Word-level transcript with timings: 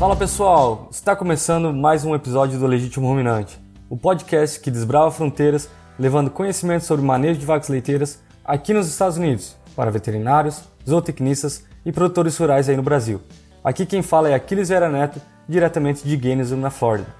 Fala 0.00 0.16
pessoal, 0.16 0.88
está 0.90 1.14
começando 1.14 1.74
mais 1.74 2.06
um 2.06 2.14
episódio 2.14 2.58
do 2.58 2.66
Legítimo 2.66 3.06
Ruminante, 3.06 3.60
o 3.86 3.98
podcast 3.98 4.58
que 4.58 4.70
desbrava 4.70 5.10
fronteiras, 5.10 5.68
levando 5.98 6.30
conhecimento 6.30 6.86
sobre 6.86 7.04
manejo 7.04 7.38
de 7.38 7.44
vacas 7.44 7.68
leiteiras 7.68 8.18
aqui 8.42 8.72
nos 8.72 8.88
Estados 8.88 9.18
Unidos, 9.18 9.58
para 9.76 9.90
veterinários, 9.90 10.62
zootecnistas 10.88 11.66
e 11.84 11.92
produtores 11.92 12.34
rurais 12.38 12.66
aí 12.66 12.78
no 12.78 12.82
Brasil. 12.82 13.20
Aqui 13.62 13.84
quem 13.84 14.00
fala 14.00 14.30
é 14.30 14.34
Aquiles 14.34 14.70
Vera 14.70 14.88
Neto, 14.88 15.20
diretamente 15.46 16.02
de 16.02 16.16
Gainesville, 16.16 16.62
na 16.62 16.70
Flórida. 16.70 17.14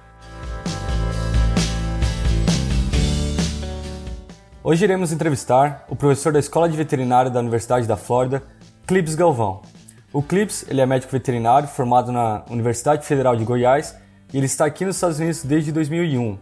Hoje 4.63 4.83
iremos 4.85 5.11
entrevistar 5.11 5.85
o 5.87 5.95
professor 5.95 6.33
da 6.33 6.39
Escola 6.39 6.67
de 6.67 6.75
Veterinária 6.75 7.29
da 7.29 7.41
Universidade 7.41 7.85
da 7.85 7.95
Flórida, 7.95 8.41
Clips 8.87 9.13
Galvão. 9.13 9.61
O 10.13 10.21
Clips 10.21 10.65
ele 10.67 10.81
é 10.81 10.85
médico 10.85 11.09
veterinário 11.09 11.69
formado 11.69 12.11
na 12.11 12.43
Universidade 12.49 13.05
Federal 13.05 13.33
de 13.33 13.45
Goiás 13.45 13.95
e 14.33 14.37
ele 14.37 14.45
está 14.45 14.65
aqui 14.65 14.83
nos 14.83 14.97
Estados 14.97 15.19
Unidos 15.19 15.41
desde 15.45 15.71
2001. 15.71 16.37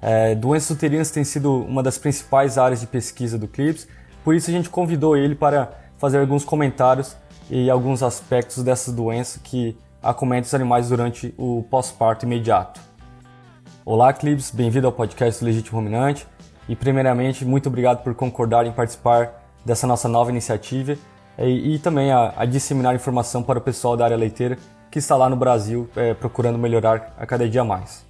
É, 0.00 0.34
doenças 0.34 0.70
uterinas 0.70 1.10
tem 1.10 1.22
sido 1.22 1.62
uma 1.62 1.82
das 1.82 1.98
principais 1.98 2.56
áreas 2.56 2.80
de 2.80 2.86
pesquisa 2.86 3.38
do 3.38 3.46
Clips, 3.46 3.86
por 4.24 4.34
isso 4.34 4.48
a 4.48 4.52
gente 4.52 4.70
convidou 4.70 5.14
ele 5.14 5.34
para 5.34 5.72
fazer 5.98 6.20
alguns 6.20 6.42
comentários 6.42 7.14
e 7.50 7.68
alguns 7.68 8.02
aspectos 8.02 8.64
dessa 8.64 8.90
doença 8.90 9.40
que 9.44 9.76
acomete 10.02 10.46
os 10.46 10.54
animais 10.54 10.88
durante 10.88 11.34
o 11.36 11.66
pós-parto 11.68 12.24
imediato. 12.24 12.80
Olá, 13.84 14.10
Clips, 14.14 14.50
bem-vindo 14.50 14.86
ao 14.86 14.92
podcast 14.92 15.38
do 15.38 15.46
Legítimo 15.46 15.78
Ruminante 15.78 16.26
e, 16.66 16.74
primeiramente, 16.74 17.44
muito 17.44 17.68
obrigado 17.68 18.02
por 18.02 18.14
concordar 18.14 18.64
em 18.64 18.72
participar 18.72 19.44
dessa 19.66 19.86
nossa 19.86 20.08
nova 20.08 20.30
iniciativa 20.30 20.96
e, 21.38 21.74
e 21.74 21.78
também 21.78 22.10
a, 22.12 22.34
a, 22.36 22.44
disseminar 22.44 22.94
informação 22.94 23.42
para 23.42 23.58
o 23.58 23.62
pessoal 23.62 23.96
da 23.96 24.04
área 24.04 24.16
leiteira 24.16 24.58
que 24.90 24.98
está 24.98 25.16
lá 25.16 25.28
no 25.28 25.36
Brasil 25.36 25.88
é, 25.96 26.12
procurando 26.12 26.58
melhorar 26.58 27.14
a 27.18 27.26
cada 27.26 27.48
dia 27.48 27.64
mais. 27.64 28.04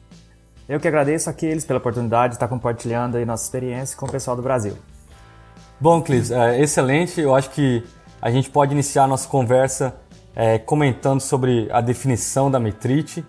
Eu 0.69 0.81
que 0.81 0.89
agradeço 0.89 1.31
a 1.31 1.35
eles 1.43 1.65
pela 1.65 1.79
oportunidade 1.79 2.33
de 2.33 2.37
estar 2.37 2.49
compartilhando 2.49 3.17
aí 3.17 3.25
nossa 3.25 3.45
experiência 3.45 3.97
com 3.97 4.07
o 4.07 4.11
pessoal 4.11 4.37
do 4.37 4.43
Brasil. 4.43 4.77
Bom, 5.81 6.01
Clis, 6.01 6.31
é, 6.31 6.61
excelente. 6.61 7.21
Eu 7.21 7.35
acho 7.35 7.51
que 7.51 7.85
a 8.21 8.31
gente 8.31 8.49
pode 8.51 8.73
iniciar 8.73 9.05
a 9.05 9.07
nossa 9.07 9.29
conversa 9.29 9.95
é, 10.35 10.59
comentando 10.59 11.21
sobre 11.21 11.69
a 11.71 11.81
definição 11.81 12.51
da 12.51 12.59
metrite. 12.59 13.25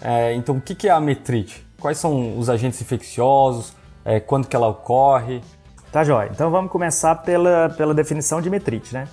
É, 0.00 0.34
então, 0.34 0.56
o 0.56 0.60
que 0.60 0.86
é 0.86 0.90
a 0.90 1.00
metrite? 1.00 1.66
Quais 1.80 1.98
são 1.98 2.38
os 2.38 2.48
agentes 2.48 2.80
infecciosos? 2.80 3.74
É, 4.04 4.20
quando 4.20 4.46
que 4.46 4.54
ela 4.54 4.68
ocorre? 4.68 5.40
Tá, 5.90 6.04
jóia. 6.04 6.28
Então, 6.32 6.50
vamos 6.50 6.70
começar 6.70 7.14
pela, 7.16 7.70
pela 7.70 7.94
definição 7.94 8.40
de 8.40 8.50
metrite, 8.50 8.92
né? 8.92 9.08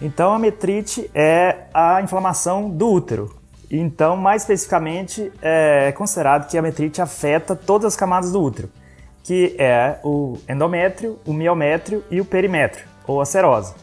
Então, 0.00 0.32
a 0.32 0.38
metrite 0.38 1.10
é 1.14 1.66
a 1.72 2.00
inflamação 2.02 2.68
do 2.68 2.90
útero. 2.90 3.34
Então, 3.70 4.16
mais 4.16 4.42
especificamente, 4.42 5.32
é 5.40 5.92
considerado 5.92 6.48
que 6.48 6.58
a 6.58 6.62
metrite 6.62 7.00
afeta 7.00 7.56
todas 7.56 7.86
as 7.86 7.96
camadas 7.96 8.32
do 8.32 8.42
útero, 8.42 8.68
que 9.22 9.56
é 9.58 9.98
o 10.04 10.36
endométrio, 10.48 11.18
o 11.24 11.32
miométrio 11.32 12.04
e 12.10 12.20
o 12.20 12.24
perimétrio, 12.24 12.84
ou 13.06 13.20
a 13.20 13.24
serose. 13.24 13.74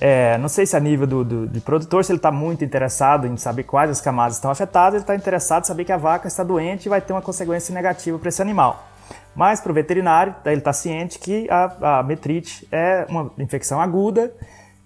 É, 0.00 0.36
não 0.38 0.48
sei 0.48 0.66
se 0.66 0.76
a 0.76 0.80
nível 0.80 1.06
do, 1.06 1.24
do, 1.24 1.60
produtor, 1.60 2.04
se 2.04 2.12
ele 2.12 2.18
está 2.18 2.30
muito 2.30 2.64
interessado 2.64 3.26
em 3.26 3.36
saber 3.36 3.62
quais 3.62 3.90
as 3.90 4.00
camadas 4.00 4.36
estão 4.36 4.50
afetadas, 4.50 4.94
ele 4.94 5.02
está 5.02 5.14
interessado 5.14 5.62
em 5.62 5.66
saber 5.66 5.84
que 5.84 5.92
a 5.92 5.96
vaca 5.96 6.28
está 6.28 6.42
doente 6.42 6.86
e 6.86 6.88
vai 6.88 7.00
ter 7.00 7.12
uma 7.12 7.22
consequência 7.22 7.74
negativa 7.74 8.18
para 8.18 8.28
esse 8.28 8.42
animal. 8.42 8.86
Mas 9.34 9.60
para 9.60 9.70
o 9.70 9.74
veterinário, 9.74 10.34
ele 10.44 10.58
está 10.58 10.72
ciente 10.72 11.18
que 11.18 11.46
a, 11.50 11.98
a 11.98 12.02
metrite 12.02 12.66
é 12.70 13.06
uma 13.08 13.30
infecção 13.38 13.80
aguda, 13.80 14.32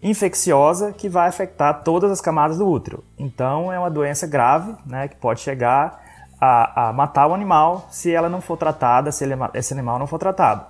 infecciosa, 0.03 0.93
que 0.93 1.09
vai 1.09 1.29
afetar 1.29 1.83
todas 1.83 2.11
as 2.11 2.21
camadas 2.21 2.59
do 2.59 2.67
útero. 2.67 3.05
Então 3.19 3.73
é 3.73 3.79
uma 3.79 3.91
doença 3.91 4.27
grave, 4.27 4.75
né, 4.87 5.09
que 5.09 5.17
pode 5.17 5.41
chegar 5.41 6.01
a, 6.41 6.89
a 6.89 6.93
matar 6.93 7.27
o 7.27 7.35
animal 7.35 7.87
se 7.91 8.13
ela 8.13 8.29
não 8.29 8.41
for 8.41 8.57
tratada, 8.57 9.13
se 9.13 9.25
ele, 9.25 9.35
esse 9.55 9.75
animal 9.75 9.99
não 9.99 10.07
for 10.07 10.19
tratado. 10.19 10.65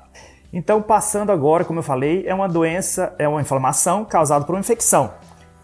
Então, 0.52 0.82
passando 0.82 1.30
agora, 1.30 1.64
como 1.64 1.78
eu 1.78 1.82
falei, 1.82 2.24
é 2.26 2.34
uma 2.34 2.48
doença, 2.48 3.14
é 3.18 3.28
uma 3.28 3.40
inflamação 3.40 4.04
causada 4.04 4.44
por 4.44 4.54
uma 4.54 4.60
infecção. 4.60 5.12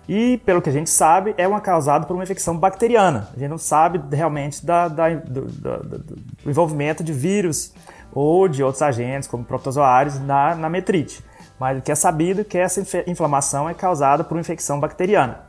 E, 0.09 0.39
pelo 0.45 0.63
que 0.63 0.71
a 0.71 0.73
gente 0.73 0.89
sabe, 0.89 1.35
é 1.37 1.49
uma 1.49 1.61
causada 1.61 2.07
por 2.07 2.15
uma 2.15 2.23
infecção 2.23 2.57
bacteriana. 2.57 3.29
A 3.35 3.39
gente 3.39 3.49
não 3.49 3.59
sabe 3.59 4.01
realmente 4.15 4.65
da, 4.65 4.87
da, 4.87 5.09
do, 5.09 5.47
do, 5.47 6.49
envolvimento 6.49 7.03
de 7.03 7.13
vírus 7.13 7.75
ou 8.13 8.47
de 8.47 8.63
outros 8.63 8.83
agentes, 8.83 9.29
como 9.29 9.45
protozoários, 9.45 10.21
na, 10.21 10.55
na 10.55 10.69
metrite. 10.69 11.25
Mas 11.59 11.79
o 11.79 11.83
que 11.83 11.93
é 11.93 11.95
sabido 11.95 12.43
é 12.43 12.45
que 12.45 12.59
essa 12.59 12.83
inflamação 13.07 13.69
é 13.69 13.75
causada 13.75 14.23
por 14.23 14.35
uma 14.35 14.41
infecção 14.41 14.79
bacteriana. 14.79 15.41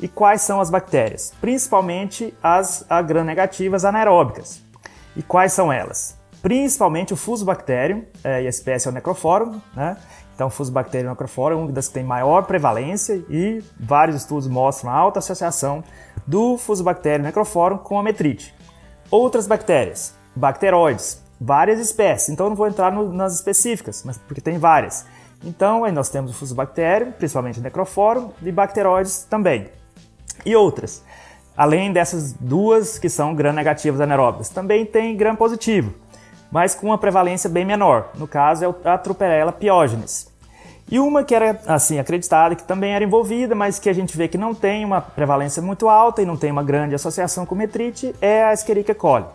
E 0.00 0.06
quais 0.06 0.42
são 0.42 0.60
as 0.60 0.70
bactérias? 0.70 1.32
Principalmente 1.40 2.32
as 2.42 2.86
gram-negativas 3.06 3.84
anaeróbicas. 3.84 4.62
E 5.16 5.22
quais 5.22 5.52
são 5.52 5.72
elas? 5.72 6.18
principalmente 6.42 7.12
o 7.12 7.16
Fusobacterium, 7.16 8.04
é, 8.22 8.42
e 8.42 8.46
a 8.46 8.50
espécie 8.50 8.86
é 8.86 8.90
o 8.90 8.94
Necrophorum, 8.94 9.60
né? 9.74 9.96
Então, 10.34 10.48
Fusobacterium 10.48 11.10
necrophorum 11.10 11.54
é 11.54 11.58
uma 11.62 11.72
das 11.72 11.88
que 11.88 11.94
tem 11.94 12.04
maior 12.04 12.42
prevalência 12.44 13.24
e 13.28 13.60
vários 13.78 14.16
estudos 14.18 14.46
mostram 14.46 14.88
a 14.88 14.94
alta 14.94 15.18
associação 15.18 15.82
do 16.24 16.56
Fusobacterium 16.56 17.24
necrophorum 17.24 17.78
com 17.78 17.98
a 17.98 18.04
metrite. 18.04 18.54
Outras 19.10 19.48
bactérias, 19.48 20.14
bacteroides, 20.36 21.20
várias 21.40 21.80
espécies, 21.80 22.28
então 22.28 22.46
eu 22.46 22.50
não 22.50 22.56
vou 22.56 22.68
entrar 22.68 22.92
no, 22.92 23.12
nas 23.12 23.34
específicas, 23.34 24.04
mas 24.04 24.16
porque 24.16 24.40
tem 24.40 24.58
várias. 24.58 25.06
Então, 25.44 25.84
aí 25.84 25.92
nós 25.92 26.08
temos 26.08 26.30
o 26.30 26.34
Fusobacterium, 26.34 27.12
principalmente 27.12 27.60
o 27.60 27.62
necrophorum, 27.62 28.30
e 28.42 28.50
bacteroides 28.50 29.24
também. 29.24 29.68
E 30.44 30.54
outras, 30.56 31.04
além 31.56 31.92
dessas 31.92 32.32
duas 32.32 32.98
que 32.98 33.08
são 33.08 33.34
gram-negativas 33.34 34.00
anaeróbicas, 34.00 34.48
também 34.48 34.84
tem 34.84 35.16
gram-positivo, 35.16 35.94
mas 36.50 36.74
com 36.74 36.86
uma 36.88 36.98
prevalência 36.98 37.48
bem 37.48 37.64
menor. 37.64 38.10
No 38.14 38.26
caso, 38.26 38.64
é 38.64 38.88
a 38.88 38.98
Truperella 38.98 39.52
piógenes. 39.52 40.28
E 40.90 40.98
uma 40.98 41.22
que 41.22 41.34
era 41.34 41.60
assim 41.66 41.98
acreditada 41.98 42.54
que 42.54 42.64
também 42.64 42.94
era 42.94 43.04
envolvida, 43.04 43.54
mas 43.54 43.78
que 43.78 43.90
a 43.90 43.92
gente 43.92 44.16
vê 44.16 44.26
que 44.26 44.38
não 44.38 44.54
tem 44.54 44.84
uma 44.84 45.02
prevalência 45.02 45.60
muito 45.60 45.86
alta 45.86 46.22
e 46.22 46.26
não 46.26 46.36
tem 46.36 46.50
uma 46.50 46.62
grande 46.62 46.94
associação 46.94 47.44
com 47.44 47.54
metrite, 47.54 48.14
é 48.22 48.44
a 48.44 48.54
Escherichia 48.54 48.94
coli. 48.94 49.26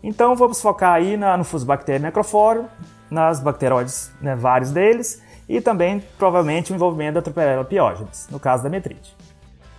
Então 0.00 0.36
vamos 0.36 0.60
focar 0.62 0.94
aí 0.94 1.16
na, 1.16 1.36
no 1.36 1.42
Fusobacterium 1.42 2.02
necrophorum, 2.02 2.66
nas 3.10 3.40
bacteroides, 3.40 4.12
né, 4.20 4.36
vários 4.36 4.70
deles, 4.70 5.20
e 5.52 5.60
também 5.60 6.02
provavelmente 6.16 6.72
o 6.72 6.74
envolvimento 6.74 7.14
da 7.14 7.22
Truperella 7.22 7.62
piógenes, 7.62 8.26
no 8.30 8.40
caso 8.40 8.62
da 8.62 8.70
metrite. 8.70 9.14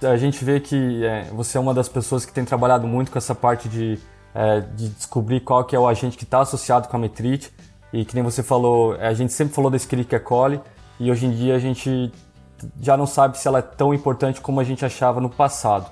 A 0.03 0.17
gente 0.17 0.43
vê 0.45 0.59
que 0.59 1.03
é, 1.03 1.23
você 1.31 1.57
é 1.57 1.61
uma 1.61 1.73
das 1.73 1.89
pessoas 1.89 2.25
que 2.25 2.31
tem 2.31 2.45
trabalhado 2.45 2.85
muito 2.85 3.11
com 3.11 3.17
essa 3.17 3.33
parte 3.33 3.67
de 3.67 3.97
é, 4.35 4.61
de 4.61 4.89
descobrir 4.89 5.39
qual 5.39 5.63
que 5.63 5.75
é 5.75 5.79
o 5.79 5.87
agente 5.87 6.17
que 6.17 6.23
está 6.23 6.41
associado 6.41 6.87
com 6.87 6.97
a 6.97 6.99
metrite. 6.99 7.51
E 7.91 8.03
que 8.03 8.15
nem 8.15 8.23
você 8.23 8.41
falou, 8.41 8.95
a 8.99 9.13
gente 9.13 9.31
sempre 9.31 9.53
falou 9.53 9.69
da 9.69 9.77
Escherichia 9.77 10.19
coli 10.19 10.59
e 10.99 11.11
hoje 11.11 11.27
em 11.27 11.31
dia 11.31 11.55
a 11.55 11.59
gente 11.59 12.11
já 12.81 12.97
não 12.97 13.05
sabe 13.05 13.37
se 13.37 13.47
ela 13.47 13.59
é 13.59 13.61
tão 13.61 13.93
importante 13.93 14.41
como 14.41 14.59
a 14.59 14.63
gente 14.63 14.83
achava 14.83 15.21
no 15.21 15.29
passado. 15.29 15.91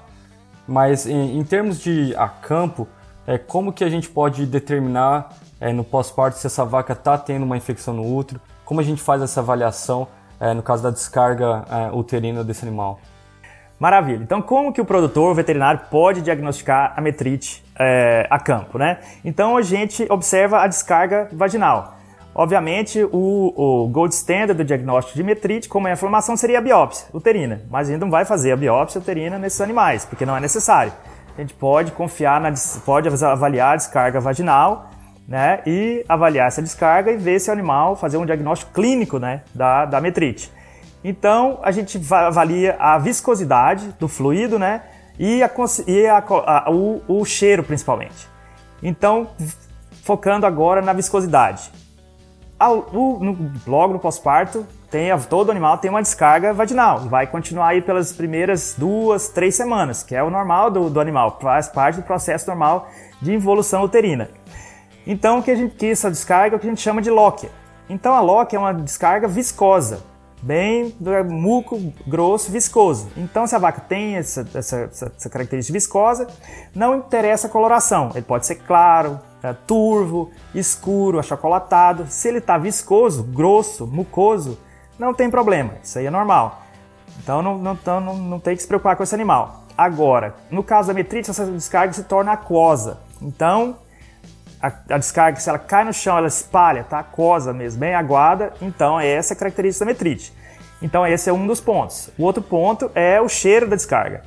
Mas 0.67 1.05
em, 1.05 1.37
em 1.37 1.43
termos 1.43 1.79
de 1.79 2.15
a 2.15 2.27
campo, 2.27 2.87
é, 3.27 3.37
como 3.37 3.71
que 3.71 3.83
a 3.83 3.89
gente 3.89 4.09
pode 4.09 4.45
determinar 4.45 5.29
é, 5.59 5.71
no 5.71 5.83
pós-parto 5.83 6.39
se 6.39 6.47
essa 6.47 6.65
vaca 6.65 6.93
está 6.93 7.17
tendo 7.17 7.43
uma 7.43 7.57
infecção 7.57 7.93
no 7.93 8.15
útero? 8.15 8.41
Como 8.65 8.79
a 8.79 8.83
gente 8.83 9.01
faz 9.01 9.21
essa 9.21 9.39
avaliação 9.39 10.07
é, 10.39 10.53
no 10.53 10.63
caso 10.63 10.81
da 10.81 10.89
descarga 10.89 11.65
é, 11.69 11.95
uterina 11.95 12.43
desse 12.43 12.65
animal? 12.65 12.99
Maravilha. 13.81 14.21
Então, 14.21 14.41
como 14.43 14.71
que 14.71 14.79
o 14.79 14.85
produtor, 14.85 15.31
o 15.31 15.33
veterinário, 15.33 15.81
pode 15.89 16.21
diagnosticar 16.21 16.93
a 16.95 17.01
metrite 17.01 17.63
é, 17.79 18.27
a 18.29 18.39
campo, 18.39 18.77
né? 18.77 18.99
Então, 19.25 19.57
a 19.57 19.63
gente 19.63 20.05
observa 20.07 20.59
a 20.59 20.67
descarga 20.67 21.27
vaginal. 21.33 21.95
Obviamente, 22.33 23.03
o, 23.03 23.53
o, 23.55 23.87
gold 23.89 24.13
standard 24.13 24.53
do 24.53 24.63
diagnóstico 24.63 25.17
de 25.17 25.23
metrite, 25.23 25.67
como 25.67 25.87
é 25.87 25.91
a 25.91 25.93
inflamação, 25.95 26.37
seria 26.37 26.59
a 26.59 26.61
biópsia 26.61 27.07
uterina. 27.11 27.61
Mas 27.69 27.89
a 27.89 27.91
gente 27.91 28.01
não 28.01 28.09
vai 28.11 28.23
fazer 28.23 28.51
a 28.51 28.55
biópsia 28.55 29.01
uterina 29.01 29.39
nesses 29.39 29.59
animais, 29.59 30.05
porque 30.05 30.25
não 30.25 30.37
é 30.37 30.39
necessário. 30.39 30.93
A 31.35 31.41
gente 31.41 31.53
pode 31.55 31.91
confiar, 31.91 32.39
na, 32.39 32.53
pode 32.85 33.09
avaliar 33.09 33.73
a 33.73 33.75
descarga 33.77 34.19
vaginal, 34.19 34.91
né? 35.27 35.61
E 35.65 36.05
avaliar 36.07 36.47
essa 36.47 36.61
descarga 36.61 37.11
e 37.11 37.17
ver 37.17 37.39
se 37.39 37.49
o 37.49 37.53
animal, 37.53 37.95
fazer 37.95 38.17
um 38.17 38.25
diagnóstico 38.25 38.73
clínico, 38.73 39.19
né? 39.19 39.41
Da, 39.53 39.85
da 39.85 40.01
metrite. 40.01 40.51
Então, 41.03 41.59
a 41.63 41.71
gente 41.71 41.99
avalia 42.11 42.75
a 42.79 42.97
viscosidade 42.97 43.95
do 43.99 44.07
fluido, 44.07 44.59
né? 44.59 44.83
E, 45.17 45.41
a, 45.41 45.49
e 45.87 46.05
a, 46.05 46.17
a, 46.17 46.71
o, 46.71 47.01
o 47.07 47.25
cheiro, 47.25 47.63
principalmente. 47.63 48.29
Então, 48.81 49.27
focando 50.03 50.45
agora 50.45 50.81
na 50.81 50.93
viscosidade. 50.93 51.71
O, 52.93 53.17
no, 53.19 53.51
logo 53.65 53.93
no 53.93 53.99
pós-parto, 53.99 54.65
todo 55.29 55.51
animal 55.51 55.77
tem 55.77 55.89
uma 55.89 56.01
descarga 56.01 56.53
vaginal. 56.53 56.99
Vai 56.99 57.25
continuar 57.25 57.69
aí 57.69 57.81
pelas 57.81 58.13
primeiras 58.13 58.75
duas, 58.77 59.29
três 59.29 59.55
semanas, 59.55 60.03
que 60.03 60.15
é 60.15 60.21
o 60.21 60.29
normal 60.29 60.69
do, 60.69 60.89
do 60.89 60.99
animal, 60.99 61.39
faz 61.41 61.67
parte 61.67 61.95
do 61.95 62.03
processo 62.03 62.47
normal 62.47 62.87
de 63.21 63.33
involução 63.33 63.83
uterina. 63.83 64.29
Então, 65.05 65.39
o 65.39 65.43
que, 65.43 65.51
a 65.51 65.55
gente, 65.55 65.75
que 65.75 65.87
essa 65.87 66.09
descarga 66.09 66.55
é 66.55 66.57
o 66.57 66.59
que 66.59 66.67
a 66.67 66.69
gente 66.69 66.81
chama 66.81 67.01
de 67.01 67.09
lock. 67.09 67.49
Então, 67.89 68.13
a 68.13 68.21
lock 68.21 68.55
é 68.55 68.59
uma 68.59 68.73
descarga 68.73 69.27
viscosa. 69.27 70.03
bem 70.41 70.95
muco, 71.29 71.79
grosso, 72.07 72.51
viscoso. 72.51 73.09
Então, 73.15 73.45
se 73.45 73.55
a 73.55 73.59
vaca 73.59 73.81
tem 73.81 74.15
essa, 74.15 74.47
essa, 74.53 74.89
essa 75.15 75.29
característica 75.29 75.73
viscosa, 75.73 76.27
não 76.73 76.95
interessa 76.95 77.47
a 77.47 77.49
coloração. 77.49 78.09
Ele 78.13 78.23
pode 78.23 78.45
ser 78.45 78.55
claro, 78.55 79.19
é, 79.43 79.53
turvo, 79.53 80.31
escuro, 80.53 81.19
achocolatado. 81.19 82.07
Se 82.09 82.27
ele 82.27 82.37
está 82.39 82.57
viscoso, 82.57 83.23
grosso, 83.23 83.85
mucoso, 83.85 84.57
não 84.97 85.13
tem 85.13 85.29
problema. 85.29 85.73
Isso 85.83 85.99
aí 85.99 86.05
é 86.05 86.11
normal. 86.11 86.61
Então, 87.21 87.41
não, 87.41 87.57
não, 87.57 87.73
então, 87.73 87.99
não, 87.99 88.15
não 88.15 88.39
tem 88.39 88.55
que 88.55 88.61
se 88.61 88.67
preocupar 88.67 88.95
com 88.95 89.03
esse 89.03 89.13
animal. 89.13 89.63
Agora, 89.77 90.35
no 90.49 90.63
caso 90.63 90.87
da 90.87 90.93
metrite, 90.93 91.29
essa 91.29 91.45
descarga 91.45 91.93
se 91.93 92.03
torna 92.03 92.31
aquosa. 92.31 92.99
Então, 93.21 93.77
a, 94.61 94.71
a, 94.95 94.97
descarga, 94.97 95.39
se 95.39 95.49
ela 95.49 95.57
cai 95.57 95.83
no 95.83 95.93
chão, 95.93 96.17
ela 96.17 96.27
espalha, 96.27 96.83
tá? 96.83 96.99
Aquosa 96.99 97.51
mesmo, 97.51 97.79
bem 97.79 97.95
aguada. 97.95 98.53
Então, 98.61 98.99
essa 98.99 99.33
é 99.33 99.35
a 99.35 99.37
característica 99.37 99.85
da 99.85 99.91
metrite. 99.91 100.33
Então, 100.81 101.05
esse 101.05 101.29
é 101.29 101.33
um 101.33 101.45
dos 101.47 101.59
pontos. 101.59 102.09
O 102.17 102.23
outro 102.23 102.41
ponto 102.41 102.91
é 102.95 103.19
o 103.19 103.27
cheiro 103.27 103.67
da 103.67 103.75
descarga. 103.75 104.21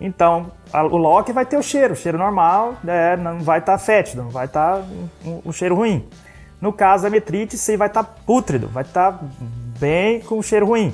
Então, 0.00 0.50
a, 0.72 0.82
o 0.82 0.96
Loki 0.96 1.32
vai 1.32 1.44
ter 1.44 1.56
o 1.56 1.62
cheiro, 1.62 1.92
o 1.92 1.96
cheiro 1.96 2.16
normal, 2.16 2.76
né? 2.82 3.16
não 3.16 3.40
vai 3.40 3.58
estar 3.58 3.72
tá 3.72 3.78
fétido, 3.78 4.22
não 4.22 4.30
vai 4.30 4.46
estar 4.46 4.78
tá 4.78 4.84
um, 5.24 5.42
um, 5.46 5.52
cheiro 5.52 5.74
ruim. 5.74 6.08
No 6.60 6.72
caso 6.72 7.02
da 7.02 7.10
metrite, 7.10 7.58
sim, 7.58 7.76
vai 7.76 7.88
estar 7.88 8.04
tá 8.04 8.14
pútrido, 8.26 8.66
vai 8.68 8.82
estar 8.82 9.12
tá 9.12 9.24
bem 9.78 10.20
com 10.20 10.38
um 10.38 10.42
cheiro 10.42 10.66
ruim, 10.66 10.90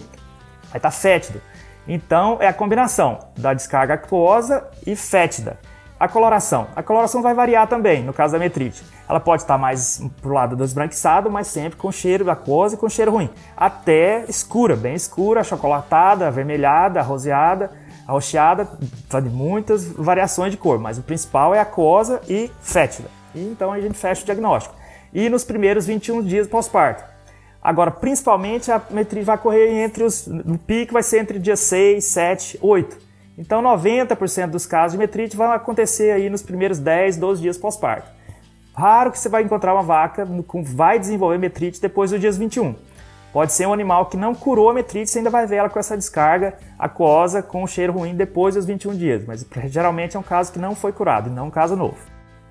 vai 0.71 0.79
estar 0.79 0.81
tá 0.81 0.91
fétido. 0.91 1.41
Então, 1.87 2.39
é 2.41 2.49
a 2.49 2.53
combinação 2.53 3.29
da 3.37 3.55
descarga 3.55 3.95
aquosa 3.95 4.67
e 4.85 4.97
fétida. 4.97 5.57
A 5.99 6.07
coloração. 6.07 6.67
A 6.77 6.83
coloração 6.83 7.23
vai 7.23 7.33
variar 7.33 7.67
também, 7.67 8.03
no 8.03 8.13
caso 8.13 8.35
da 8.35 8.39
metrite. 8.39 8.85
Ela 9.09 9.19
pode 9.19 9.43
estar 9.43 9.57
mais 9.57 10.03
pro 10.21 10.33
lado 10.33 10.55
do 10.55 10.63
esbranquiçado, 10.63 11.31
mas 11.31 11.47
sempre 11.47 11.79
com 11.79 11.91
cheiro 11.91 12.31
aquoso 12.31 12.75
e 12.75 12.79
com 12.79 12.87
cheiro 12.89 13.13
ruim. 13.13 13.31
Até 13.57 14.27
escura, 14.29 14.77
bem 14.77 14.95
escura, 14.95 15.43
chocolatada, 15.43 16.27
avermelhada, 16.27 17.01
roseada, 17.01 17.71
arroxeada, 18.07 18.69
de 19.23 19.31
muitas 19.31 19.87
variações 19.87 20.51
de 20.51 20.59
cor, 20.59 20.79
mas 20.79 20.99
o 20.99 21.03
principal 21.03 21.55
é 21.55 21.61
aquosa 21.61 22.21
e 22.29 22.51
fétida. 22.61 23.09
E 23.35 23.41
então 23.41 23.73
a 23.73 23.81
gente 23.81 23.97
fecha 23.97 24.23
o 24.23 24.27
diagnóstico. 24.27 24.75
E 25.15 25.31
nos 25.31 25.45
primeiros 25.45 25.87
21 25.87 26.23
dias 26.23 26.47
pós-parto. 26.47 27.05
Agora, 27.63 27.91
principalmente, 27.91 28.71
a 28.71 28.81
metrite 28.91 29.25
vai 29.25 29.39
correr 29.39 29.83
entre 29.83 30.05
os. 30.05 30.27
No 30.27 30.59
pico 30.59 30.93
vai 30.93 31.03
ser 31.03 31.21
entre 31.21 31.39
dia 31.39 31.57
6, 31.57 32.05
7, 32.05 32.59
8. 32.61 33.06
Então, 33.39 33.63
90% 33.63 34.49
dos 34.49 34.65
casos 34.65 34.93
de 34.93 34.99
metrite 34.99 35.37
vão 35.37 35.53
acontecer 35.53 36.11
aí 36.11 36.31
nos 36.31 36.43
primeiros 36.43 36.79
10, 36.79 37.19
12 37.19 37.43
dias 37.43 37.59
pós-parto. 37.59 38.11
Raro 38.75 39.11
que 39.11 39.19
você 39.19 39.29
vai 39.29 39.43
encontrar 39.43 39.73
uma 39.75 39.83
vaca 39.83 40.27
que 40.27 40.63
vai 40.63 40.99
desenvolver 40.99 41.39
metrite 41.39 41.81
depois 41.81 42.11
dos 42.11 42.21
dias 42.21 42.37
21. 42.37 42.75
Pode 43.33 43.53
ser 43.53 43.67
um 43.67 43.73
animal 43.73 44.07
que 44.07 44.17
não 44.17 44.35
curou 44.35 44.71
a 44.71 44.75
metrite, 44.75 45.11
você 45.11 45.19
ainda 45.19 45.29
vai 45.29 45.47
ver 45.47 45.57
ela 45.57 45.69
com 45.69 45.79
essa 45.79 45.97
descarga 45.97 46.55
aquosa, 46.79 47.43
com 47.43 47.63
um 47.63 47.67
cheiro 47.67 47.93
ruim 47.93 48.15
depois 48.15 48.55
dos 48.55 48.65
21 48.65 48.97
dias. 48.97 49.25
Mas 49.27 49.47
geralmente 49.67 50.17
é 50.17 50.21
um 50.21 50.23
caso 50.23 50.53
que 50.53 50.59
não 50.59 50.75
foi 50.75 50.93
curado, 50.93 51.29
não 51.29 51.49
um 51.49 51.51
caso 51.51 51.77
novo. 51.77 51.99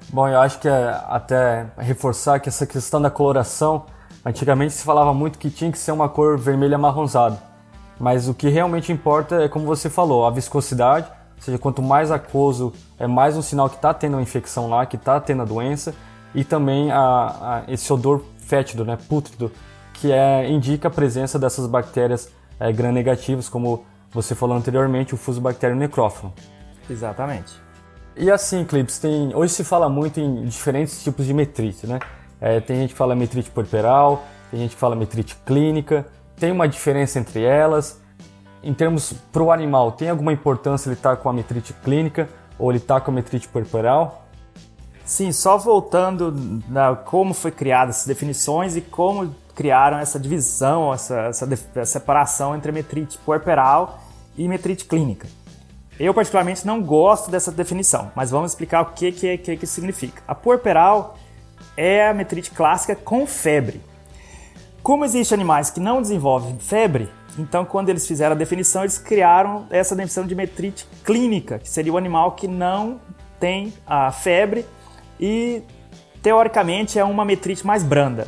Bom, 0.10 0.28
eu 0.28 0.40
acho 0.40 0.60
que 0.60 0.68
é 0.68 1.02
até 1.08 1.66
reforçar 1.78 2.40
que 2.40 2.50
essa 2.50 2.68
questão 2.68 3.02
da 3.02 3.10
coloração, 3.10 3.88
antigamente 4.24 4.74
se 4.74 4.84
falava 4.84 5.14
muito 5.14 5.40
que 5.40 5.50
tinha 5.50 5.72
que 5.72 5.78
ser 5.80 5.92
uma 5.92 6.08
cor 6.08 6.38
vermelha 6.38 6.76
amarronzada. 6.76 7.55
Mas 8.00 8.28
o 8.28 8.34
que 8.34 8.50
realmente 8.50 8.92
importa 8.92 9.44
é, 9.44 9.48
como 9.48 9.66
você 9.66 9.90
falou, 9.90 10.26
a 10.26 10.32
viscosidade, 10.32 11.08
ou 11.38 11.44
seja, 11.44 11.58
quanto 11.58 11.82
mais 11.82 12.12
aquoso, 12.12 12.74
é 13.00 13.08
mais 13.08 13.38
um 13.38 13.42
sinal 13.42 13.70
que 13.70 13.76
está 13.76 13.94
tendo 13.94 14.14
uma 14.14 14.22
infecção 14.22 14.70
lá, 14.70 14.86
que 14.86 14.96
está 14.96 15.20
tendo 15.20 15.42
a 15.42 15.46
doença, 15.46 15.94
e 16.34 16.44
também 16.44 16.92
a, 16.92 16.98
a, 17.00 17.64
esse 17.72 17.92
odor 17.92 18.24
fétido, 18.38 18.84
né, 18.84 18.98
pútrido, 19.08 19.52
que 19.94 20.12
é, 20.12 20.50
indica 20.50 20.88
a 20.88 20.92
presença 20.92 21.40
dessas 21.40 21.68
bactérias 21.68 22.30
é, 22.60 22.72
gram-negativas, 22.72 23.48
como 23.48 23.86
você 24.12 24.36
falou 24.36 24.56
anteriormente, 24.56 25.14
o 25.14 25.18
fusobacterium 25.18 25.78
necrófilo. 25.78 26.34
Exatamente. 26.90 27.54
E 28.18 28.32
assim, 28.32 28.64
Clips, 28.64 28.98
tem, 28.98 29.36
hoje 29.36 29.54
se 29.54 29.64
fala 29.64 29.90
muito 29.90 30.20
em 30.20 30.46
diferentes 30.46 31.04
tipos 31.04 31.26
de 31.26 31.34
metrite, 31.34 31.86
né? 31.86 32.00
É, 32.40 32.60
tem 32.60 32.78
gente 32.78 32.92
que 32.92 32.98
fala 32.98 33.16
metrite 33.16 33.50
puerperal, 33.50 34.24
tem 34.52 34.60
gente 34.62 34.74
que 34.76 34.80
fala 34.80 34.96
metrite 34.96 35.36
clínica, 35.46 36.06
tem 36.38 36.52
uma 36.52 36.68
diferença 36.68 37.20
entre 37.20 37.44
elas? 37.44 38.02
Em 38.64 38.74
termos 38.74 39.14
para 39.32 39.44
o 39.44 39.52
animal, 39.52 39.92
tem 39.92 40.10
alguma 40.10 40.34
importância 40.34 40.90
ele 40.90 40.96
estar 40.96 41.16
tá 41.16 41.22
com 41.22 41.30
a 41.30 41.34
metrite 41.34 41.74
clínica 41.74 42.30
ou 42.58 42.72
ele 42.72 42.80
estar 42.80 42.96
tá 42.96 43.02
com 43.02 43.12
a 43.12 43.14
metrite 43.14 43.48
corporal? 43.48 44.26
Sim, 45.06 45.32
só 45.32 45.58
voltando 45.58 46.34
na 46.68 46.96
como 46.96 47.34
foi 47.34 47.52
criada 47.52 47.92
essas 47.92 48.08
definições 48.08 48.76
e 48.76 48.82
como 48.82 49.36
criaram 49.54 50.00
essa 50.00 50.20
divisão, 50.20 50.92
essa, 50.94 51.28
essa, 51.28 51.46
essa 51.54 51.86
separação 51.86 52.56
entre 52.56 52.72
metrite 52.72 53.18
puerperal 53.20 54.00
e 54.36 54.48
metrite 54.48 54.86
clínica. 54.86 55.28
Eu 56.00 56.14
particularmente 56.14 56.66
não 56.68 56.82
gosto 56.82 57.32
dessa 57.32 57.52
definição, 57.52 58.12
mas 58.16 58.32
vamos 58.32 58.52
explicar 58.52 58.82
o 58.82 58.88
que 58.88 59.12
que, 59.12 59.38
que, 59.38 59.58
que 59.58 59.68
significa. 59.68 60.22
A 60.28 60.36
puerperal 60.36 61.18
é 61.78 62.10
a 62.10 62.14
metrite 62.14 62.52
clássica 62.52 62.96
com 62.96 63.26
febre. 63.26 63.82
Como 64.86 65.04
existem 65.04 65.36
animais 65.36 65.72
que 65.72 65.80
não 65.80 66.00
desenvolvem 66.00 66.60
febre, 66.60 67.10
então 67.40 67.66
quando 67.66 67.90
eles 67.90 68.06
fizeram 68.06 68.36
a 68.36 68.38
definição, 68.38 68.84
eles 68.84 69.00
criaram 69.00 69.66
essa 69.72 69.96
definição 69.96 70.28
de 70.28 70.36
metrite 70.36 70.88
clínica, 71.04 71.58
que 71.58 71.68
seria 71.68 71.92
o 71.92 71.98
animal 71.98 72.34
que 72.34 72.48
não 72.48 73.02
tem 73.40 73.74
a 73.88 74.12
febre 74.12 74.64
e 75.20 75.64
teoricamente 76.22 77.00
é 77.00 77.04
uma 77.04 77.26
metrite 77.26 77.66
mais 77.66 77.82
branda. 77.82 78.28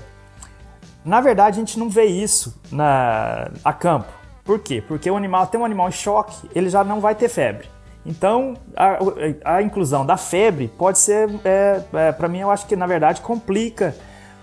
Na 1.06 1.21
verdade, 1.21 1.57
a 1.57 1.59
gente 1.59 1.77
não 1.77 1.92
vê 1.92 2.06
isso 2.06 2.60
na, 2.71 3.51
a 3.63 3.71
campo. 3.71 4.12
Por 4.44 4.57
quê? 4.57 4.81
Porque 4.88 5.12
o 5.12 5.15
animal 5.15 5.45
tem 5.45 5.62
um 5.62 5.65
animal 5.65 5.89
em 5.89 5.92
choque, 5.92 6.50
ele 6.56 6.71
já 6.71 6.83
não 6.83 7.00
vai 7.00 7.13
ter 7.13 7.30
febre. 7.30 7.69
Então, 8.03 8.56
a, 8.75 9.57
a 9.57 9.62
inclusão 9.62 10.03
da 10.03 10.18
febre 10.18 10.69
pode 10.75 10.98
ser, 10.98 11.30
é, 11.45 11.83
é, 11.94 12.12
para 12.12 12.27
mim, 12.27 12.39
eu 12.39 12.50
acho 12.50 12.65
que 12.65 12.75
na 12.75 12.88
verdade 12.88 13.21
complica 13.21 13.94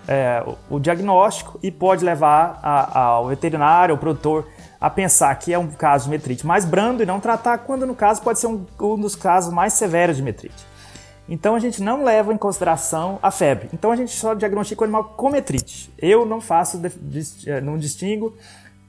é, 0.07 0.43
o 0.69 0.79
diagnóstico 0.79 1.59
e 1.61 1.71
pode 1.71 2.03
levar 2.03 2.59
a, 2.61 2.99
ao 2.99 3.27
veterinário, 3.27 3.93
ao 3.93 3.99
produtor, 3.99 4.47
a 4.79 4.89
pensar 4.89 5.33
que 5.35 5.53
é 5.53 5.57
um 5.57 5.67
caso 5.67 6.05
de 6.05 6.11
metrite 6.11 6.45
mais 6.45 6.65
brando 6.65 7.01
e 7.01 7.05
não 7.05 7.19
tratar, 7.19 7.59
quando 7.59 7.85
no 7.85 7.95
caso 7.95 8.21
pode 8.21 8.39
ser 8.39 8.47
um, 8.47 8.65
um 8.79 8.99
dos 8.99 9.15
casos 9.15 9.53
mais 9.53 9.73
severos 9.73 10.17
de 10.17 10.23
metrite. 10.23 10.65
Então 11.27 11.55
a 11.55 11.59
gente 11.59 11.81
não 11.81 12.03
leva 12.03 12.31
em 12.31 12.37
consideração 12.37 13.17
a 13.21 13.31
febre. 13.31 13.69
Então 13.73 13.91
a 13.91 13.95
gente 13.95 14.11
só 14.11 14.35
diagnostica 14.35 14.81
o 14.81 14.83
animal 14.83 15.05
com 15.15 15.29
metrite. 15.29 15.91
Eu 15.97 16.23
não 16.25 16.39
faço, 16.39 16.79
é, 17.47 17.61
não 17.61 17.77
distingo 17.77 18.35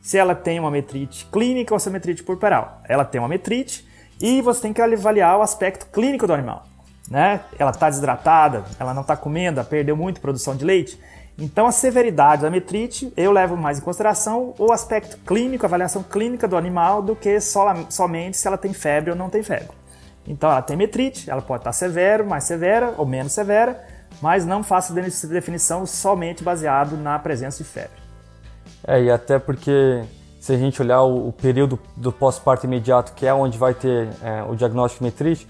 se 0.03 0.19
ela 0.19 0.35
tem 0.35 0.61
uma 0.61 0.71
metrite 0.71 1.27
clínica 1.33 1.73
ou 1.73 1.81
se 1.81 1.89
é 1.89 1.93
metrite 1.93 2.23
purpural. 2.23 2.83
Ela 2.87 3.05
tem 3.05 3.19
uma 3.19 3.29
metrite 3.29 3.89
e 4.21 4.43
você 4.43 4.63
tem 4.63 4.73
que 4.73 4.83
avaliar 4.83 5.39
o 5.39 5.43
aspecto 5.43 5.87
clínico 5.87 6.27
do 6.27 6.35
animal 6.35 6.67
né? 7.11 7.41
Ela 7.59 7.71
está 7.71 7.89
desidratada, 7.89 8.65
ela 8.79 8.93
não 8.93 9.03
está 9.03 9.17
comendo, 9.17 9.63
perdeu 9.65 9.97
muito 9.97 10.21
produção 10.21 10.57
de 10.57 10.65
leite. 10.65 11.01
Então, 11.39 11.67
a 11.67 11.73
severidade 11.73 12.43
da 12.43 12.51
metrite 12.51 13.13
eu 13.17 13.31
levo 13.31 13.57
mais 13.57 13.79
em 13.79 13.83
consideração 13.83 14.55
o 14.59 14.73
aspecto 14.73 15.19
clínico, 15.19 15.65
a 15.65 15.69
avaliação 15.69 16.03
clínica 16.03 16.49
do 16.49 16.57
animal, 16.57 17.03
do 17.03 17.15
que 17.15 17.39
somente 17.91 18.37
se 18.37 18.47
ela 18.49 18.57
tem 18.57 18.73
febre 18.73 19.11
ou 19.11 19.17
não 19.17 19.29
tem 19.29 19.43
febre. 19.43 19.77
Então, 20.27 20.51
ela 20.51 20.63
tem 20.63 20.77
metrite, 20.77 21.31
ela 21.31 21.43
pode 21.43 21.61
estar 21.61 21.73
severa, 21.73 22.25
mais 22.25 22.45
severa 22.45 22.95
ou 22.97 23.07
menos 23.07 23.33
severa, 23.33 23.85
mas 24.21 24.47
não 24.47 24.63
faço 24.63 24.95
definição 24.95 25.85
somente 25.85 26.43
baseado 26.43 26.97
na 26.97 27.19
presença 27.19 27.63
de 27.63 27.69
febre. 27.69 28.07
É, 28.87 29.03
e 29.03 29.11
até 29.11 29.39
porque 29.39 30.05
se 30.41 30.53
a 30.53 30.57
gente 30.57 30.81
olhar 30.81 31.03
o, 31.03 31.29
o 31.29 31.33
período 31.33 31.79
do 31.97 32.11
pós-parto 32.11 32.67
imediato, 32.67 33.13
que 33.13 33.27
é 33.27 33.35
onde 33.35 33.59
vai 33.59 33.75
ter 33.75 34.09
é, 34.23 34.43
o 34.43 34.55
diagnóstico 34.55 35.05
metrite, 35.05 35.47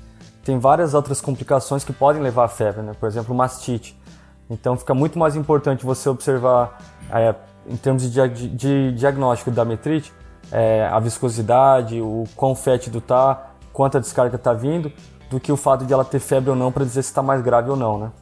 tem 0.47 0.61
várias 0.61 0.95
outras 0.95 1.21
complicações 1.21 1.83
que 1.83 1.93
podem 1.93 2.23
levar 2.23 2.45
à 2.45 2.49
febre, 2.49 2.81
né? 2.81 2.93
por 2.99 3.09
exemplo, 3.09 3.35
mastite. 3.35 4.01
Então 4.49 4.77
fica 4.77 4.95
muito 4.95 5.19
mais 5.19 5.35
importante 5.35 5.85
você 5.85 6.09
observar, 6.09 6.79
é, 7.11 7.35
em 7.69 7.77
termos 7.77 8.09
de, 8.09 8.29
de, 8.29 8.49
de, 8.49 8.93
diagnóstico 8.93 9.51
da 9.51 9.65
metrite, 9.65 10.13
é, 10.53 10.87
a 10.87 11.01
viscosidade, 11.01 12.01
o 12.01 12.23
quão 12.37 12.55
fétido 12.55 12.99
está, 12.99 13.49
quanta 13.73 13.99
descarga 13.99 14.37
está 14.37 14.53
vindo, 14.53 14.93
do 15.29 15.41
que 15.41 15.51
o 15.51 15.57
fato 15.57 15.85
de 15.85 15.93
ela 15.93 16.05
ter 16.05 16.21
febre 16.21 16.49
ou 16.49 16.55
não 16.55 16.71
para 16.71 16.85
dizer 16.85 17.03
se 17.03 17.09
está 17.09 17.25
mais 17.25 17.43
grave 17.43 17.69
ou 17.69 17.77
não, 17.77 17.99
né? 17.99 18.13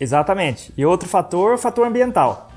Exatamente. 0.00 0.74
E 0.76 0.84
outro 0.84 1.08
fator, 1.08 1.54
o 1.54 1.58
fator 1.58 1.86
ambiental. 1.86 2.47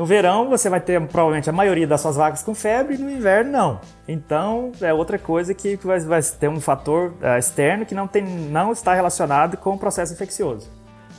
No 0.00 0.06
verão 0.06 0.48
você 0.48 0.70
vai 0.70 0.80
ter 0.80 0.98
provavelmente 1.08 1.50
a 1.50 1.52
maioria 1.52 1.86
das 1.86 2.00
suas 2.00 2.16
vacas 2.16 2.42
com 2.42 2.54
febre, 2.54 2.96
no 2.96 3.10
inverno 3.10 3.52
não. 3.52 3.80
Então 4.08 4.72
é 4.80 4.94
outra 4.94 5.18
coisa 5.18 5.52
que 5.52 5.76
vai, 5.76 6.00
vai 6.00 6.22
ter 6.22 6.48
um 6.48 6.58
fator 6.58 7.12
uh, 7.20 7.36
externo 7.38 7.84
que 7.84 7.94
não, 7.94 8.08
tem, 8.08 8.24
não 8.24 8.72
está 8.72 8.94
relacionado 8.94 9.58
com 9.58 9.74
o 9.74 9.78
processo 9.78 10.14
infeccioso. 10.14 10.70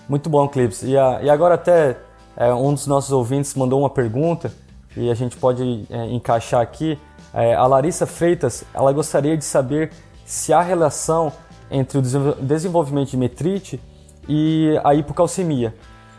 Muito 0.10 0.32
bom, 0.32 0.48
Clips. 0.48 0.82
E, 0.82 0.94
e 0.94 1.30
agora 1.30 1.54
até 1.54 1.96
é, 2.36 2.52
um 2.52 2.74
dos 2.74 2.88
nossos 2.88 3.12
ouvintes 3.12 3.54
mandou 3.54 3.82
uma 3.82 3.90
pergunta 3.92 4.52
e 4.98 5.12
a 5.12 5.14
gente 5.14 5.38
pode 5.38 5.86
é, 5.88 6.06
encaixar 6.08 6.60
aqui. 6.60 6.98
É, 7.36 7.54
a 7.54 7.68
Larissa 7.68 8.08
Freitas, 8.08 8.64
ela 8.74 8.92
gostaria 8.92 9.38
de 9.38 9.46
saber 9.46 9.92
se 10.26 10.52
há 10.52 10.60
relação 10.60 11.32
entre 11.70 12.00
o 12.00 12.02
desenvolvimento 12.02 13.12
de 13.12 13.18
metrite 13.18 13.80
e 14.28 14.76
a 14.84 14.96
hipocalcemia. 14.96 15.72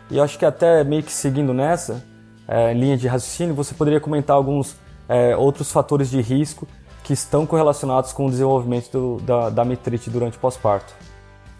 E 0.09 0.15
eu 0.15 0.23
acho 0.23 0.39
que 0.39 0.45
até 0.45 0.81
meio 0.85 1.03
que 1.03 1.11
seguindo 1.11 1.53
nessa, 1.53 2.12
é, 2.47 2.73
linha 2.73 2.97
de 2.97 3.07
raciocínio, 3.07 3.53
você 3.55 3.73
poderia 3.73 3.99
comentar 3.99 4.35
alguns 4.35 4.75
é, 5.07 5.35
outros 5.35 5.71
fatores 5.71 6.09
de 6.09 6.21
risco 6.21 6.67
que 7.03 7.13
estão 7.13 7.45
correlacionados 7.45 8.13
com 8.13 8.25
o 8.25 8.29
desenvolvimento 8.29 8.91
do, 8.91 9.17
da, 9.21 9.49
da 9.49 9.65
metrite 9.65 10.09
durante 10.09 10.37
o 10.37 10.39
pós-parto? 10.39 10.93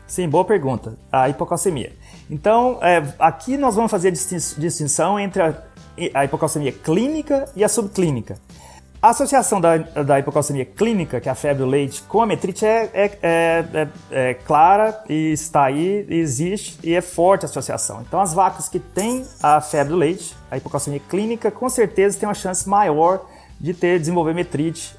Sim, 0.08 0.30
boa 0.30 0.46
pergunta. 0.46 0.98
A 1.12 1.30
hipocalcemia. 1.30 1.94
Então, 2.30 2.80
é, 2.82 3.04
aqui 3.20 3.58
nós 3.58 3.76
vamos 3.76 3.92
fazer 3.92 4.10
a 4.10 4.12
distinção 4.12 5.20
entre 5.20 5.42
a, 5.42 5.56
a 6.14 6.26
hipocalcemia 6.26 6.72
clínica 6.72 7.50
e 7.56 7.64
a 7.64 7.70
subclínica. 7.70 8.38
A 9.04 9.10
associação 9.10 9.60
da, 9.60 9.76
da 9.76 10.18
hipocalcemia 10.18 10.64
clínica, 10.64 11.20
que 11.20 11.28
é 11.28 11.32
a 11.34 11.36
febre 11.36 11.62
do 11.62 11.70
leite, 11.70 12.02
com 12.04 12.22
a 12.22 12.26
metrite 12.26 12.66
é, 12.66 12.90
é, 12.94 13.20
é, 13.22 13.88
é, 14.10 14.34
clara 14.34 14.98
e 15.10 15.34
está 15.34 15.66
aí, 15.66 16.08
existe 16.10 16.80
e 16.82 16.96
é 16.96 17.02
forte 17.02 17.44
a 17.44 17.50
associação. 17.50 18.02
Então, 18.08 18.22
as 18.22 18.34
vacas 18.34 18.70
que 18.70 18.80
têm 18.80 19.28
a 19.44 19.60
febre 19.60 19.92
do 19.92 20.00
leite, 20.00 20.34
a 20.50 20.56
hipocalcemia 20.56 21.02
clínica, 21.10 21.52
com 21.52 21.68
certeza 21.68 22.18
tem 22.18 22.30
uma 22.30 22.34
chance 22.34 22.68
maior 22.70 23.26
de 23.60 23.74
ter 23.74 24.00
desenvolver 24.00 24.34
metrite 24.34 24.96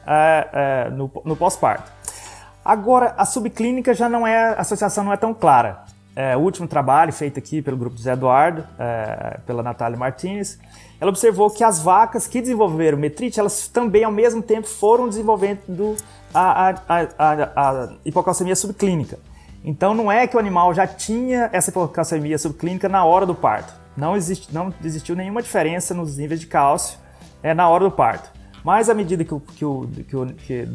no, 0.93 1.11
no 1.25 1.35
pós-parto. 1.35 1.91
Agora, 2.63 3.15
a 3.17 3.25
subclínica 3.25 3.95
já 3.95 4.07
não 4.07 4.27
é, 4.27 4.49
a 4.49 4.61
associação 4.61 5.03
não 5.03 5.15
é 5.15 5.17
tão 5.17 5.33
clara. 5.33 5.83
É, 6.15 6.37
o 6.37 6.41
último 6.41 6.69
trabalho 6.69 7.11
feito 7.11 7.39
aqui 7.39 7.63
pelo 7.63 7.79
grupo 7.79 7.97
José 7.97 8.13
Eduardo, 8.13 8.67
é, 8.79 9.39
pela 9.47 9.63
Natália 9.63 9.97
Martinez, 9.97 10.59
ela 11.05 11.11
observou 11.11 11.51
que 11.51 11.63
as 11.63 11.81
vacas 11.81 12.27
que 12.27 12.41
desenvolveram 12.41 12.97
metrite, 12.97 13.39
elas 13.39 13.69
também 13.69 14.05
ao 14.05 14.11
mesmo 14.11 14.41
tempo 14.41 14.67
foram 14.67 15.07
desenvolvendo 15.07 15.97
a, 16.33 16.71
a, 16.71 16.75
a, 16.89 17.43
a 17.55 17.93
hipocalcemia 18.07 18.57
subclínica. 18.57 19.19
Então 19.63 19.93
não 19.93 20.11
é 20.11 20.27
que 20.27 20.35
o 20.35 20.39
animal 20.41 20.73
já 20.73 20.87
tinha 20.87 21.51
essa 21.53 21.69
hipocalcemia 21.69 22.39
subclínica 22.39 22.89
na 22.89 23.05
hora 23.05 23.27
do 23.27 23.35
parto. 23.35 23.75
Não, 23.95 24.17
existe, 24.17 24.53
não 24.53 24.73
existiu 24.83 25.15
nenhuma 25.15 25.43
diferença 25.43 25.93
nos 25.93 26.17
níveis 26.17 26.41
de 26.41 26.47
cálcio 26.47 26.99
é, 27.43 27.53
na 27.53 27.69
hora 27.69 27.85
do 27.85 27.91
parto. 27.91 28.31
Mas 28.65 28.89
à 28.89 28.95
medida 28.95 29.23
que, 29.25 29.35
o, 29.35 29.41
que, 29.41 29.65
o, 29.65 29.87
que, 30.09 30.17
o, 30.17 30.27
que 30.27 30.67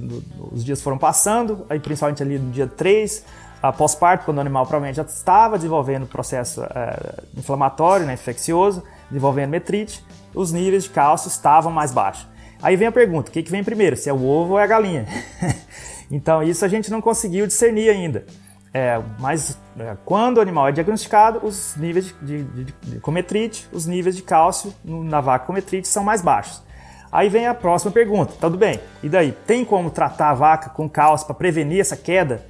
os 0.51 0.63
dias 0.63 0.79
foram 0.79 0.99
passando, 0.99 1.65
aí 1.67 1.79
principalmente 1.79 2.21
ali 2.21 2.37
no 2.37 2.51
dia 2.51 2.67
3, 2.67 3.25
após 3.63 3.95
parto, 3.95 4.25
quando 4.25 4.37
o 4.37 4.41
animal 4.41 4.63
provavelmente 4.67 4.97
já 4.97 5.01
estava 5.01 5.57
desenvolvendo 5.57 6.05
processo 6.05 6.63
é, 6.63 7.23
inflamatório, 7.35 8.05
né, 8.05 8.13
infeccioso, 8.13 8.83
desenvolvendo 9.09 9.49
metrite, 9.49 10.03
os 10.33 10.51
níveis 10.51 10.83
de 10.83 10.89
cálcio 10.89 11.27
estavam 11.27 11.71
mais 11.71 11.91
baixos. 11.91 12.27
Aí 12.61 12.75
vem 12.75 12.87
a 12.87 12.91
pergunta: 12.91 13.29
o 13.29 13.33
que, 13.33 13.43
que 13.43 13.51
vem 13.51 13.63
primeiro, 13.63 13.95
se 13.95 14.09
é 14.09 14.13
o 14.13 14.23
ovo 14.23 14.53
ou 14.53 14.59
é 14.59 14.63
a 14.63 14.67
galinha? 14.67 15.05
então, 16.11 16.43
isso 16.43 16.63
a 16.65 16.67
gente 16.67 16.91
não 16.91 17.01
conseguiu 17.01 17.47
discernir 17.47 17.89
ainda. 17.89 18.25
É, 18.71 19.01
mas 19.17 19.57
é, 19.79 19.97
quando 20.05 20.37
o 20.37 20.41
animal 20.41 20.67
é 20.67 20.71
diagnosticado, 20.71 21.39
os 21.43 21.75
níveis 21.75 22.13
de, 22.21 22.43
de, 22.43 22.65
de, 22.65 22.73
de 22.83 22.99
cometrite, 22.99 23.67
os 23.71 23.87
níveis 23.87 24.15
de 24.15 24.21
cálcio 24.21 24.73
na 24.83 25.19
vaca 25.19 25.47
com 25.47 25.53
metrite 25.53 25.87
são 25.87 26.03
mais 26.03 26.21
baixos. 26.21 26.63
Aí 27.11 27.29
vem 27.29 27.47
a 27.47 27.53
próxima 27.53 27.91
pergunta: 27.91 28.33
tudo 28.39 28.57
bem, 28.57 28.79
e 29.01 29.09
daí? 29.09 29.31
Tem 29.31 29.65
como 29.65 29.89
tratar 29.89 30.29
a 30.29 30.33
vaca 30.33 30.69
com 30.69 30.87
cálcio 30.87 31.25
para 31.25 31.35
prevenir 31.35 31.79
essa 31.79 31.97
queda? 31.97 32.45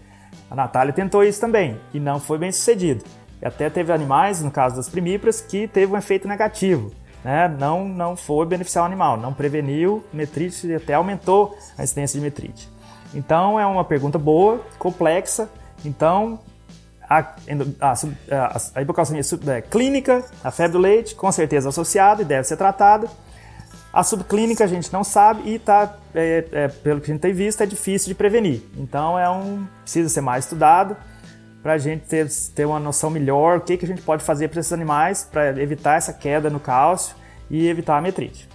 A 0.51 0.55
Natália 0.55 0.91
tentou 0.91 1.24
isso 1.24 1.39
também 1.39 1.79
e 1.93 2.00
não 2.00 2.19
foi 2.19 2.38
bem 2.38 2.51
sucedido. 2.51 3.03
E 3.41 3.45
até 3.45 3.69
teve 3.69 3.93
animais, 3.93 4.41
no 4.41 4.51
caso 4.51 4.75
das 4.75 4.89
primíparas, 4.89 5.39
que 5.39 5.67
teve 5.67 5.93
um 5.93 5.98
efeito 5.98 6.27
negativo. 6.27 6.91
Né? 7.23 7.47
Não, 7.59 7.88
não 7.88 8.15
foi 8.15 8.45
beneficiar 8.45 8.83
o 8.83 8.88
animal, 8.88 9.17
não 9.17 9.33
preveniu 9.33 10.03
metrite 10.13 10.67
e 10.67 10.75
até 10.75 10.93
aumentou 10.93 11.57
a 11.77 11.83
incidência 11.83 12.19
de 12.19 12.23
metrite. 12.23 12.69
Então 13.13 13.59
é 13.59 13.65
uma 13.65 13.83
pergunta 13.83 14.17
boa, 14.17 14.61
complexa. 14.77 15.49
Então 15.83 16.39
a, 17.09 17.19
a, 17.19 17.93
a, 18.31 18.57
a 18.75 18.81
hipocalcemia 18.81 19.21
é, 19.47 19.61
clínica, 19.61 20.23
a 20.43 20.51
febre 20.51 20.73
do 20.73 20.79
leite, 20.79 21.15
com 21.15 21.31
certeza 21.31 21.69
associada 21.69 22.21
e 22.21 22.25
deve 22.25 22.47
ser 22.47 22.55
tratada. 22.55 23.07
A 23.91 24.03
subclínica 24.03 24.63
a 24.63 24.67
gente 24.67 24.93
não 24.93 25.03
sabe 25.03 25.49
e 25.49 25.57
tá, 25.57 25.97
é, 26.13 26.45
é, 26.51 26.67
pelo 26.67 27.01
que 27.01 27.09
a 27.09 27.13
gente 27.13 27.21
tem 27.21 27.33
visto, 27.33 27.61
é 27.61 27.65
difícil 27.65 28.07
de 28.07 28.15
prevenir. 28.15 28.61
Então 28.77 29.17
é 29.17 29.27
um 29.29 29.65
precisa 29.81 30.07
ser 30.07 30.21
mais 30.21 30.45
estudado 30.45 30.95
para 31.61 31.73
a 31.73 31.77
gente 31.77 32.05
ter, 32.05 32.27
ter 32.55 32.65
uma 32.65 32.79
noção 32.79 33.09
melhor 33.09 33.57
o 33.57 33.61
que, 33.61 33.77
que 33.77 33.85
a 33.85 33.87
gente 33.87 34.01
pode 34.01 34.23
fazer 34.23 34.47
para 34.47 34.59
esses 34.59 34.71
animais 34.71 35.27
para 35.29 35.61
evitar 35.61 35.97
essa 35.97 36.13
queda 36.13 36.49
no 36.49 36.59
cálcio 36.59 37.15
e 37.49 37.67
evitar 37.67 37.97
a 37.97 38.01
metrite. 38.01 38.47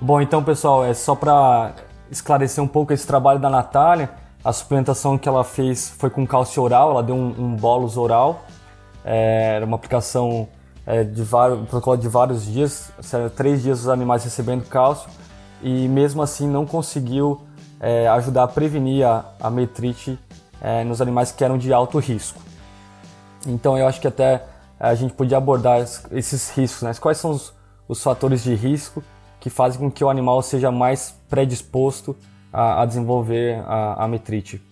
Bom, 0.00 0.20
então 0.20 0.42
pessoal, 0.42 0.84
é 0.84 0.94
só 0.94 1.14
para 1.14 1.74
esclarecer 2.10 2.62
um 2.62 2.68
pouco 2.68 2.92
esse 2.92 3.06
trabalho 3.06 3.38
da 3.38 3.50
Natália. 3.50 4.10
A 4.44 4.52
suplementação 4.52 5.18
que 5.18 5.28
ela 5.28 5.44
fez 5.44 5.90
foi 5.90 6.08
com 6.08 6.26
cálcio 6.26 6.62
oral, 6.62 6.92
ela 6.92 7.02
deu 7.02 7.16
um, 7.16 7.56
um 7.56 7.66
oral. 7.98 8.44
É, 9.04 9.56
era 9.56 9.66
uma 9.66 9.76
aplicação 9.76 10.48
é, 10.86 11.04
de 11.04 11.22
vários, 11.22 11.58
protocolo 11.68 11.96
de 11.96 12.08
vários 12.08 12.46
dias, 12.46 12.90
três 13.36 13.62
dias 13.62 13.80
os 13.80 13.88
animais 13.88 14.24
recebendo 14.24 14.64
cálcio 14.68 15.10
e 15.62 15.88
mesmo 15.88 16.22
assim 16.22 16.48
não 16.48 16.64
conseguiu 16.64 17.40
é, 17.80 18.08
ajudar 18.08 18.44
a 18.44 18.48
prevenir 18.48 19.04
a, 19.04 19.24
a 19.40 19.50
metrite 19.50 20.18
é, 20.60 20.84
nos 20.84 21.00
animais 21.00 21.32
que 21.32 21.44
eram 21.44 21.58
de 21.58 21.72
alto 21.72 21.98
risco. 21.98 22.40
Então 23.46 23.76
eu 23.76 23.86
acho 23.86 24.00
que 24.00 24.08
até 24.08 24.44
a 24.78 24.94
gente 24.94 25.14
podia 25.14 25.38
abordar 25.38 25.80
esses 26.12 26.50
riscos, 26.50 26.82
né? 26.82 26.92
Quais 27.00 27.18
são 27.18 27.32
os, 27.32 27.52
os 27.88 28.02
fatores 28.02 28.42
de 28.42 28.54
risco 28.54 29.02
que 29.40 29.50
fazem 29.50 29.80
com 29.80 29.90
que 29.90 30.04
o 30.04 30.10
animal 30.10 30.40
seja 30.42 30.70
mais 30.70 31.14
predisposto 31.28 32.16
a, 32.52 32.82
a 32.82 32.86
desenvolver 32.86 33.62
a, 33.66 34.04
a 34.04 34.08
metrite? 34.08 34.62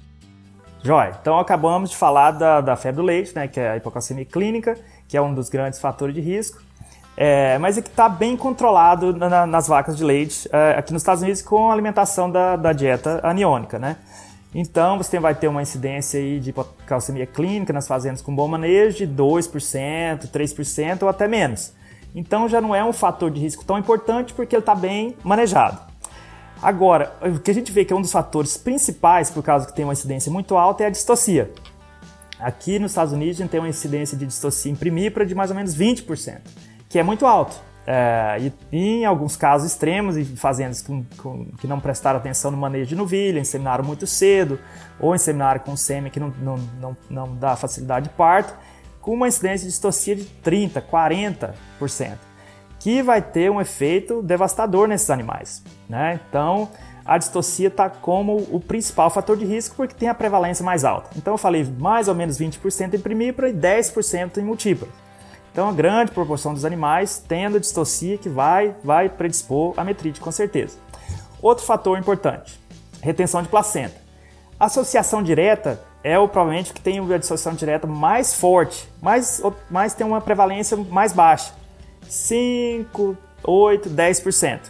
Joia, 0.83 1.16
então 1.21 1.38
acabamos 1.38 1.90
de 1.90 1.97
falar 1.97 2.31
da, 2.33 2.61
da 2.61 2.76
febre 2.76 3.02
do 3.02 3.02
leite, 3.02 3.35
né, 3.35 3.49
que 3.49 3.59
é 3.59 3.71
a 3.71 3.76
hipocalcemia 3.76 4.25
clínica, 4.25 4.78
que 5.09 5.16
é 5.16 5.23
um 5.23 5.35
dos 5.35 5.49
grandes 5.49 5.81
fatores 5.81 6.14
de 6.14 6.21
risco, 6.21 6.62
é, 7.16 7.59
mas 7.59 7.76
é 7.76 7.83
que 7.83 7.88
está 7.88 8.09
bem 8.09 8.37
controlado 8.37 9.12
na, 9.12 9.47
nas 9.47 9.66
vacas 9.66 9.97
de 9.97 10.05
leite 10.05 10.49
é, 10.52 10.76
aqui 10.78 10.93
nos 10.93 11.02
Estados 11.02 11.23
Unidos 11.23 11.43
com 11.43 11.71
a 11.71 11.73
alimentação 11.73 12.31
da, 12.31 12.55
da 12.57 12.73
dieta 12.73 13.21
aniônica, 13.23 13.78
né? 13.78 13.97
Então 14.59 14.97
você 14.97 15.21
vai 15.21 15.35
ter 15.35 15.49
uma 15.49 15.61
incidência 15.61 16.19
aí 16.19 16.41
de 16.41 16.49
hipocalcemia 16.49 17.27
clínica 17.27 17.75
nas 17.75 17.87
fazendas 17.87 18.23
com 18.23 18.35
bom 18.35 18.49
manejo 18.49 18.97
de 18.97 19.07
2%, 19.07 20.31
3% 20.31 21.03
ou 21.03 21.11
até 21.11 21.29
menos. 21.29 21.75
Então 22.15 22.49
já 22.49 22.59
não 22.59 22.75
é 22.75 22.83
um 22.83 22.91
fator 22.91 23.31
de 23.31 23.39
risco 23.39 23.67
tão 23.67 23.77
importante 23.77 24.33
porque 24.33 24.57
ele 24.57 24.63
está 24.63 24.75
bem 24.75 25.15
manejado. 25.23 25.79
Agora, 26.63 27.15
o 27.21 27.39
que 27.39 27.51
a 27.51 27.55
gente 27.55 27.71
vê 27.71 27.85
que 27.85 27.93
é 27.93 27.97
um 27.97 28.01
dos 28.01 28.11
fatores 28.11 28.57
principais 28.57 29.29
por 29.31 29.43
causa 29.43 29.67
que 29.67 29.75
tem 29.75 29.85
uma 29.85 29.93
incidência 29.93 30.33
muito 30.33 30.57
alta 30.57 30.85
é 30.85 30.87
a 30.87 30.91
distocia. 30.91 31.53
Aqui 32.41 32.79
nos 32.79 32.93
Estados 32.93 33.13
Unidos 33.13 33.39
a 33.39 33.43
gente 33.43 33.51
tem 33.51 33.61
uma 33.61 33.69
incidência 33.69 34.17
de 34.17 34.25
distocia 34.25 34.73
imprimípara 34.73 35.27
de 35.27 35.35
mais 35.35 35.51
ou 35.51 35.57
menos 35.57 35.77
20%, 35.77 36.41
que 36.89 36.99
é 36.99 37.03
muito 37.03 37.27
alto. 37.27 37.61
É, 37.87 38.50
e, 38.73 38.78
em 38.78 39.05
alguns 39.05 39.37
casos 39.37 39.71
extremos, 39.71 40.16
e 40.16 40.25
fazendas 40.25 40.83
com, 40.83 41.05
com, 41.16 41.47
que 41.59 41.69
não 41.69 41.78
prestaram 41.78 42.19
atenção 42.19 42.50
no 42.50 42.57
manejo 42.57 42.88
de 42.88 42.97
novilha, 42.97 43.38
inseminaram 43.38 43.85
muito 43.85 44.07
cedo, 44.07 44.59
ou 44.99 45.14
inseminaram 45.14 45.61
com 45.61 45.76
sêmen 45.76 46.11
que 46.11 46.19
não, 46.19 46.33
não, 46.40 46.57
não, 46.81 46.97
não 47.09 47.37
dá 47.37 47.55
facilidade 47.55 48.09
de 48.09 48.14
parto, 48.14 48.55
com 49.00 49.14
uma 49.14 49.28
incidência 49.28 49.66
de 49.66 49.71
distocia 49.71 50.16
de 50.16 50.25
30%, 50.45 50.83
40%, 51.81 52.14
que 52.81 53.02
vai 53.02 53.23
ter 53.23 53.50
um 53.50 53.61
efeito 53.61 54.21
devastador 54.21 54.88
nesses 54.88 55.09
animais. 55.09 55.62
Né? 55.88 56.19
Então, 56.28 56.69
a 57.05 57.16
distocia 57.16 57.69
está 57.69 57.88
como 57.88 58.37
o 58.50 58.59
principal 58.59 59.09
fator 59.11 59.37
de 59.37 59.45
risco 59.45 59.76
porque 59.76 59.95
tem 59.95 60.09
a 60.09 60.14
prevalência 60.14 60.64
mais 60.64 60.85
alta. 60.85 61.11
Então 61.16 61.35
eu 61.35 61.38
falei 61.38 61.64
mais 61.78 62.09
ou 62.09 62.16
menos 62.16 62.37
20% 62.37 62.95
em 62.95 62.99
primípara 62.99 63.49
e 63.49 63.55
10% 63.55 64.38
em 64.38 64.43
multípara. 64.43 64.90
Então 65.57 65.71
a 65.71 65.73
grande 65.73 66.13
proporção 66.13 66.53
dos 66.53 66.67
animais 66.67 67.25
tendo 67.27 67.59
distocia 67.59 68.19
que 68.19 68.29
vai, 68.29 68.77
vai 68.85 69.09
predispor 69.09 69.73
a 69.79 69.83
metrite 69.83 70.21
com 70.21 70.31
certeza. 70.31 70.77
Outro 71.41 71.65
fator 71.65 71.99
importante, 71.99 72.61
retenção 73.01 73.43
de 73.43 73.49
placenta. 73.49 73.95
Associação 74.61 75.23
direta 75.23 75.83
é 76.05 76.19
o 76.19 76.29
provavelmente 76.29 76.75
que 76.75 76.81
tem 76.83 77.01
a 77.01 77.17
dissociação 77.17 77.55
direta 77.55 77.87
mais 77.87 78.35
forte, 78.35 78.87
mas, 79.01 79.41
mas 79.71 79.95
tem 79.95 80.07
uma 80.07 80.21
prevalência 80.21 80.77
mais 80.77 81.15
baixa. 81.15 81.55
5, 82.07 83.17
8, 83.43 83.89
10%. 83.89 84.61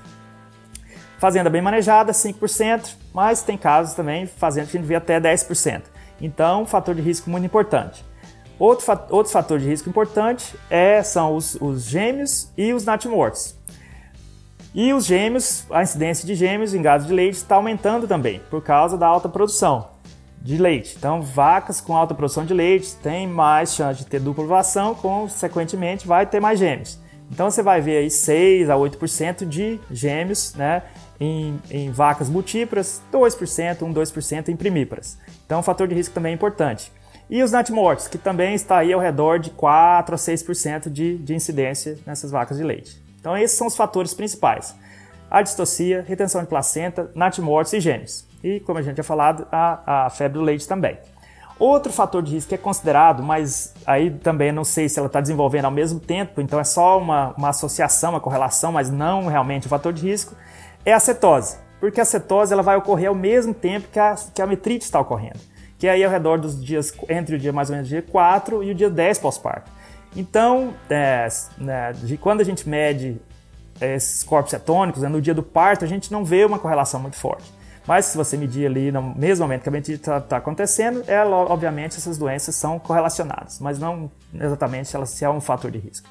Fazenda 1.19 1.51
bem 1.51 1.63
manejada, 1.63 2.13
5%, 2.13 2.95
mas 3.13 3.43
tem 3.43 3.59
casos 3.59 3.93
também 3.95 4.25
fazenda 4.29 4.69
que 4.69 4.77
a 4.77 4.79
vê 4.87 4.95
até 4.95 5.21
10%. 5.21 5.83
Então, 6.21 6.65
fator 6.65 6.95
de 6.95 7.03
risco 7.03 7.29
muito 7.29 7.45
importante. 7.45 8.05
Outro, 8.59 8.87
outro 9.11 9.33
fator 9.33 9.59
de 9.59 9.67
risco 9.67 9.89
importante 9.89 10.55
é, 10.71 11.03
são 11.03 11.37
os, 11.37 11.57
os 11.61 11.85
gêmeos 11.85 12.51
e 12.57 12.73
os 12.73 12.85
natimortos. 12.85 13.55
E 14.75 14.93
os 14.93 15.07
gêmeos, 15.07 15.65
a 15.71 15.83
incidência 15.83 16.27
de 16.27 16.35
gêmeos 16.35 16.75
em 16.75 16.83
gado 16.83 17.05
de 17.05 17.13
leite 17.13 17.37
está 17.37 17.57
aumentando 17.57 18.07
também, 18.07 18.41
por 18.51 18.63
causa 18.63 18.97
da 18.97 19.07
alta 19.07 19.29
produção 19.29 19.89
de 20.41 20.59
leite. 20.59 20.95
Então, 20.99 21.21
vacas 21.21 21.81
com 21.81 21.97
alta 21.97 22.15
produção 22.15 22.45
de 22.45 22.55
leite 22.55 22.95
têm 22.97 23.27
mais 23.27 23.75
chance 23.75 23.99
de 23.99 24.07
ter 24.07 24.21
dupla 24.21 24.45
ovulação, 24.45 24.95
consequentemente 24.95 26.07
vai 26.07 26.25
ter 26.27 26.41
mais 26.41 26.59
gêmeos. 26.59 26.99
Então, 27.31 27.51
você 27.51 27.63
vai 27.63 27.81
ver 27.81 27.99
aí 27.99 28.11
6 28.11 28.71
a 28.71 28.77
8% 28.77 29.45
de 29.47 29.81
gêmeos, 29.91 30.55
né? 30.55 30.83
em, 31.19 31.59
em 31.71 31.91
vacas 31.91 32.29
multíparas, 32.29 33.03
2%, 33.13 33.83
1, 33.83 33.95
2% 33.95 34.49
em 34.49 34.57
primíparas. 34.57 35.19
Então, 35.45 35.61
o 35.61 35.63
fator 35.63 35.89
de 35.89 35.95
risco 35.95 36.15
também 36.15 36.33
é 36.33 36.35
importante. 36.35 36.93
E 37.29 37.43
os 37.43 37.51
natimortos, 37.51 38.07
que 38.07 38.19
também 38.19 38.55
está 38.55 38.79
aí 38.79 38.93
ao 38.93 39.01
redor 39.01 39.39
de 39.39 39.51
4 39.51 40.15
a 40.15 40.19
6% 40.19 40.89
de, 40.89 41.19
de 41.19 41.35
incidência 41.35 41.99
nessas 42.07 42.31
vacas 42.31 42.57
de 42.57 42.63
leite. 42.63 43.03
Então, 43.19 43.37
esses 43.37 43.59
são 43.59 43.67
os 43.67 43.77
fatores 43.77 44.15
principais. 44.15 44.75
a 45.29 45.43
distocia, 45.43 46.05
retenção 46.07 46.41
de 46.41 46.47
placenta, 46.47 47.11
natimortos 47.15 47.73
e 47.73 47.81
genes. 47.81 48.27
E, 48.45 48.61
como 48.61 48.79
a 48.79 48.83
gente 48.83 48.99
já 48.99 49.03
falado, 49.03 49.47
a, 49.51 50.07
a 50.07 50.11
febre 50.11 50.39
do 50.39 50.45
leite 50.45 50.69
também. 50.69 50.97
Outro 51.59 51.93
fator 51.93 52.23
de 52.23 52.35
risco 52.35 52.51
que 52.51 52.55
é 52.55 52.59
considerado, 52.59 53.23
mas 53.23 53.75
aí 53.87 54.11
também 54.11 54.53
não 54.53 54.63
sei 54.63 54.89
se 54.89 54.99
ela 54.99 55.07
está 55.07 55.23
desenvolvendo 55.23 55.65
ao 55.65 55.71
mesmo 55.71 55.99
tempo, 55.99 56.41
então 56.41 56.61
é 56.61 56.65
só 56.65 56.99
uma, 56.99 57.35
uma 57.37 57.49
associação, 57.49 58.11
uma 58.11 58.21
correlação, 58.21 58.73
mas 58.73 58.91
não 58.91 59.27
realmente 59.27 59.67
o 59.67 59.71
fator 59.71 59.91
de 59.91 60.07
risco, 60.07 60.37
é 60.85 60.93
a 60.93 61.01
cetose. 61.01 61.57
Porque 61.81 62.01
a 62.01 62.05
cetose 62.05 62.53
ela 62.53 62.63
vai 62.63 62.77
ocorrer 62.77 63.09
ao 63.09 63.15
mesmo 63.15 63.55
tempo 63.55 63.89
que 63.91 63.99
a, 63.99 64.15
que 64.35 64.43
a 64.43 64.47
metrite 64.47 64.85
está 64.85 65.01
ocorrendo, 65.01 65.39
que 65.79 65.87
é 65.87 65.91
aí 65.91 66.05
ao 66.05 66.11
redor 66.11 66.39
dos 66.39 66.63
dias, 66.63 66.93
entre 67.09 67.37
o 67.37 67.39
dia 67.39 67.53
mais 67.53 67.69
ou 67.69 67.77
menos 67.77 67.89
dia 67.89 68.03
4 68.03 68.63
e 68.63 68.71
o 68.71 68.75
dia 68.75 68.91
10 68.91 69.19
pós-parto. 69.19 69.71
Então, 70.15 70.75
é, 70.89 71.29
né, 71.59 71.93
de 71.93 72.17
quando 72.17 72.41
a 72.41 72.45
gente 72.45 72.69
mede 72.69 73.21
esses 73.81 74.23
corpos 74.23 74.51
cetônicos, 74.51 75.03
né, 75.03 75.09
no 75.09 75.21
dia 75.21 75.35
do 75.35 75.43
parto, 75.43 75.85
a 75.85 75.89
gente 75.89 76.11
não 76.11 76.25
vê 76.25 76.45
uma 76.45 76.59
correlação 76.59 76.99
muito 76.99 77.17
forte. 77.17 77.53
Mas 77.87 78.07
se 78.07 78.17
você 78.17 78.37
medir 78.37 78.67
ali 78.67 78.91
no 78.91 79.03
mesmo 79.15 79.45
momento 79.45 79.63
que 79.63 79.69
a 79.69 79.73
mentira 79.73 79.97
está 79.97 80.21
tá 80.21 80.37
acontecendo, 80.39 81.05
ela, 81.07 81.37
obviamente 81.37 81.97
essas 81.97 82.19
doenças 82.19 82.55
são 82.55 82.79
correlacionadas, 82.79 83.61
mas 83.61 83.79
não 83.79 84.11
exatamente 84.35 84.95
elas, 84.97 85.11
se 85.11 85.25
é 85.25 85.31
um 85.31 85.41
fator 85.41 85.71
de 85.71 85.79
risco. 85.79 86.09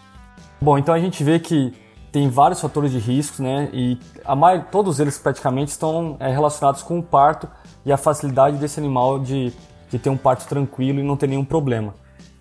Bom, 0.62 0.78
então 0.78 0.94
a 0.94 1.00
gente 1.00 1.22
vê 1.22 1.38
que 1.38 1.74
tem 2.14 2.30
vários 2.30 2.62
fatores 2.62 2.92
de 2.94 2.98
risco, 2.98 3.44
né? 3.44 3.70
E 3.74 4.00
a 4.24 4.60
todos 4.60 5.02
eles 5.02 5.18
praticamente 5.18 5.72
estão 5.72 6.16
é, 6.18 6.32
relacionados 6.32 6.82
com 6.82 6.98
o 6.98 7.04
parto 7.04 7.46
e 7.86 7.92
a 7.92 7.98
facilidade 7.98 8.58
desse 8.58 8.80
animal 8.80 9.20
de, 9.20 9.54
de 9.90 10.00
ter 10.00 10.10
um 10.10 10.18
parto 10.18 10.48
tranquilo 10.48 11.00
e 11.00 11.04
não 11.04 11.16
ter 11.16 11.28
nenhum 11.28 11.46
problema. 11.46 11.94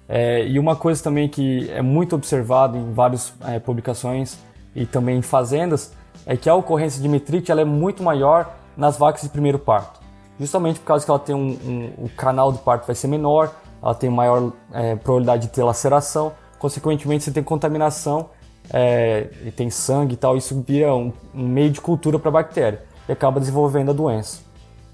É, 0.08 0.46
e 0.46 0.58
uma 0.58 0.76
coisa 0.76 1.02
também 1.02 1.28
que 1.28 1.70
é 1.70 1.82
muito 1.82 2.14
observado 2.14 2.76
em 2.76 2.92
várias 2.92 3.32
é, 3.44 3.58
publicações 3.58 4.38
e 4.74 4.84
também 4.84 5.18
em 5.18 5.22
fazendas 5.22 5.92
é 6.26 6.36
que 6.36 6.48
a 6.48 6.54
ocorrência 6.54 7.00
de 7.00 7.08
metrite 7.08 7.50
ela 7.50 7.60
é 7.60 7.64
muito 7.64 8.02
maior 8.02 8.54
nas 8.76 8.96
vacas 8.96 9.22
de 9.22 9.28
primeiro 9.28 9.58
parto. 9.58 10.00
Justamente 10.38 10.80
por 10.80 10.86
causa 10.86 11.04
que 11.04 11.10
ela 11.10 11.20
tem 11.20 11.34
um, 11.34 11.58
um 11.64 12.04
o 12.04 12.08
canal 12.16 12.50
do 12.50 12.58
parto 12.58 12.86
vai 12.86 12.94
ser 12.94 13.08
menor, 13.08 13.54
ela 13.82 13.94
tem 13.94 14.10
maior 14.10 14.52
é, 14.72 14.96
probabilidade 14.96 15.46
de 15.46 15.52
ter 15.52 15.62
laceração, 15.62 16.32
consequentemente 16.58 17.24
você 17.24 17.30
tem 17.30 17.42
contaminação 17.42 18.30
é, 18.72 19.30
e 19.44 19.50
tem 19.50 19.70
sangue 19.70 20.14
e 20.14 20.16
tal, 20.16 20.36
isso 20.36 20.60
vira 20.66 20.94
um, 20.94 21.12
um 21.34 21.46
meio 21.46 21.70
de 21.70 21.80
cultura 21.80 22.18
para 22.18 22.30
a 22.30 22.32
bactéria 22.32 22.82
e 23.08 23.12
acaba 23.12 23.38
desenvolvendo 23.38 23.90
a 23.90 23.94
doença. 23.94 24.40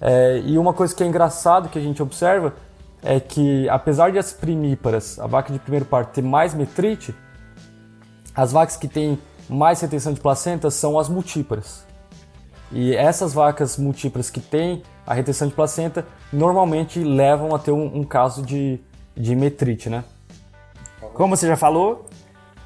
É, 0.01 0.41
e 0.45 0.57
uma 0.57 0.73
coisa 0.73 0.95
que 0.95 1.03
é 1.03 1.07
engraçado 1.07 1.69
que 1.69 1.79
a 1.79 1.83
gente 1.83 2.03
observa 2.03 2.55
é 3.03 3.21
que 3.21 3.69
apesar 3.69 4.11
de 4.11 4.19
as 4.19 4.33
primíparas, 4.33 5.19
a 5.19 5.27
vaca 5.27 5.53
de 5.53 5.59
primeiro 5.59 5.85
parto 5.85 6.15
ter 6.15 6.23
mais 6.23 6.55
metrite, 6.55 7.15
as 8.35 8.53
vacas 8.53 8.77
que 8.77 8.89
têm 8.89 9.19
mais 9.49 9.81
retenção 9.81 10.13
de 10.13 10.21
placenta 10.21 10.71
são 10.71 10.99
as 10.99 11.09
multíparas. 11.09 11.85
E 12.73 12.95
essas 12.95 13.35
vacas 13.35 13.77
múltiplas 13.77 14.31
que 14.31 14.41
têm 14.41 14.83
a 15.07 15.13
retenção 15.13 15.49
de 15.49 15.55
placenta 15.55 16.07
normalmente 16.33 17.03
levam 17.03 17.55
a 17.55 17.59
ter 17.59 17.73
um, 17.73 17.99
um 17.99 18.05
caso 18.05 18.43
de, 18.43 18.79
de 19.17 19.35
metrite, 19.35 19.91
né? 19.91 20.05
Como 21.15 21.37
você 21.37 21.49
já 21.49 21.57
falou, 21.57 22.07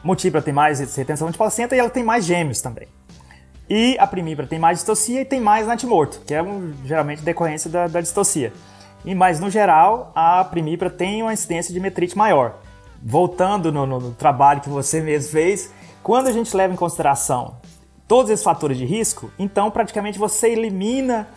múltipla 0.02 0.42
tem 0.42 0.52
mais 0.52 0.78
retenção 0.94 1.30
de 1.30 1.38
placenta 1.38 1.74
e 1.74 1.78
ela 1.78 1.88
tem 1.88 2.04
mais 2.04 2.24
gêmeos 2.26 2.60
também. 2.60 2.86
E 3.68 3.96
a 3.98 4.06
primípara 4.06 4.46
tem 4.46 4.58
mais 4.58 4.78
distocia 4.78 5.22
e 5.22 5.24
tem 5.24 5.40
mais 5.40 5.66
natimorto, 5.66 6.20
que 6.26 6.34
é 6.34 6.42
um, 6.42 6.74
geralmente 6.84 7.22
decorrência 7.22 7.70
da, 7.70 7.86
da 7.86 8.00
distocia. 8.00 8.52
E, 9.04 9.14
mas, 9.14 9.40
no 9.40 9.50
geral, 9.50 10.12
a 10.14 10.44
primípara 10.44 10.90
tem 10.90 11.22
uma 11.22 11.32
incidência 11.32 11.72
de 11.72 11.80
metrite 11.80 12.16
maior. 12.16 12.60
Voltando 13.02 13.70
no, 13.70 13.86
no, 13.86 14.00
no 14.00 14.10
trabalho 14.12 14.60
que 14.60 14.68
você 14.68 15.00
mesmo 15.00 15.32
fez, 15.32 15.72
quando 16.02 16.28
a 16.28 16.32
gente 16.32 16.54
leva 16.56 16.72
em 16.72 16.76
consideração 16.76 17.56
todos 18.06 18.30
esses 18.30 18.44
fatores 18.44 18.76
de 18.76 18.84
risco, 18.84 19.30
então 19.38 19.70
praticamente 19.70 20.18
você 20.18 20.50
elimina 20.50 21.28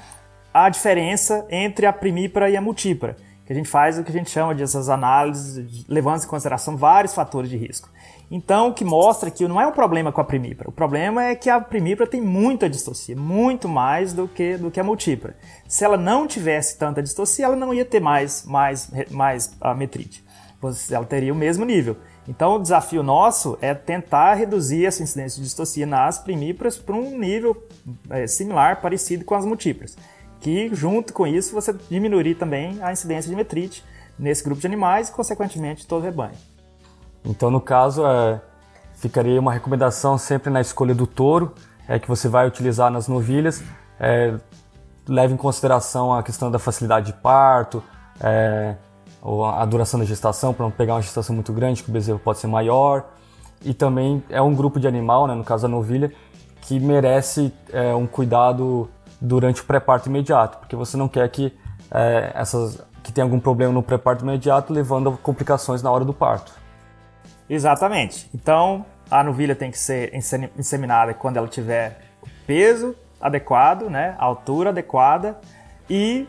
a 0.54 0.70
diferença 0.70 1.46
entre 1.50 1.86
a 1.86 1.94
primípara 1.94 2.50
e 2.50 2.58
a 2.58 2.62
multípara, 2.62 3.16
que 3.46 3.54
a 3.54 3.56
gente 3.56 3.70
faz 3.70 3.98
o 3.98 4.04
que 4.04 4.10
a 4.10 4.14
gente 4.14 4.30
chama 4.30 4.54
de 4.54 4.64
essas 4.64 4.90
análises, 4.90 5.86
levando 5.88 6.24
em 6.24 6.28
consideração 6.28 6.76
vários 6.76 7.14
fatores 7.14 7.50
de 7.50 7.58
risco. 7.58 7.90
Então, 8.30 8.68
o 8.68 8.74
que 8.74 8.84
mostra 8.84 9.32
que 9.32 9.48
não 9.48 9.60
é 9.60 9.66
um 9.66 9.72
problema 9.72 10.12
com 10.12 10.20
a 10.20 10.24
primípara. 10.24 10.70
O 10.70 10.74
problema 10.74 11.24
é 11.24 11.36
que 11.36 11.50
a 11.50 11.62
primípara 11.62 12.10
tem 12.10 12.20
muita 12.20 12.70
distocia, 12.70 13.16
muito 13.16 13.70
mais 13.70 14.12
do 14.12 14.28
que, 14.28 14.58
do 14.58 14.70
que 14.70 14.80
a 14.80 14.84
multípara. 14.84 15.38
Se 15.66 15.86
ela 15.86 15.96
não 15.96 16.28
tivesse 16.28 16.78
tanta 16.78 17.02
distocia, 17.02 17.46
ela 17.46 17.56
não 17.56 17.74
ia 17.74 17.86
ter 17.86 18.02
mais, 18.02 18.44
mais, 18.46 18.92
mais 19.10 19.56
a 19.62 19.74
metrite. 19.74 20.26
Ela 20.92 21.06
teria 21.06 21.32
o 21.32 21.36
mesmo 21.36 21.64
nível. 21.64 21.96
Então, 22.28 22.56
o 22.56 22.62
desafio 22.62 23.02
nosso 23.02 23.58
é 23.62 23.74
tentar 23.74 24.34
reduzir 24.34 24.86
essa 24.86 25.02
incidência 25.02 25.38
de 25.38 25.46
distocia 25.46 25.86
nas 25.86 26.20
primíparas 26.20 26.78
para 26.78 26.96
um 26.96 27.18
nível 27.18 27.56
é, 28.10 28.28
similar, 28.28 28.82
parecido 28.82 29.24
com 29.24 29.36
as 29.36 29.46
múltiplas. 29.46 29.98
Que, 30.42 30.70
junto 30.74 31.14
com 31.14 31.26
isso, 31.26 31.54
você 31.54 31.74
diminuiria 31.90 32.36
também 32.36 32.78
a 32.82 32.92
incidência 32.92 33.30
de 33.30 33.36
metrite 33.36 33.86
nesse 34.20 34.44
grupo 34.44 34.60
de 34.60 34.68
animais 34.68 35.08
e, 35.08 35.14
consequentemente, 35.14 35.88
todo 35.88 36.02
o 36.02 36.06
rebanho. 36.06 36.36
Então, 37.26 37.52
no 37.52 37.60
caso, 37.60 38.06
é, 38.06 38.42
ficaria 38.96 39.40
uma 39.40 39.54
recomendação 39.54 40.18
sempre 40.18 40.50
na 40.50 40.62
escolha 40.62 40.96
do 40.96 41.06
touro, 41.06 41.54
é, 41.88 42.00
que 42.00 42.08
você 42.08 42.28
vai 42.28 42.48
utilizar 42.48 42.92
nas 42.92 43.08
novilhas. 43.08 43.64
É, 44.00 44.36
leve 45.08 45.34
em 45.34 45.38
consideração 45.38 46.14
a 46.14 46.22
questão 46.22 46.52
da 46.52 46.60
facilidade 46.60 47.08
de 47.08 47.14
parto, 47.14 47.82
é, 48.22 48.76
a 49.56 49.66
duração 49.66 50.00
da 50.00 50.06
gestação, 50.06 50.54
para 50.54 50.64
não 50.64 50.72
pegar 50.72 50.96
uma 50.96 51.02
gestação 51.02 51.34
muito 51.36 51.52
grande, 51.54 51.84
que 51.84 51.90
o 51.90 51.94
bezerro 51.94 52.20
pode 52.20 52.40
ser 52.40 52.48
maior. 52.48 53.06
E 53.64 53.74
também 53.74 54.24
é 54.30 54.42
um 54.42 54.54
grupo 54.54 54.80
de 54.80 54.88
animal, 54.88 55.28
né, 55.28 55.34
no 55.34 55.44
caso 55.44 55.66
a 55.66 55.70
novilha, 55.70 56.12
que 56.62 56.80
merece 56.80 57.54
é, 57.72 57.94
um 57.96 58.06
cuidado 58.06 58.90
durante 59.20 59.62
o 59.62 59.66
pré-parto 59.66 60.10
imediato, 60.10 60.60
porque 60.60 60.76
você 60.76 60.96
não 60.96 61.08
quer 61.08 61.28
que 61.30 61.54
é, 61.92 62.32
essas 62.36 62.80
que 63.04 63.12
tenha 63.12 63.24
algum 63.24 63.40
problema 63.40 63.72
no 63.72 63.82
pré-parto 63.82 64.24
imediato 64.24 64.74
levando 64.74 65.10
a 65.10 65.18
complicações 65.18 65.82
na 65.82 65.90
hora 65.90 66.04
do 66.04 66.14
parto. 66.14 66.52
Exatamente. 67.50 68.30
Então, 68.34 68.86
a 69.10 69.24
novilha 69.24 69.56
tem 69.56 69.72
que 69.72 69.80
ser 69.80 70.14
inseminada 70.58 71.14
quando 71.14 71.38
ela 71.38 71.48
tiver 71.48 72.02
peso 72.46 72.96
adequado, 73.20 73.90
né, 73.90 74.16
altura 74.18 74.70
adequada 74.70 75.40
e 75.90 76.28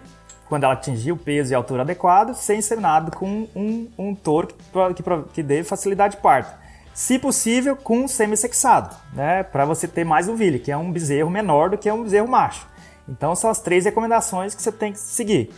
quando 0.48 0.64
ela 0.64 0.72
atingir 0.72 1.12
o 1.12 1.16
peso 1.16 1.52
e 1.52 1.54
a 1.54 1.58
altura 1.58 1.82
adequada, 1.82 2.32
ser 2.32 2.56
inseminado 2.56 3.14
com 3.14 3.46
um, 3.54 3.88
um 3.98 4.14
touro 4.14 4.46
que, 4.46 5.02
que, 5.02 5.22
que 5.34 5.42
dê 5.42 5.62
facilidade 5.62 6.16
de 6.16 6.22
parto. 6.22 6.56
Se 6.94 7.18
possível, 7.18 7.76
com 7.76 8.00
um 8.00 8.08
semissexado, 8.08 8.96
né? 9.12 9.42
Para 9.42 9.64
você 9.64 9.86
ter 9.86 10.04
mais 10.04 10.26
novilha, 10.26 10.58
que 10.58 10.72
é 10.72 10.76
um 10.76 10.90
bezerro 10.90 11.30
menor 11.30 11.70
do 11.70 11.78
que 11.78 11.88
um 11.92 12.02
bezerro 12.02 12.26
macho. 12.26 12.66
Então, 13.08 13.36
são 13.36 13.50
as 13.50 13.60
três 13.60 13.84
recomendações 13.84 14.54
que 14.54 14.60
você 14.60 14.72
tem 14.72 14.92
que 14.92 14.98
seguir: 14.98 15.50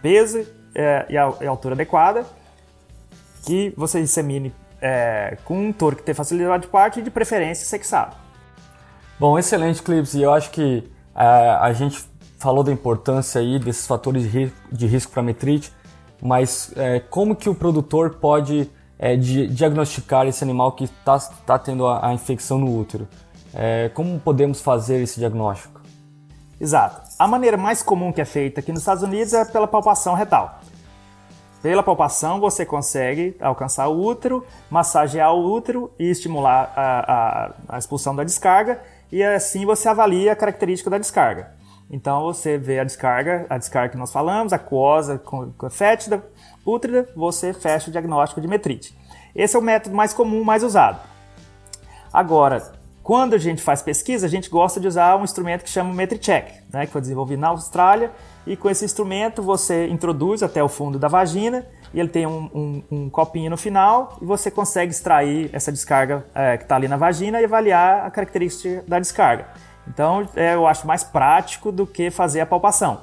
peso 0.00 0.46
é, 0.74 1.04
e, 1.08 1.18
a, 1.18 1.32
e, 1.40 1.46
altura 1.46 1.74
adequada, 1.74 2.24
que 3.44 3.74
você 3.76 4.00
insemine 4.00 4.54
é, 4.86 5.36
com 5.44 5.66
um 5.66 5.72
touro 5.72 5.96
que 5.96 6.02
tem 6.02 6.14
facilidade 6.14 6.62
de 6.64 6.68
parto 6.68 7.00
e, 7.00 7.02
de 7.02 7.10
preferência, 7.10 7.66
sexado. 7.66 8.14
Bom, 9.18 9.36
excelente, 9.36 9.82
Clips. 9.82 10.14
E 10.14 10.22
eu 10.22 10.32
acho 10.32 10.50
que 10.50 10.88
é, 11.14 11.24
a 11.60 11.72
gente 11.72 12.04
falou 12.38 12.62
da 12.62 12.70
importância 12.70 13.40
aí 13.40 13.58
desses 13.58 13.86
fatores 13.86 14.30
de, 14.30 14.52
de 14.70 14.86
risco 14.86 15.10
para 15.12 15.22
metrite, 15.22 15.72
mas 16.22 16.72
é, 16.76 17.00
como 17.00 17.34
que 17.34 17.48
o 17.48 17.54
produtor 17.54 18.16
pode 18.20 18.70
é, 18.98 19.16
di 19.16 19.48
diagnosticar 19.48 20.26
esse 20.26 20.44
animal 20.44 20.72
que 20.72 20.84
está 20.84 21.18
tá 21.18 21.58
tendo 21.58 21.86
a, 21.86 22.08
a, 22.08 22.14
infecção 22.14 22.58
no 22.58 22.78
útero? 22.78 23.08
É, 23.52 23.90
como 23.92 24.20
podemos 24.20 24.60
fazer 24.60 25.02
esse 25.02 25.18
diagnóstico? 25.18 25.80
Exato. 26.60 27.02
A 27.18 27.26
maneira 27.26 27.56
mais 27.56 27.82
comum 27.82 28.12
que 28.12 28.20
é 28.20 28.24
feita 28.24 28.60
aqui 28.60 28.70
nos 28.70 28.82
Estados 28.82 29.02
Unidos 29.02 29.32
é 29.32 29.44
pela 29.46 29.66
palpação 29.66 30.14
retal. 30.14 30.60
Pela 31.66 31.82
palpação 31.82 32.38
você 32.38 32.64
consegue 32.64 33.36
alcançar 33.40 33.88
o 33.88 34.00
útero, 34.00 34.46
massagear 34.70 35.34
o 35.34 35.52
útero 35.52 35.90
e 35.98 36.08
estimular 36.08 36.72
a, 36.76 37.12
a, 37.70 37.74
a 37.74 37.76
expulsão 37.76 38.14
da 38.14 38.22
descarga, 38.22 38.80
e 39.10 39.20
assim 39.20 39.66
você 39.66 39.88
avalia 39.88 40.30
a 40.30 40.36
característica 40.36 40.88
da 40.88 40.96
descarga. 40.96 41.50
Então 41.90 42.22
você 42.22 42.56
vê 42.56 42.78
a 42.78 42.84
descarga, 42.84 43.46
a 43.50 43.58
descarga 43.58 43.88
que 43.88 43.96
nós 43.96 44.12
falamos, 44.12 44.52
aquosa, 44.52 45.20
fétida, 45.68 46.24
útrida, 46.64 47.08
você 47.16 47.52
fecha 47.52 47.88
o 47.88 47.92
diagnóstico 47.92 48.40
de 48.40 48.46
metrite. 48.46 48.96
Esse 49.34 49.56
é 49.56 49.58
o 49.58 49.62
método 49.62 49.96
mais 49.96 50.14
comum, 50.14 50.44
mais 50.44 50.62
usado. 50.62 51.00
Agora, 52.12 52.62
quando 53.02 53.34
a 53.34 53.38
gente 53.38 53.60
faz 53.60 53.82
pesquisa, 53.82 54.24
a 54.24 54.30
gente 54.30 54.48
gosta 54.48 54.78
de 54.78 54.86
usar 54.86 55.16
um 55.16 55.24
instrumento 55.24 55.64
que 55.64 55.70
chama 55.70 55.92
MetriCheck, 55.92 56.62
né, 56.72 56.86
que 56.86 56.92
foi 56.92 57.00
desenvolvido 57.00 57.40
na 57.40 57.48
Austrália, 57.48 58.12
e 58.46 58.56
com 58.56 58.70
esse 58.70 58.84
instrumento 58.84 59.42
você 59.42 59.88
introduz 59.88 60.42
até 60.42 60.62
o 60.62 60.68
fundo 60.68 60.98
da 60.98 61.08
vagina, 61.08 61.66
e 61.92 61.98
ele 61.98 62.08
tem 62.08 62.26
um, 62.26 62.50
um, 62.54 62.82
um 62.90 63.10
copinho 63.10 63.50
no 63.50 63.56
final, 63.56 64.16
e 64.20 64.24
você 64.24 64.50
consegue 64.50 64.92
extrair 64.92 65.50
essa 65.52 65.72
descarga 65.72 66.24
é, 66.34 66.56
que 66.56 66.62
está 66.62 66.76
ali 66.76 66.86
na 66.86 66.96
vagina 66.96 67.40
e 67.40 67.44
avaliar 67.44 68.06
a 68.06 68.10
característica 68.10 68.84
da 68.86 68.98
descarga. 68.98 69.46
Então 69.88 70.28
é, 70.36 70.54
eu 70.54 70.66
acho 70.66 70.86
mais 70.86 71.02
prático 71.02 71.72
do 71.72 71.86
que 71.86 72.10
fazer 72.10 72.40
a 72.40 72.46
palpação. 72.46 73.02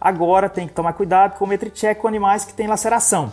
Agora 0.00 0.48
tem 0.48 0.66
que 0.66 0.72
tomar 0.72 0.94
cuidado 0.94 1.38
com 1.38 1.44
o 1.44 1.48
metricheck 1.48 2.00
com 2.00 2.08
animais 2.08 2.44
que 2.44 2.54
têm 2.54 2.66
laceração. 2.66 3.32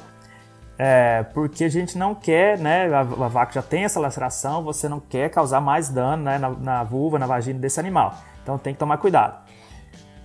é, 0.77 1.23
porque 1.33 1.63
a 1.63 1.69
gente 1.69 1.97
não 1.97 2.13
quer, 2.13 2.59
né, 2.59 2.93
a, 2.93 2.99
a, 2.99 3.27
vaca 3.27 3.53
já 3.53 3.63
tem 3.63 3.83
essa 3.83 3.99
laceração, 3.99 4.63
você 4.63 4.87
não 4.87 4.99
quer 4.99 5.29
causar 5.29 5.59
mais 5.59 5.89
dano 5.89 6.23
né, 6.23 6.37
na, 6.37 6.49
na 6.49 6.83
vulva, 6.83 7.17
na 7.17 7.25
vagina 7.25 7.57
desse 7.59 7.79
animal. 7.79 8.13
Então 8.43 8.57
tem 8.57 8.73
que 8.73 8.79
tomar 8.79 8.97
cuidado. 8.97 9.46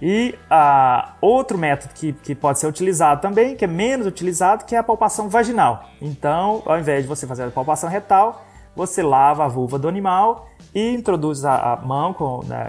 E 0.05 0.35
ah, 0.51 1.15
outro 1.21 1.57
método 1.57 1.95
que, 1.95 2.13
que 2.13 2.35
pode 2.35 2.59
ser 2.59 2.67
utilizado 2.67 3.21
também, 3.21 3.55
que 3.55 3.65
é 3.65 3.69
menos 3.69 4.05
utilizado, 4.05 4.65
que 4.65 4.75
é 4.75 4.79
a 4.79 4.83
palpação 4.83 5.29
vaginal. 5.29 5.85
Então, 6.01 6.61
ao 6.67 6.77
invés 6.77 7.03
de 7.03 7.09
você 7.09 7.25
fazer 7.25 7.45
a 7.45 7.51
palpação 7.53 7.89
retal, 7.89 8.45
você 8.75 9.01
lava 9.01 9.45
a 9.45 9.49
vulva 9.49 9.79
do 9.79 9.87
animal 9.87 10.49
e 10.75 10.93
introduz 10.93 11.45
a, 11.45 11.75
a 11.75 11.77
mão 11.77 12.13
com, 12.13 12.43
né, 12.47 12.69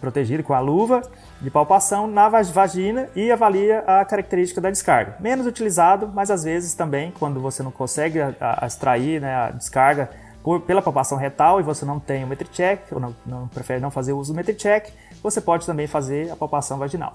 protegida 0.00 0.42
com 0.42 0.52
a 0.52 0.58
luva 0.58 1.00
de 1.40 1.48
palpação 1.48 2.08
na 2.08 2.28
vagina 2.28 3.08
e 3.14 3.30
avalia 3.30 3.84
a 3.86 4.04
característica 4.04 4.60
da 4.60 4.68
descarga. 4.68 5.14
Menos 5.20 5.46
utilizado, 5.46 6.10
mas 6.12 6.28
às 6.28 6.42
vezes 6.42 6.74
também, 6.74 7.12
quando 7.20 7.40
você 7.40 7.62
não 7.62 7.70
consegue 7.70 8.20
a, 8.20 8.34
a 8.40 8.66
extrair 8.66 9.20
né, 9.20 9.32
a 9.32 9.50
descarga 9.52 10.10
por, 10.42 10.60
pela 10.62 10.82
palpação 10.82 11.16
retal 11.16 11.60
e 11.60 11.62
você 11.62 11.84
não 11.84 12.00
tem 12.00 12.24
o 12.24 12.26
MetriCheck, 12.26 12.92
ou 12.92 12.98
não, 12.98 13.14
não 13.24 13.46
prefere 13.46 13.78
não 13.78 13.92
fazer 13.92 14.12
uso 14.12 14.32
do 14.32 14.36
MetriCheck, 14.36 14.92
você 15.22 15.40
pode 15.40 15.66
também 15.66 15.86
fazer 15.86 16.30
a 16.30 16.36
palpação 16.36 16.78
vaginal. 16.78 17.14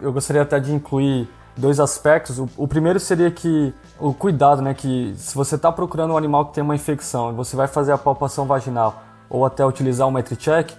Eu 0.00 0.12
gostaria 0.12 0.42
até 0.42 0.60
de 0.60 0.72
incluir 0.72 1.28
dois 1.56 1.80
aspectos. 1.80 2.38
O, 2.38 2.48
o 2.56 2.68
primeiro 2.68 3.00
seria 3.00 3.30
que 3.30 3.72
o 3.98 4.12
cuidado, 4.12 4.60
né, 4.60 4.74
que 4.74 5.14
se 5.16 5.34
você 5.34 5.54
está 5.54 5.72
procurando 5.72 6.12
um 6.12 6.16
animal 6.16 6.46
que 6.46 6.54
tem 6.54 6.62
uma 6.62 6.74
infecção 6.74 7.30
e 7.30 7.34
você 7.34 7.56
vai 7.56 7.66
fazer 7.66 7.92
a 7.92 7.98
palpação 7.98 8.46
vaginal 8.46 9.02
ou 9.28 9.44
até 9.44 9.64
utilizar 9.64 10.06
o 10.06 10.10
MetriCheck, 10.10 10.76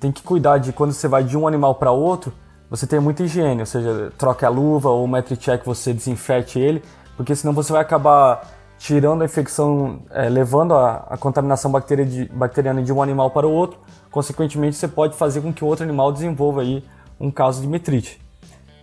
tem 0.00 0.10
que 0.10 0.22
cuidar 0.22 0.58
de 0.58 0.72
quando 0.72 0.92
você 0.92 1.06
vai 1.06 1.22
de 1.22 1.36
um 1.36 1.46
animal 1.46 1.74
para 1.74 1.90
outro, 1.90 2.32
você 2.68 2.86
tem 2.86 2.98
muita 2.98 3.22
higiene, 3.22 3.60
ou 3.60 3.66
seja, 3.66 4.12
troque 4.18 4.44
a 4.44 4.48
luva 4.48 4.88
ou 4.88 5.04
o 5.04 5.08
MetriCheck 5.08 5.64
você 5.64 5.92
desinfete 5.92 6.58
ele, 6.58 6.82
porque 7.16 7.34
senão 7.36 7.52
você 7.52 7.72
vai 7.72 7.82
acabar 7.82 8.42
tirando 8.84 9.22
a 9.22 9.24
infecção, 9.24 10.00
é, 10.10 10.28
levando 10.28 10.74
a, 10.74 11.06
a 11.08 11.16
contaminação 11.16 11.72
de, 12.06 12.26
bacteriana 12.26 12.82
de 12.82 12.92
um 12.92 13.02
animal 13.02 13.30
para 13.30 13.46
o 13.46 13.50
outro, 13.50 13.78
consequentemente 14.10 14.76
você 14.76 14.86
pode 14.86 15.16
fazer 15.16 15.40
com 15.40 15.54
que 15.54 15.64
o 15.64 15.66
outro 15.66 15.86
animal 15.86 16.12
desenvolva 16.12 16.60
aí 16.60 16.84
um 17.18 17.30
caso 17.30 17.62
de 17.62 17.66
metrite. 17.66 18.20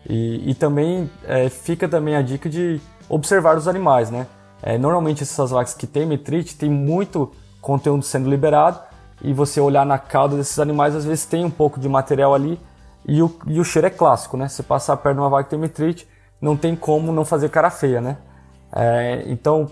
E, 0.10 0.50
e 0.50 0.56
também 0.56 1.08
é, 1.28 1.50
fica 1.50 1.88
também 1.88 2.16
a 2.16 2.24
dica 2.24 2.50
de 2.50 2.82
observar 3.08 3.56
os 3.56 3.68
animais, 3.68 4.10
né? 4.10 4.26
É, 4.64 4.76
normalmente 4.76 5.22
essas 5.22 5.52
vacas 5.52 5.76
que 5.76 5.86
têm 5.86 6.08
metrite 6.08 6.56
tem 6.56 6.68
muito 6.70 7.32
conteúdo 7.62 8.04
sendo 8.04 8.28
liberado 8.28 8.80
e 9.22 9.32
você 9.34 9.62
olhar 9.62 9.86
na 9.86 10.00
cauda 10.00 10.36
desses 10.36 10.58
animais 10.58 10.96
às 10.96 11.06
vezes 11.06 11.26
tem 11.26 11.46
um 11.46 11.52
pouco 11.52 11.80
de 11.80 11.88
material 11.88 12.34
ali 12.34 12.60
e 13.08 13.22
o, 13.22 13.32
e 13.46 13.60
o 13.60 13.64
cheiro 13.64 13.86
é 13.86 13.92
clássico, 13.92 14.36
né? 14.36 14.48
Você 14.48 14.64
passar 14.64 14.98
perto 14.98 15.18
de 15.18 15.22
uma 15.22 15.30
vaca 15.30 15.44
que 15.44 15.52
tem 15.52 15.60
metrite, 15.60 16.08
não 16.42 16.58
tem 16.58 16.76
como 16.76 17.12
não 17.12 17.24
fazer 17.24 17.50
cara 17.50 17.70
feia, 17.70 18.02
né? 18.02 18.18
É, 18.74 19.26
então, 19.28 19.70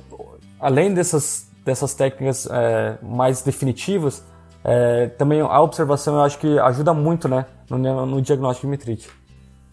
além 0.60 0.94
dessas, 0.94 1.48
dessas 1.66 1.94
técnicas 1.94 2.48
é, 2.50 2.98
mais 3.02 3.42
definitivas, 3.42 4.24
é, 4.64 5.08
também 5.18 5.42
a 5.42 5.62
observação 5.62 6.16
eu 6.16 6.22
acho 6.22 6.38
que 6.38 6.60
ajuda 6.60 6.94
muito 6.94 7.28
né, 7.28 7.46
no, 7.70 8.06
no 8.06 8.22
diagnóstico 8.22 8.68
de 8.68 8.72
metrite. 8.72 9.10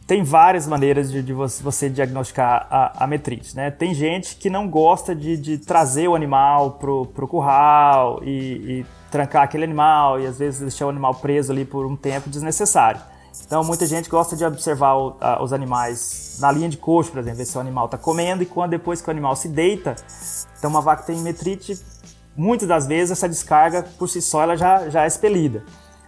Tem 0.07 0.23
várias 0.23 0.69
maneiras 0.69 1.11
de, 1.11 1.21
de 1.21 1.33
você 1.33 1.91
diagnosticar 1.91 2.69
a, 2.71 3.05
a, 3.05 3.07
metrite. 3.09 3.57
Né? 3.57 3.73
Tem 3.73 3.93
gente 3.93 4.37
que 4.37 4.49
não 4.49 4.71
gosta 4.71 5.17
de, 5.17 5.37
de 5.37 5.59
trazer 5.59 6.07
o 6.07 6.15
animal 6.15 6.73
pro, 6.73 7.07
pro 7.07 7.27
curral 7.27 8.21
e, 8.23 8.31
e 8.81 8.87
trancar 9.11 9.43
aquele 9.43 9.65
animal 9.65 10.21
e 10.21 10.27
às 10.27 10.39
vezes 10.39 10.61
deixar 10.61 10.87
o 10.87 10.91
animal 10.91 11.13
preso 11.15 11.51
ali 11.51 11.65
por 11.65 11.85
um 11.85 11.97
tempo 11.97 12.31
desnecessário. 12.31 13.01
Então, 13.45 13.63
muita 13.65 13.85
gente 13.85 14.09
gosta 14.09 14.37
de 14.37 14.45
observar 14.45 14.95
o, 14.95 15.17
a, 15.21 15.43
os 15.43 15.53
animais 15.53 16.39
na 16.41 16.53
linha 16.53 16.69
de 16.69 16.77
coxo, 16.77 17.11
por 17.11 17.19
exemplo, 17.19 17.39
ver 17.39 17.45
se 17.45 17.57
o 17.57 17.61
animal 17.61 17.87
está 17.87 17.99
comendo 17.99 18.43
e 18.43 18.47
quando 18.47 18.71
depois 18.71 19.01
que 19.01 19.09
o 19.09 19.11
animal 19.11 19.35
se 19.35 19.49
deita, 19.49 19.97
então 20.67 20.71
uma 20.75 20.81
vaca 20.81 21.05
tem 21.05 21.17
metrite, 21.21 21.81
muitas 22.37 22.67
das 22.67 22.89
vezes 22.89 23.13
essa 23.13 23.29
descarga 23.29 23.85
por 23.97 24.09
si 24.09 24.21
só 24.21 24.43
ela 24.43 24.57
já, 24.57 24.91
já 24.91 25.05
é 25.05 25.07
expelida, 25.07 25.63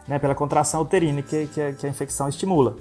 né, 0.06 0.18
pela 0.18 0.34
contração 0.34 0.82
uterina 0.82 1.22
que, 1.22 1.46
que, 1.46 1.74
que 1.74 1.86
a 1.86 1.88
infecção 1.88 2.28
estimula. 2.28 2.76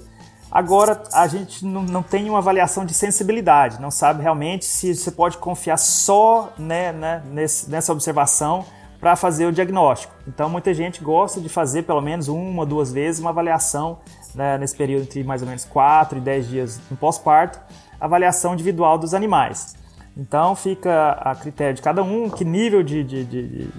Agora, 0.50 1.00
a 1.12 1.28
gente 1.28 1.64
não, 1.64 1.82
não, 1.84 2.02
tem 2.02 2.28
uma 2.28 2.38
avaliação 2.38 2.84
de 2.84 2.92
sensibilidade, 2.92 3.80
não 3.80 3.92
sabe 3.92 4.22
realmente 4.22 4.64
se 4.64 4.92
você 4.92 5.12
pode 5.12 5.38
confiar 5.38 5.76
só 5.76 6.52
né, 6.58 6.90
né, 6.90 7.22
nesse, 7.26 7.70
nessa 7.70 7.92
observação 7.92 8.64
para 8.98 9.14
fazer 9.14 9.46
o 9.46 9.52
diagnóstico. 9.52 10.12
Então, 10.26 10.50
muita 10.50 10.74
gente 10.74 11.00
gosta 11.00 11.40
de 11.40 11.48
fazer 11.48 11.82
pelo 11.82 12.00
menos 12.00 12.26
uma 12.26 12.62
ou 12.62 12.66
duas 12.66 12.90
vezes 12.90 13.20
uma 13.20 13.30
avaliação 13.30 14.00
né, 14.34 14.58
nesse 14.58 14.74
período 14.74 15.02
entre 15.02 15.22
mais 15.22 15.42
ou 15.42 15.46
menos 15.46 15.64
4 15.64 16.18
e 16.18 16.20
10 16.20 16.48
dias 16.48 16.80
no 16.90 16.96
pós-parto, 16.96 17.60
avaliação 18.00 18.54
individual 18.54 18.98
dos 18.98 19.14
animais. 19.14 19.77
Então, 20.18 20.56
fica 20.56 21.12
a 21.12 21.34
critério 21.34 21.74
de 21.74 21.82
cada 21.82 22.02
um 22.02 22.28
que 22.28 22.44
nível 22.44 22.82
de, 22.82 23.04
de, 23.04 23.24
de, 23.24 23.48
de 23.48 23.70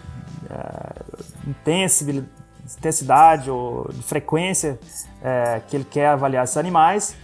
uh, 0.49 1.55
intensidade 2.65 3.51
ou 3.51 3.89
de 3.91 4.01
frequência 4.01 4.79
uh, 5.17 5.61
que 5.67 5.75
ele 5.75 5.83
quer 5.83 6.07
avaliar 6.07 6.45
esses 6.45 6.55
animais 6.55 7.15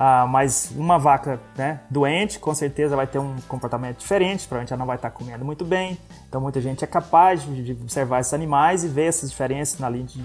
ah, 0.00 0.28
mas 0.28 0.70
uma 0.76 0.96
vaca 0.96 1.40
né, 1.56 1.80
doente, 1.90 2.38
com 2.38 2.54
certeza 2.54 2.94
vai 2.94 3.08
ter 3.08 3.18
um 3.18 3.34
comportamento 3.48 3.98
diferente, 3.98 4.46
provavelmente 4.46 4.72
ela 4.72 4.78
não 4.78 4.86
vai 4.86 4.94
estar 4.94 5.10
comendo 5.10 5.44
muito 5.44 5.64
bem. 5.64 5.98
Então, 6.28 6.40
muita 6.40 6.60
gente 6.60 6.84
é 6.84 6.86
capaz 6.86 7.42
de, 7.42 7.72
observar 7.72 8.20
esses 8.20 8.32
animais 8.32 8.84
e 8.84 8.88
ver 8.88 9.06
essas 9.06 9.28
diferenças 9.28 9.80
na 9.80 9.90
linha 9.90 10.04
de, 10.04 10.22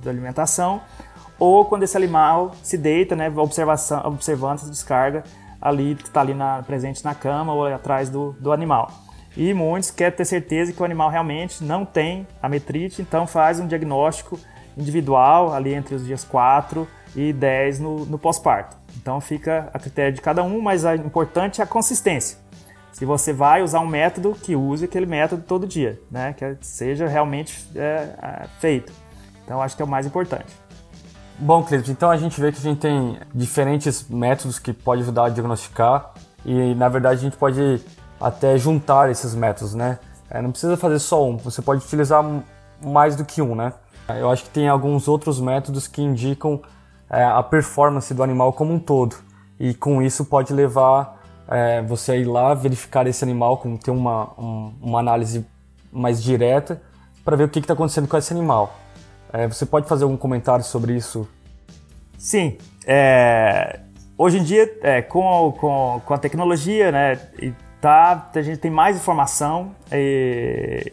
da 0.00 0.08
alimentação. 0.08 0.80
Ou 1.36 1.64
quando 1.64 1.82
esse 1.82 1.96
animal 1.96 2.52
se 2.62 2.78
deita, 2.78 3.16
né, 3.16 3.28
observação, 3.28 4.00
observando 4.04 4.58
essa 4.58 4.70
descarga 4.70 5.24
ali 5.62 5.94
que 5.94 6.08
está 6.08 6.20
ali 6.20 6.34
na, 6.34 6.62
presente 6.64 7.04
na 7.04 7.14
cama 7.14 7.54
ou 7.54 7.66
atrás 7.66 8.10
do, 8.10 8.32
do 8.40 8.52
animal. 8.52 8.90
E 9.36 9.54
muitos 9.54 9.90
querem 9.90 10.14
ter 10.14 10.24
certeza 10.24 10.72
que 10.72 10.82
o 10.82 10.84
animal 10.84 11.08
realmente 11.08 11.64
não 11.64 11.84
tem 11.86 12.26
a 12.42 12.48
metrite, 12.48 13.00
então 13.00 13.26
faz 13.26 13.60
um 13.60 13.66
diagnóstico 13.66 14.38
individual 14.76 15.54
ali 15.54 15.72
entre 15.72 15.94
os 15.94 16.04
dias 16.04 16.24
4 16.24 16.86
e 17.14 17.32
10 17.32 17.80
no, 17.80 18.04
no 18.04 18.18
pós-parto. 18.18 18.76
Então 18.96 19.20
fica 19.20 19.70
a 19.72 19.78
critério 19.78 20.12
de 20.12 20.20
cada 20.20 20.42
um, 20.42 20.60
mas 20.60 20.84
o 20.84 20.92
importante 20.94 21.60
é 21.60 21.64
a 21.64 21.66
consistência. 21.66 22.38
Se 22.92 23.06
você 23.06 23.32
vai 23.32 23.62
usar 23.62 23.80
um 23.80 23.86
método, 23.86 24.34
que 24.34 24.54
use 24.54 24.84
aquele 24.84 25.06
método 25.06 25.42
todo 25.42 25.66
dia, 25.66 25.98
né? 26.10 26.34
que 26.34 26.58
seja 26.60 27.08
realmente 27.08 27.66
é, 27.74 28.08
é, 28.22 28.46
feito. 28.60 28.92
Então 29.44 29.62
acho 29.62 29.74
que 29.74 29.82
é 29.82 29.84
o 29.84 29.88
mais 29.88 30.06
importante. 30.06 30.54
Bom, 31.44 31.64
Cleiton, 31.64 31.90
então 31.90 32.08
a 32.08 32.16
gente 32.16 32.40
vê 32.40 32.52
que 32.52 32.58
a 32.58 32.62
gente 32.62 32.78
tem 32.78 33.18
diferentes 33.34 34.08
métodos 34.08 34.60
que 34.60 34.72
pode 34.72 35.02
ajudar 35.02 35.24
a 35.24 35.28
diagnosticar 35.28 36.12
e 36.44 36.72
na 36.76 36.88
verdade 36.88 37.18
a 37.18 37.22
gente 37.24 37.36
pode 37.36 37.80
até 38.20 38.56
juntar 38.56 39.10
esses 39.10 39.34
métodos, 39.34 39.74
né? 39.74 39.98
É, 40.30 40.40
não 40.40 40.52
precisa 40.52 40.76
fazer 40.76 41.00
só 41.00 41.28
um, 41.28 41.36
você 41.36 41.60
pode 41.60 41.84
utilizar 41.84 42.24
mais 42.80 43.16
do 43.16 43.24
que 43.24 43.42
um, 43.42 43.56
né? 43.56 43.72
Eu 44.20 44.30
acho 44.30 44.44
que 44.44 44.50
tem 44.50 44.68
alguns 44.68 45.08
outros 45.08 45.40
métodos 45.40 45.88
que 45.88 46.00
indicam 46.00 46.62
é, 47.10 47.24
a 47.24 47.42
performance 47.42 48.14
do 48.14 48.22
animal 48.22 48.52
como 48.52 48.72
um 48.72 48.78
todo. 48.78 49.16
E 49.58 49.74
com 49.74 50.00
isso 50.00 50.24
pode 50.24 50.52
levar 50.52 51.20
é, 51.48 51.82
você 51.82 52.12
a 52.12 52.16
ir 52.16 52.24
lá 52.24 52.54
verificar 52.54 53.04
esse 53.08 53.24
animal, 53.24 53.56
com, 53.56 53.76
ter 53.76 53.90
uma, 53.90 54.28
um, 54.38 54.74
uma 54.80 55.00
análise 55.00 55.44
mais 55.92 56.22
direta 56.22 56.80
para 57.24 57.34
ver 57.34 57.44
o 57.44 57.48
que 57.48 57.58
está 57.58 57.74
acontecendo 57.74 58.06
com 58.06 58.16
esse 58.16 58.32
animal. 58.32 58.72
É, 59.32 59.48
você 59.48 59.64
pode 59.64 59.88
fazer 59.88 60.04
algum 60.04 60.16
comentário 60.16 60.64
sobre 60.64 60.94
isso? 60.94 61.28
Sim. 62.18 62.58
É, 62.86 63.80
hoje 64.18 64.38
em 64.38 64.42
dia, 64.42 64.78
é, 64.82 65.00
com, 65.00 65.52
com, 65.58 66.00
com 66.04 66.14
a 66.14 66.18
tecnologia, 66.18 66.92
né, 66.92 67.16
tá, 67.80 68.30
a 68.34 68.42
gente 68.42 68.58
tem 68.58 68.70
mais 68.70 68.96
informação 68.96 69.74
é, 69.90 70.92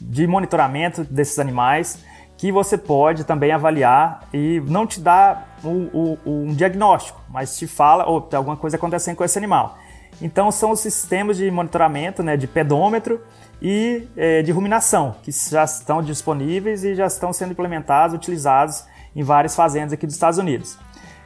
de 0.00 0.26
monitoramento 0.26 1.04
desses 1.04 1.38
animais 1.38 2.04
que 2.36 2.52
você 2.52 2.76
pode 2.76 3.24
também 3.24 3.50
avaliar 3.52 4.28
e 4.32 4.60
não 4.66 4.86
te 4.86 5.00
dá 5.00 5.44
um, 5.64 5.88
um, 5.94 6.18
um 6.26 6.54
diagnóstico, 6.54 7.20
mas 7.28 7.56
te 7.56 7.66
fala, 7.66 8.06
ou 8.06 8.18
oh, 8.18 8.20
tem 8.20 8.36
alguma 8.36 8.56
coisa 8.56 8.76
acontecendo 8.76 9.16
com 9.16 9.24
esse 9.24 9.38
animal. 9.38 9.78
Então 10.20 10.50
são 10.50 10.70
os 10.70 10.80
sistemas 10.80 11.36
de 11.36 11.50
monitoramento 11.50 12.22
né, 12.22 12.36
de 12.36 12.46
pedômetro 12.46 13.20
e 13.60 14.06
é, 14.16 14.42
de 14.42 14.52
ruminação, 14.52 15.16
que 15.22 15.30
já 15.30 15.64
estão 15.64 16.02
disponíveis 16.02 16.84
e 16.84 16.94
já 16.94 17.06
estão 17.06 17.32
sendo 17.32 17.52
implementados, 17.52 18.14
utilizados 18.14 18.84
em 19.14 19.22
várias 19.22 19.54
fazendas 19.54 19.92
aqui 19.92 20.06
dos 20.06 20.14
Estados 20.14 20.38
Unidos. 20.38 20.78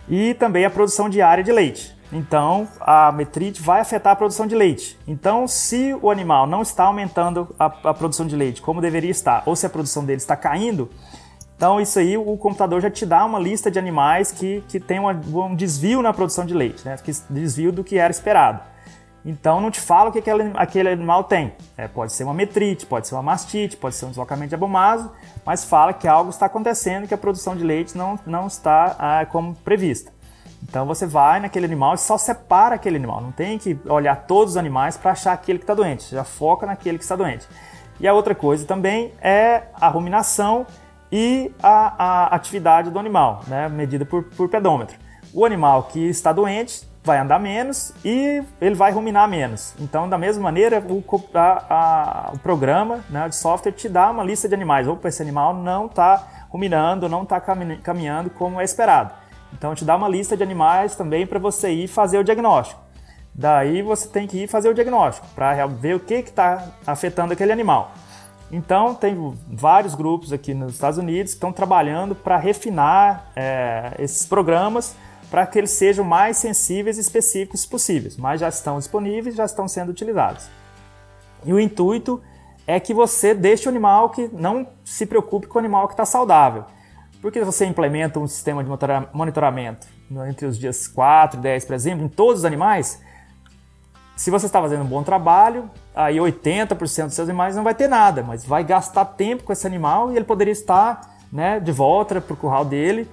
E 0.08 0.34
também 0.34 0.64
a 0.64 0.70
produção 0.70 1.08
diária 1.08 1.42
de 1.42 1.52
leite. 1.52 1.98
Então, 2.12 2.66
a 2.80 3.12
metrite 3.12 3.62
vai 3.62 3.80
afetar 3.80 4.12
a 4.12 4.16
produção 4.16 4.46
de 4.46 4.54
leite. 4.54 4.98
Então, 5.06 5.46
se 5.46 5.96
o 6.02 6.10
animal 6.10 6.46
não 6.46 6.62
está 6.62 6.84
aumentando 6.84 7.54
a, 7.58 7.66
a, 7.66 7.94
produção 7.94 8.26
de 8.26 8.34
leite 8.34 8.60
como 8.60 8.80
deveria 8.80 9.10
estar, 9.10 9.44
ou 9.46 9.54
se 9.54 9.64
a 9.64 9.70
produção 9.70 10.04
dele 10.04 10.18
está 10.18 10.36
caindo, 10.36 10.90
então 11.56 11.80
isso 11.80 11.98
aí 11.98 12.16
o 12.16 12.36
computador 12.36 12.80
já 12.80 12.90
te 12.90 13.06
dá 13.06 13.24
uma 13.24 13.38
lista 13.38 13.70
de 13.70 13.78
animais 13.78 14.32
que, 14.32 14.64
que 14.66 14.80
tem 14.80 14.98
uma, 14.98 15.12
um 15.12 15.54
desvio 15.54 16.02
na 16.02 16.12
produção 16.12 16.44
de 16.44 16.54
leite, 16.54 16.84
né? 16.84 16.96
que 16.96 17.12
desvio 17.28 17.70
do 17.70 17.84
que 17.84 17.98
era 17.98 18.10
esperado. 18.10 18.60
Então 19.24 19.60
não 19.60 19.70
te 19.70 19.80
fala 19.80 20.08
o 20.08 20.12
que 20.12 20.18
aquele, 20.18 20.50
aquele 20.54 20.88
animal 20.88 21.24
tem. 21.24 21.52
É, 21.76 21.86
pode 21.86 22.12
ser 22.12 22.24
uma 22.24 22.32
metrite, 22.32 22.86
pode 22.86 23.06
ser 23.06 23.14
uma 23.14 23.22
mastite, 23.22 23.76
pode 23.76 23.94
ser 23.94 24.06
um 24.06 24.08
deslocamento 24.08 24.50
de 24.50 24.54
abomaso, 24.54 25.10
mas 25.44 25.64
fala 25.64 25.92
que 25.92 26.08
algo 26.08 26.30
está 26.30 26.46
acontecendo 26.46 27.06
que 27.06 27.14
a 27.14 27.18
produção 27.18 27.54
de 27.54 27.62
leite 27.62 27.96
não, 27.96 28.18
não 28.26 28.46
está 28.46 28.96
ah, 28.98 29.26
como 29.26 29.54
prevista. 29.56 30.10
Então 30.62 30.86
você 30.86 31.06
vai 31.06 31.40
naquele 31.40 31.66
animal 31.66 31.94
e 31.94 31.98
só 31.98 32.16
separa 32.16 32.74
aquele 32.74 32.96
animal. 32.96 33.20
Não 33.20 33.32
tem 33.32 33.58
que 33.58 33.78
olhar 33.86 34.16
todos 34.26 34.52
os 34.52 34.56
animais 34.56 34.96
para 34.96 35.12
achar 35.12 35.32
aquele 35.32 35.58
que 35.58 35.64
está 35.64 35.74
doente. 35.74 36.10
Já 36.10 36.24
foca 36.24 36.66
naquele 36.66 36.98
que 36.98 37.04
está 37.04 37.16
doente. 37.16 37.46
E 37.98 38.08
a 38.08 38.14
outra 38.14 38.34
coisa 38.34 38.66
também 38.66 39.12
é 39.20 39.64
a 39.74 39.88
ruminação 39.88 40.66
e 41.12 41.52
a, 41.62 42.04
a 42.04 42.26
atividade 42.34 42.90
do 42.90 42.98
animal, 42.98 43.42
né, 43.46 43.68
medida 43.68 44.04
por, 44.04 44.24
por 44.24 44.48
pedômetro. 44.48 44.96
O 45.34 45.44
animal 45.44 45.84
que 45.84 46.08
está 46.08 46.32
doente 46.32 46.88
vai 47.02 47.18
andar 47.18 47.38
menos 47.38 47.92
e 48.04 48.42
ele 48.60 48.74
vai 48.74 48.92
ruminar 48.92 49.28
menos. 49.28 49.74
Então, 49.78 50.08
da 50.08 50.18
mesma 50.18 50.42
maneira, 50.42 50.80
o, 50.80 51.02
a, 51.34 51.64
a, 51.70 52.30
o 52.34 52.38
programa 52.38 53.00
né, 53.08 53.28
de 53.28 53.36
software 53.36 53.72
te 53.72 53.88
dá 53.88 54.10
uma 54.10 54.22
lista 54.22 54.48
de 54.48 54.54
animais. 54.54 54.86
Opa, 54.86 55.08
esse 55.08 55.22
animal 55.22 55.54
não 55.54 55.86
está 55.86 56.46
ruminando, 56.50 57.08
não 57.08 57.22
está 57.22 57.40
caminhando 57.40 58.30
como 58.30 58.60
é 58.60 58.64
esperado. 58.64 59.12
Então, 59.52 59.74
te 59.74 59.84
dá 59.84 59.96
uma 59.96 60.08
lista 60.08 60.36
de 60.36 60.42
animais 60.42 60.94
também 60.94 61.26
para 61.26 61.38
você 61.38 61.70
ir 61.70 61.88
fazer 61.88 62.18
o 62.18 62.24
diagnóstico. 62.24 62.80
Daí 63.34 63.80
você 63.80 64.08
tem 64.08 64.26
que 64.26 64.44
ir 64.44 64.48
fazer 64.48 64.68
o 64.68 64.74
diagnóstico 64.74 65.26
para 65.34 65.66
ver 65.66 65.96
o 65.96 66.00
que 66.00 66.14
está 66.14 66.68
afetando 66.86 67.32
aquele 67.32 67.52
animal. 67.52 67.92
Então, 68.52 68.94
tem 68.94 69.16
vários 69.48 69.94
grupos 69.94 70.32
aqui 70.32 70.52
nos 70.52 70.74
Estados 70.74 70.98
Unidos 70.98 71.32
que 71.32 71.36
estão 71.36 71.52
trabalhando 71.52 72.14
para 72.14 72.36
refinar 72.36 73.30
é, 73.34 73.94
esses 73.98 74.26
programas 74.26 74.96
para 75.30 75.46
que 75.46 75.58
eles 75.58 75.70
sejam 75.70 76.04
mais 76.04 76.36
sensíveis 76.36 76.98
e 76.98 77.00
específicos 77.00 77.64
possíveis, 77.64 78.16
mas 78.16 78.40
já 78.40 78.48
estão 78.48 78.78
disponíveis, 78.78 79.36
já 79.36 79.44
estão 79.44 79.68
sendo 79.68 79.90
utilizados. 79.90 80.48
E 81.44 81.52
o 81.52 81.60
intuito 81.60 82.20
é 82.66 82.78
que 82.80 82.92
você 82.92 83.32
deixe 83.32 83.66
o 83.66 83.70
animal 83.70 84.10
que 84.10 84.28
não 84.32 84.66
se 84.84 85.06
preocupe 85.06 85.46
com 85.46 85.56
o 85.56 85.60
animal 85.60 85.86
que 85.86 85.94
está 85.94 86.04
saudável. 86.04 86.64
Porque 87.22 87.42
você 87.44 87.64
implementa 87.64 88.18
um 88.18 88.26
sistema 88.26 88.64
de 88.64 88.70
monitoramento 89.12 89.86
entre 90.26 90.46
os 90.46 90.58
dias 90.58 90.88
4 90.88 91.38
e 91.38 91.42
10, 91.42 91.64
por 91.64 91.74
exemplo, 91.74 92.04
em 92.04 92.08
todos 92.08 92.40
os 92.40 92.44
animais, 92.44 93.00
se 94.16 94.30
você 94.30 94.46
está 94.46 94.60
fazendo 94.60 94.82
um 94.82 94.86
bom 94.86 95.02
trabalho, 95.02 95.70
aí 95.94 96.16
80% 96.16 96.76
dos 96.76 97.14
seus 97.14 97.28
animais 97.28 97.54
não 97.54 97.62
vai 97.62 97.74
ter 97.74 97.88
nada, 97.88 98.22
mas 98.22 98.44
vai 98.44 98.64
gastar 98.64 99.04
tempo 99.04 99.44
com 99.44 99.52
esse 99.52 99.66
animal 99.66 100.12
e 100.12 100.16
ele 100.16 100.24
poderia 100.24 100.52
estar 100.52 101.16
né, 101.32 101.60
de 101.60 101.72
volta 101.72 102.20
para 102.20 102.34
o 102.34 102.36
curral 102.36 102.64
dele 102.64 103.08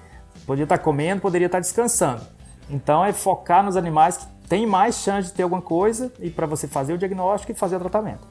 Poderia 0.45 0.63
estar 0.63 0.77
comendo, 0.77 1.21
poderia 1.21 1.47
estar 1.47 1.59
descansando. 1.59 2.21
Então 2.69 3.03
é 3.03 3.13
focar 3.13 3.63
nos 3.63 3.77
animais 3.77 4.17
que 4.17 4.27
têm 4.47 4.65
mais 4.65 4.95
chance 4.95 5.29
de 5.29 5.33
ter 5.33 5.43
alguma 5.43 5.61
coisa 5.61 6.11
e 6.19 6.29
para 6.29 6.45
você 6.45 6.67
fazer 6.67 6.93
o 6.93 6.97
diagnóstico 6.97 7.51
e 7.51 7.55
fazer 7.55 7.75
o 7.77 7.79
tratamento. 7.79 8.27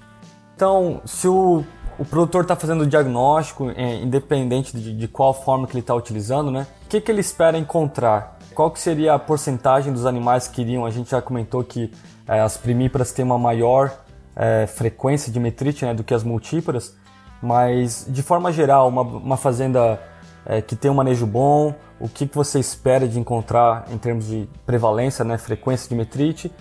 Então, 0.55 1.03
se 1.05 1.29
o, 1.29 1.65
o 1.99 2.05
produtor 2.05 2.43
está 2.43 2.57
fazendo 2.57 2.83
o 2.83 2.87
diagnóstico, 2.87 3.71
é, 3.71 3.97
independente 3.97 4.77
de, 4.77 4.97
de, 4.97 5.09
qual 5.09 5.35
forma 5.35 5.67
que 5.67 5.75
ele 5.75 5.81
está 5.81 5.95
utilizando, 5.95 6.51
né? 6.51 6.67
O 6.85 6.89
que, 6.89 7.01
que 7.01 7.11
ele 7.11 7.21
espera 7.21 7.59
encontrar? 7.59 8.39
Qual 8.55 8.71
que 8.71 8.81
seria 8.81 9.13
a 9.13 9.19
porcentagem 9.19 9.93
dos 9.93 10.07
animais 10.07 10.49
que 10.49 10.63
iriam? 10.63 10.87
A 10.87 10.91
gente 10.91 11.11
já 11.11 11.21
comentou 11.21 11.63
que 11.63 11.93
é, 12.27 12.41
as 12.41 12.57
primíparas 12.57 13.13
têm 13.13 13.25
uma 13.25 13.39
maior 13.39 13.93
é, 14.35 14.67
frequência 14.67 15.31
de 15.31 15.39
metrite 15.39 15.85
né, 15.85 15.93
do 15.93 16.03
que 16.03 16.15
as 16.15 16.25
multíparas, 16.25 16.95
mas 17.43 18.07
de 18.09 18.23
forma 18.23 18.51
geral, 18.51 18.89
uma, 18.89 19.03
uma 19.03 19.37
fazenda 19.37 20.01
é, 20.47 20.63
que 20.63 20.77
tem 20.77 20.91
um 20.91 20.95
manejo 20.95 21.27
bom, 21.27 21.75
o 21.99 22.09
que, 22.09 22.27
que 22.27 22.35
você 22.35 22.59
espera 22.59 23.09
de 23.09 23.19
encontrar 23.19 23.87
em 23.91 23.99
termos 23.99 24.27
de 24.27 24.49
prevalência, 24.65 25.25
né, 25.25 25.37
frequência 25.37 25.89
de 25.89 25.95
metrite, 25.95 26.53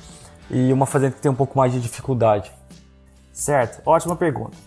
e 0.49 0.71
uma 0.73 0.85
fazenda 0.85 1.13
que 1.13 1.21
tem 1.21 1.31
um 1.31 1.35
pouco 1.35 1.57
mais 1.57 1.71
de 1.71 1.79
dificuldade? 1.79 2.51
Certo, 3.31 3.81
ótima 3.85 4.15
pergunta. 4.15 4.57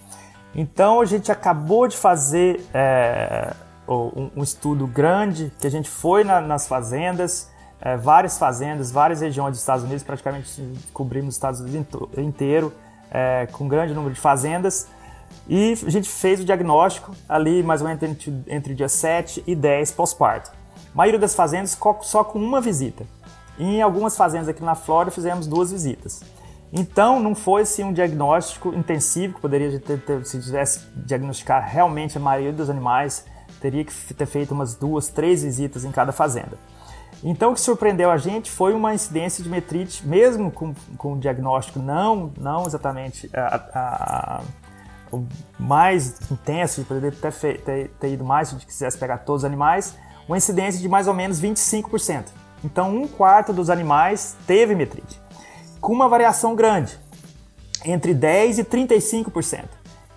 Então 0.54 1.00
a 1.00 1.04
gente 1.04 1.32
acabou 1.32 1.88
de 1.88 1.96
fazer 1.96 2.64
é, 2.72 3.52
um, 3.88 4.30
um, 4.36 4.42
estudo 4.42 4.86
grande 4.86 5.52
que 5.60 5.66
a 5.66 5.70
gente 5.70 5.88
foi 5.88 6.24
na, 6.24 6.40
nas 6.40 6.66
fazendas, 6.66 7.50
é, 7.80 7.96
várias 7.96 8.38
fazendas, 8.38 8.90
várias 8.90 9.20
regiões 9.20 9.52
dos 9.52 9.60
Estados 9.60 9.84
Unidos, 9.84 10.02
praticamente 10.02 10.62
cobrimos 10.92 11.30
os 11.30 11.34
Estados 11.34 11.60
Unidos 11.60 11.86
inteiro, 12.16 12.72
é, 13.10 13.46
com 13.52 13.66
grande 13.66 13.94
número 13.94 14.14
de 14.14 14.20
fazendas 14.20 14.88
e 15.48 15.72
a 15.72 15.90
gente 15.90 16.08
fez 16.08 16.40
o 16.40 16.44
diagnóstico 16.44 17.12
ali 17.28 17.62
mais 17.62 17.80
ou 17.80 17.88
menos 17.88 18.02
entre, 18.02 18.44
entre 18.48 18.74
dia 18.74 18.88
7 18.88 19.42
e 19.46 19.54
10 19.54 19.92
pós-parto. 19.92 20.50
A 20.92 20.96
maioria 20.96 21.18
das 21.18 21.34
fazendas 21.34 21.78
só 22.02 22.22
com 22.22 22.38
uma 22.38 22.60
visita. 22.60 23.06
Em 23.58 23.80
algumas 23.80 24.16
fazendas 24.16 24.48
aqui 24.48 24.62
na 24.62 24.74
Flórida 24.74 25.10
fizemos 25.10 25.46
duas 25.46 25.72
visitas. 25.72 26.22
Então 26.72 27.18
não 27.18 27.34
foi 27.34 27.62
assim, 27.62 27.82
um 27.82 27.92
diagnóstico 27.92 28.74
intensivo, 28.74 29.34
que 29.34 29.40
poderia 29.40 29.80
ter, 29.80 30.00
ter, 30.00 30.24
se 30.26 30.40
tivesse 30.40 30.86
diagnosticar 30.94 31.66
realmente 31.66 32.18
a 32.18 32.20
maioria 32.20 32.52
dos 32.52 32.68
animais, 32.68 33.24
teria 33.60 33.84
que 33.84 34.14
ter 34.14 34.26
feito 34.26 34.52
umas 34.52 34.74
duas, 34.74 35.08
três 35.08 35.42
visitas 35.42 35.84
em 35.84 35.90
cada 35.90 36.12
fazenda. 36.12 36.58
Então 37.24 37.50
o 37.50 37.54
que 37.54 37.60
surpreendeu 37.60 38.10
a 38.10 38.16
gente 38.16 38.50
foi 38.50 38.74
uma 38.74 38.94
incidência 38.94 39.42
de 39.42 39.48
metrite, 39.48 40.06
mesmo 40.06 40.50
com, 40.50 40.74
com 40.96 41.14
o 41.14 41.18
diagnóstico 41.18 41.78
não, 41.78 42.32
não 42.38 42.66
exatamente 42.66 43.28
a, 43.34 43.56
a, 43.74 44.42
mais 45.58 46.30
intenso, 46.30 46.82
de 46.82 46.86
poder 46.86 47.14
ter, 47.14 47.32
ter, 47.32 47.88
ter 47.88 48.12
ido 48.12 48.24
mais 48.24 48.48
se 48.48 48.56
quisesse 48.56 48.98
pegar 48.98 49.18
todos 49.18 49.42
os 49.42 49.44
animais, 49.44 49.96
uma 50.26 50.36
incidência 50.36 50.80
de 50.80 50.88
mais 50.88 51.08
ou 51.08 51.14
menos 51.14 51.40
25%. 51.40 52.26
Então, 52.64 52.94
um 52.94 53.06
quarto 53.06 53.52
dos 53.52 53.70
animais 53.70 54.36
teve 54.46 54.74
metrite, 54.74 55.20
com 55.80 55.92
uma 55.92 56.08
variação 56.08 56.54
grande, 56.54 56.98
entre 57.84 58.14
10% 58.14 58.58
e 58.58 58.64
35%. 58.64 59.64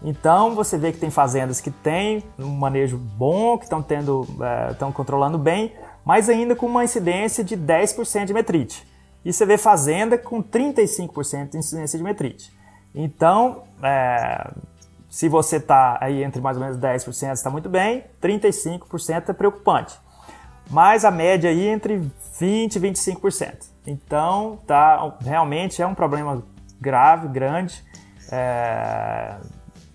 Então, 0.03 0.55
você 0.55 0.77
vê 0.77 0.91
que 0.91 0.97
tem 0.97 1.11
fazendas 1.11 1.61
que 1.61 1.69
têm 1.69 2.23
um 2.39 2.49
manejo 2.49 2.97
bom, 2.97 3.57
que 3.57 3.65
estão 3.65 3.81
tendo, 3.83 4.27
estão 4.71 4.89
é, 4.89 4.91
controlando 4.91 5.37
bem, 5.37 5.73
mas 6.03 6.27
ainda 6.27 6.55
com 6.55 6.65
uma 6.65 6.83
incidência 6.83 7.43
de 7.43 7.55
10% 7.55 8.25
de 8.25 8.33
metrite. 8.33 8.87
E 9.23 9.31
você 9.31 9.45
vê 9.45 9.57
fazenda 9.57 10.17
com 10.17 10.41
35% 10.41 11.51
de 11.51 11.57
incidência 11.57 11.97
de 11.97 12.03
metrite. 12.03 12.51
Então, 12.95 13.63
é, 13.83 14.51
se 15.11 15.27
você 15.27 15.57
está 15.57 15.97
aí 15.99 16.23
entre 16.23 16.41
mais 16.41 16.55
ou 16.55 16.63
menos 16.63 16.77
10%, 16.77 17.33
está 17.33 17.49
muito 17.49 17.67
bem, 17.67 18.05
35% 18.23 19.27
é 19.27 19.33
preocupante. 19.33 19.99
Mas 20.69 21.03
a 21.03 21.11
média 21.11 21.49
aí 21.49 21.67
é 21.67 21.73
entre 21.73 22.09
20% 22.39 22.77
e 22.77 22.79
25%. 22.79 23.55
Então, 23.85 24.57
tá, 24.65 25.17
realmente 25.19 25.81
é 25.81 25.85
um 25.85 25.93
problema 25.93 26.41
grave, 26.79 27.27
grande, 27.27 27.83
é, 28.31 29.35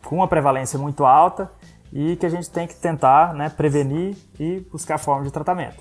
com 0.05 0.16
uma 0.16 0.29
prevalência 0.29 0.79
muito 0.79 1.02
alta 1.07 1.50
e 1.90 2.14
que 2.16 2.26
a 2.26 2.29
gente 2.29 2.50
tem 2.50 2.66
que 2.66 2.76
tentar 2.76 3.33
né, 3.33 3.48
prevenir 3.48 4.14
e 4.38 4.61
buscar 4.70 4.98
formas 4.98 5.24
de 5.24 5.33
tratamento. 5.33 5.76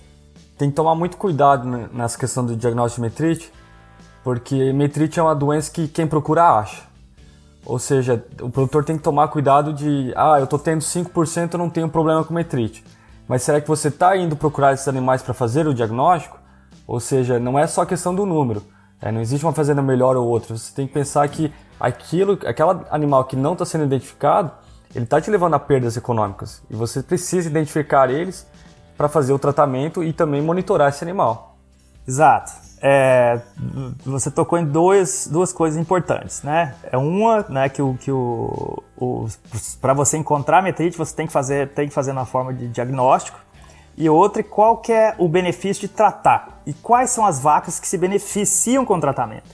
Tem 0.57 0.69
que 0.69 0.75
tomar 0.77 0.95
muito 0.95 1.17
cuidado 1.17 1.67
nessa 1.91 2.17
questão 2.17 2.45
do 2.45 2.55
diagnóstico 2.55 3.01
de 3.03 3.09
metrite, 3.09 3.51
porque 4.23 4.71
metrite 4.71 5.19
é 5.19 5.23
uma 5.23 5.35
doença 5.35 5.69
que 5.69 5.89
quem 5.89 6.07
procura 6.07 6.57
acha. 6.57 6.94
Ou 7.65 7.79
seja, 7.79 8.23
o 8.41 8.49
produtor 8.49 8.85
tem 8.85 8.95
que 8.95 9.03
tomar 9.03 9.27
cuidado 9.29 9.73
de, 9.73 10.13
ah, 10.15 10.37
eu 10.37 10.43
estou 10.43 10.59
tendo 10.59 10.81
5%, 10.81 11.53
eu 11.53 11.57
não 11.57 11.69
tenho 11.69 11.89
problema 11.89 12.23
com 12.23 12.33
metrite. 12.33 12.83
Mas 13.27 13.41
será 13.41 13.59
que 13.59 13.67
você 13.67 13.87
está 13.87 14.15
indo 14.15 14.35
procurar 14.35 14.73
esses 14.73 14.87
animais 14.87 15.23
para 15.23 15.33
fazer 15.33 15.67
o 15.67 15.73
diagnóstico? 15.73 16.37
Ou 16.85 16.99
seja, 16.99 17.39
não 17.39 17.57
é 17.57 17.65
só 17.65 17.83
questão 17.83 18.13
do 18.13 18.23
número. 18.23 18.61
É, 19.01 19.11
não 19.11 19.19
existe 19.19 19.43
uma 19.43 19.53
fazenda 19.53 19.81
melhor 19.81 20.15
ou 20.15 20.27
outra. 20.27 20.55
Você 20.55 20.73
tem 20.75 20.85
que 20.85 20.93
pensar 20.93 21.27
que 21.27 21.51
aquilo, 21.79 22.37
aquele 22.45 22.69
animal 22.91 23.25
que 23.25 23.35
não 23.35 23.53
está 23.53 23.65
sendo 23.65 23.85
identificado, 23.85 24.51
ele 24.93 25.05
está 25.05 25.19
te 25.19 25.31
levando 25.31 25.55
a 25.55 25.59
perdas 25.59 25.97
econômicas. 25.97 26.61
E 26.69 26.75
você 26.75 27.01
precisa 27.01 27.49
identificar 27.49 28.11
eles 28.11 28.47
para 28.95 29.09
fazer 29.09 29.33
o 29.33 29.39
tratamento 29.39 30.03
e 30.03 30.13
também 30.13 30.41
monitorar 30.41 30.89
esse 30.89 31.03
animal. 31.03 31.57
Exato 32.07 32.64
é, 32.87 33.41
você 34.05 34.29
tocou 34.29 34.59
em 34.59 34.65
dois, 34.65 35.25
duas 35.25 35.51
coisas 35.51 35.81
importantes, 35.81 36.43
né? 36.43 36.75
É 36.91 36.95
uma, 36.95 37.43
né, 37.49 37.67
que 37.67 37.81
o 37.81 37.95
que 37.95 38.11
o, 38.11 38.83
o 38.95 39.27
para 39.81 39.91
você 39.95 40.17
encontrar 40.17 40.61
metrite 40.61 40.95
você 40.95 41.15
tem 41.15 41.25
que 41.25 41.33
fazer 41.33 41.69
tem 41.69 41.87
que 41.87 41.93
fazer 41.95 42.13
na 42.13 42.25
forma 42.25 42.53
de 42.53 42.67
diagnóstico 42.67 43.39
e 43.97 44.07
outra 44.07 44.43
qual 44.43 44.77
que 44.77 44.93
é 44.93 45.15
o 45.17 45.27
benefício 45.27 45.81
de 45.81 45.87
tratar 45.87 46.61
e 46.63 46.73
quais 46.73 47.09
são 47.09 47.25
as 47.25 47.39
vacas 47.39 47.79
que 47.79 47.87
se 47.87 47.97
beneficiam 47.97 48.85
com 48.85 48.97
o 48.97 49.01
tratamento. 49.01 49.49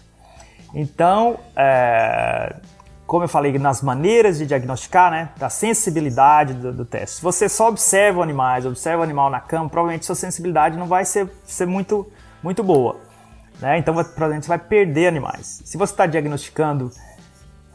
Então, 0.73 1.37
é, 1.55 2.53
como 3.07 3.23
eu 3.23 3.29
falei 3.29 3.57
nas 3.57 3.81
maneiras 3.81 4.39
de 4.39 4.45
diagnosticar, 4.45 5.09
né, 5.09 5.29
da 5.37 5.49
sensibilidade 5.49 6.53
do, 6.55 6.73
do, 6.73 6.83
teste. 6.83 7.15
Se 7.17 7.21
você 7.21 7.47
só 7.47 7.69
observa 7.69 8.19
o 8.19 8.23
animal, 8.23 8.59
observa 8.65 8.99
o 8.99 9.03
animal 9.03 9.29
na 9.29 9.39
cama, 9.39 9.69
provavelmente 9.69 10.05
sua 10.05 10.15
sensibilidade 10.15 10.77
não 10.77 10.85
vai 10.85 11.05
ser, 11.05 11.29
ser 11.45 11.65
muito 11.65 12.11
muito 12.43 12.63
boa. 12.63 13.10
Né? 13.61 13.77
Então, 13.77 13.93
provavelmente, 13.93 14.45
você 14.45 14.49
vai 14.49 14.59
perder 14.59 15.07
animais. 15.07 15.61
Se 15.63 15.77
você 15.77 15.93
está 15.93 16.05
diagnosticando 16.05 16.91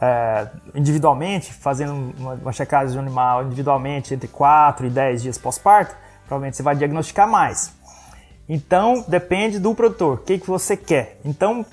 é, 0.01 0.47
individualmente, 0.75 1.53
fazendo 1.53 2.13
uma, 2.17 2.33
uma 2.33 2.51
checagem 2.51 2.91
de 2.91 2.97
um 2.97 3.01
animal 3.01 3.43
individualmente 3.45 4.13
entre 4.13 4.27
4 4.27 4.87
e 4.87 4.89
10 4.89 5.21
dias 5.23 5.37
pós-parto, 5.37 5.95
provavelmente 6.27 6.57
você 6.57 6.63
vai 6.63 6.75
diagnosticar 6.75 7.27
mais. 7.27 7.73
Então, 8.49 9.03
depende 9.07 9.59
do 9.59 9.73
produtor, 9.73 10.15
o 10.15 10.17
que, 10.17 10.37
que 10.37 10.47
você 10.47 10.77
quer. 10.77 11.19
Então, 11.25 11.65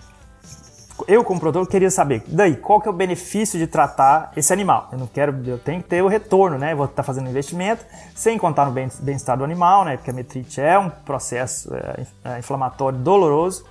eu 1.08 1.24
como 1.24 1.40
produtor 1.40 1.66
queria 1.68 1.90
saber, 1.90 2.22
daí, 2.26 2.56
qual 2.56 2.80
que 2.80 2.88
é 2.88 2.90
o 2.90 2.94
benefício 2.94 3.58
de 3.58 3.66
tratar 3.66 4.32
esse 4.36 4.52
animal? 4.52 4.88
Eu 4.92 4.98
não 4.98 5.06
quero, 5.06 5.36
eu 5.44 5.58
tenho 5.58 5.82
que 5.82 5.88
ter 5.88 6.02
o 6.02 6.08
retorno, 6.08 6.56
né? 6.56 6.72
Eu 6.72 6.76
vou 6.76 6.86
estar 6.86 7.02
fazendo 7.02 7.28
investimento, 7.28 7.84
sem 8.14 8.38
contar 8.38 8.66
no 8.66 8.72
bem-estar 8.72 9.36
do 9.36 9.44
animal, 9.44 9.84
né? 9.84 9.96
Porque 9.96 10.10
a 10.10 10.14
metrite 10.14 10.60
é 10.60 10.78
um 10.78 10.88
processo 10.88 11.74
é, 11.74 12.06
é, 12.24 12.38
inflamatório 12.38 12.98
doloroso. 12.98 13.64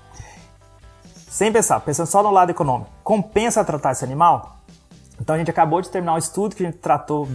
Sem 1.33 1.51
pensar, 1.51 1.79
pensando 1.79 2.05
só 2.05 2.21
no 2.21 2.29
lado 2.29 2.51
econômico, 2.51 2.91
compensa 3.03 3.65
tratar 3.65 3.93
esse 3.93 4.05
animal? 4.05 4.59
Então 5.19 5.33
a 5.33 5.39
gente 5.39 5.49
acabou 5.49 5.81
de 5.81 5.89
terminar 5.89 6.13
um 6.13 6.17
estudo 6.19 6.55
que 6.55 6.61
a 6.61 6.69
gente 6.69 6.77
tratou 6.77 7.27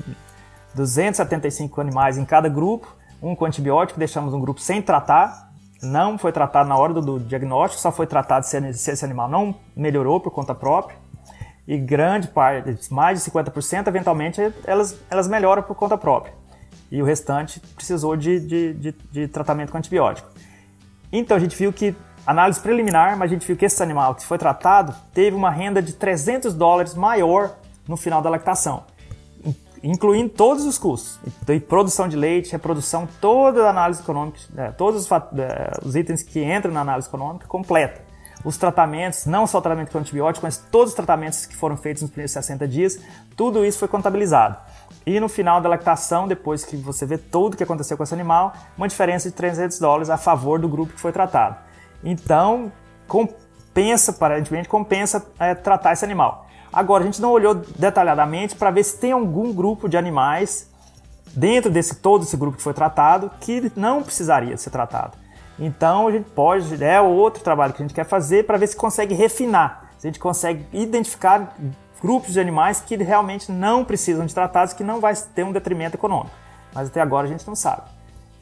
275 0.77 1.81
animais 1.81 2.17
em 2.17 2.25
cada 2.25 2.49
grupo, 2.49 2.95
um 3.21 3.35
com 3.35 3.45
antibiótico, 3.45 3.99
deixamos 3.99 4.33
um 4.33 4.39
grupo 4.39 4.61
sem 4.61 4.81
tratar, 4.81 5.51
não 5.83 6.17
foi 6.17 6.31
tratado 6.31 6.69
na 6.69 6.77
hora 6.77 6.95
do, 6.95 7.19
diagnóstico, 7.19 7.83
só 7.83 7.91
foi 7.91 8.07
tratado 8.07 8.47
se, 8.47 8.73
se, 8.75 8.93
esse 8.93 9.05
animal 9.05 9.29
não 9.29 9.53
melhorou 9.75 10.21
por 10.21 10.31
conta 10.31 10.55
própria. 10.55 10.97
E 11.67 11.77
grande 11.77 12.29
parte, 12.29 12.79
mais 12.95 13.21
de 13.21 13.29
50%, 13.29 13.89
eventualmente, 13.89 14.41
elas, 14.65 14.97
elas 15.11 15.27
melhoram 15.27 15.65
por 15.65 15.75
conta 15.75 15.99
própria. 15.99 16.33
E 16.89 17.03
o 17.03 17.05
restante 17.05 17.59
precisou 17.75 18.17
de, 18.17 18.39
de, 18.39 18.75
de, 18.75 18.93
de 19.11 19.27
tratamento 19.27 19.73
com 19.73 19.79
antibiótico. 19.79 20.29
Então 21.13 21.37
a 21.37 21.41
gente 21.41 21.57
viu 21.57 21.73
que, 21.73 21.97
análise 22.31 22.61
preliminar, 22.61 23.17
mas 23.17 23.31
a 23.31 23.35
gente 23.35 23.47
viu 23.47 23.57
que 23.57 23.65
esse 23.65 23.83
animal 23.83 24.15
que 24.15 24.25
foi 24.25 24.39
tratado 24.39 24.95
teve 25.13 25.37
uma 25.37 25.51
renda 25.51 25.81
de 25.81 25.93
300 25.93 26.55
dólares 26.55 26.95
maior 26.95 27.57
no 27.87 27.97
final 27.97 28.21
da 28.21 28.29
lactação 28.29 28.85
incluindo 29.83 30.31
todos 30.31 30.65
os 30.65 30.79
custos, 30.79 31.19
e 31.49 31.61
produção 31.61 32.09
de 32.09 32.17
leite, 32.17 32.53
reprodução, 32.53 33.09
toda 33.21 33.67
a 33.67 33.71
análise 33.71 34.01
econômica, 34.01 34.39
é, 34.57 34.71
todos 34.71 35.05
os, 35.05 35.11
é, 35.11 35.71
os, 35.85 35.97
itens 35.97 36.23
que 36.23 36.43
entram 36.43 36.73
na 36.73 36.81
análise 36.81 37.09
econômica 37.09 37.47
completa. 37.47 38.01
Os 38.45 38.57
tratamentos, 38.57 39.27
não 39.27 39.47
só 39.47 39.59
o 39.59 39.61
tratamento 39.61 39.91
com 39.91 39.99
antibiótico, 39.99 40.47
mas 40.47 40.57
todos 40.57 40.91
os 40.91 40.95
tratamentos 40.95 41.45
que 41.45 41.57
foram 41.57 41.77
feitos 41.77 42.03
nos 42.03 42.11
primeiros 42.11 42.33
60 42.33 42.69
dias, 42.69 43.01
tudo 43.37 43.65
isso 43.65 43.79
foi 43.79 43.89
contabilizado. 43.89 44.57
E 45.05 45.19
no 45.19 45.29
final 45.29 45.61
da 45.61 45.69
lactação, 45.69 46.29
depois 46.29 46.65
que 46.65 46.77
você 46.77 47.05
vê 47.05 47.19
tudo 47.19 47.55
o 47.55 47.57
que 47.57 47.65
aconteceu 47.65 47.97
com 47.97 48.05
esse 48.05 48.15
animal, 48.15 48.53
uma 48.77 48.87
diferença 48.87 49.29
de 49.29 49.35
300 49.35 49.79
dólares 49.81 50.09
a 50.09 50.17
favor 50.17 50.61
do 50.61 50.69
grupo 50.69 50.93
que 50.93 51.01
foi 51.01 51.11
tratado. 51.11 51.68
Então, 52.03 52.73
compensa, 53.07 54.11
aparentemente, 54.11 54.69
compensa 54.69 55.27
é, 55.39 55.55
tratar 55.55 55.93
esse 55.93 56.05
animal. 56.05 56.47
Agora, 56.73 57.03
a 57.03 57.07
gente 57.07 57.21
não 57.21 57.31
olhou 57.31 57.55
detalhadamente 57.55 58.55
para 58.55 58.71
ver 58.71 58.85
se 58.85 58.99
tem 58.99 59.13
algum 59.13 59.53
grupo 59.53 59.89
de 59.89 59.97
animais 59.97 60.71
dentro 61.35 61.71
desse 61.71 61.97
todo 61.97 62.25
esse 62.25 62.37
grupo 62.37 62.57
que 62.57 62.63
foi 62.63 62.75
tratado 62.75 63.31
que 63.41 63.73
não 63.75 64.03
precisaria 64.03 64.57
ser 64.57 64.71
tratado. 64.71 65.17
Então, 65.59 66.07
a 66.07 66.13
gente 66.13 66.31
pode, 66.31 66.83
é 66.83 67.01
outro 67.01 67.43
trabalho 67.43 67.73
que 67.73 67.83
a 67.83 67.85
gente 67.85 67.95
quer 67.95 68.05
fazer 68.05 68.47
para 68.47 68.57
ver 68.59 68.69
se 68.69 68.77
consegue 68.77 69.15
refinar, 69.15 69.91
se 69.99 70.07
a 70.07 70.11
gente 70.11 70.21
consegue 70.21 70.67
identificar 70.73 71.57
grupos 72.01 72.33
de 72.33 72.41
animais 72.41 72.81
que 72.81 72.97
realmente 72.97 73.51
não 73.51 73.85
precisam 73.85 74.25
de 74.25 74.33
tratados, 74.33 74.73
que 74.73 74.85
não 74.85 75.01
vai 75.01 75.15
ter 75.35 75.43
um 75.43 75.51
detrimento 75.51 75.97
econômico. 75.97 76.35
Mas 76.73 76.89
até 76.89 77.01
agora 77.01 77.27
a 77.27 77.31
gente 77.31 77.47
não 77.47 77.57
sabe. 77.57 77.98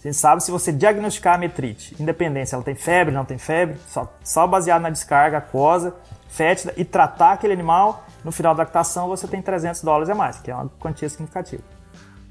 A 0.07 0.09
gente 0.09 0.19
sabe 0.19 0.41
se 0.41 0.53
você 0.53 0.73
diagnosticar 0.73 1.35
a 1.35 1.39
metrite, 1.39 1.97
independente 1.99 2.51
se 2.51 2.55
ela 2.55 2.63
tem 2.63 2.77
febre, 2.77 3.13
não 3.13 3.25
tem 3.25 3.39
febre, 3.39 3.77
só, 3.89 4.09
só 4.23 4.47
baseado 4.47 4.83
na 4.83 4.89
descarga 4.89 5.39
aquosa, 5.39 5.97
fétida 6.29 6.73
e 6.77 6.85
tratar 6.85 7.33
aquele 7.33 7.53
animal, 7.53 8.05
no 8.25 8.31
final 8.31 8.55
da 8.55 8.63
lactação 8.63 9.09
você 9.09 9.27
tem 9.27 9.43
300 9.43 9.83
dólares 9.83 10.09
a 10.09 10.15
mais, 10.15 10.39
que 10.39 10.49
é 10.49 10.55
uma 10.55 10.71
quantia 10.79 11.09
significativa. 11.09 11.65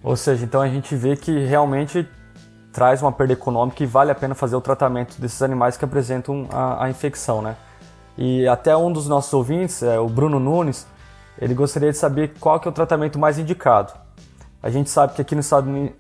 Ou 0.02 0.16
seja, 0.16 0.46
então 0.46 0.62
a 0.62 0.70
gente 0.70 0.96
vê 0.96 1.18
que 1.18 1.38
realmente 1.46 2.08
traz 2.72 3.02
uma 3.02 3.12
perda 3.12 3.34
econômica 3.34 3.84
e 3.84 3.86
vale 3.86 4.10
a 4.10 4.16
pena 4.16 4.34
fazer 4.34 4.56
o 4.56 4.62
tratamento 4.62 5.20
desses 5.20 5.42
animais 5.42 5.76
que 5.76 5.84
apresentam 5.84 6.48
a, 6.54 6.86
a 6.86 6.90
infecção, 6.90 7.42
né? 7.42 7.58
E 8.18 8.48
até 8.48 8.78
um 8.78 8.90
dos 8.90 9.10
nossos 9.10 9.34
ouvintes, 9.34 9.84
é, 9.84 10.00
o 10.00 10.08
Bruno 10.08 10.40
Nunes, 10.40 10.88
ele 11.38 11.54
gostaria 11.54 11.92
de 11.92 11.98
saber 11.98 12.36
qual 12.40 12.58
que 12.58 12.70
é 12.70 12.72
o 12.72 12.74
tratamento 12.74 13.20
mais 13.20 13.38
indicado. 13.38 13.92
A 14.64 14.70
gente 14.70 14.90
sabe 14.90 15.14
que 15.14 15.22
aqui 15.22 15.36
nos 15.36 15.52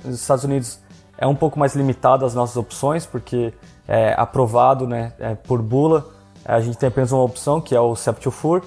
Estados 0.05 0.45
Unidos 0.45 0.84
é 1.17 1.25
um 1.27 1.35
pouco 1.35 1.57
mais 1.57 1.75
limitado 1.75 2.25
as 2.25 2.33
nossas 2.33 2.57
opções, 2.57 3.05
porque 3.05 3.53
é 3.87 4.13
aprovado 4.17 4.87
né, 4.87 5.13
é, 5.19 5.35
por 5.35 5.61
bula, 5.61 6.05
a 6.43 6.59
gente 6.59 6.77
tem 6.77 6.87
apenas 6.87 7.11
uma 7.11 7.23
opção, 7.23 7.59
que 7.59 7.75
é 7.75 7.79
o 7.79 7.95
Septufur, 7.95 8.61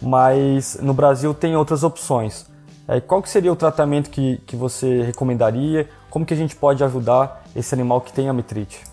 mas 0.00 0.78
no 0.80 0.92
Brasil 0.92 1.32
tem 1.32 1.56
outras 1.56 1.82
opções. 1.82 2.46
É, 2.86 3.00
qual 3.00 3.22
que 3.22 3.30
seria 3.30 3.52
o 3.52 3.56
tratamento 3.56 4.10
que, 4.10 4.38
que 4.46 4.56
você 4.56 5.02
recomendaria? 5.02 5.88
Como 6.10 6.26
que 6.26 6.34
a 6.34 6.36
gente 6.36 6.56
pode 6.56 6.82
ajudar 6.82 7.42
esse 7.54 7.74
animal 7.74 8.00
que 8.00 8.12
tem 8.12 8.28
a 8.28 8.32
mitrite? 8.32 8.84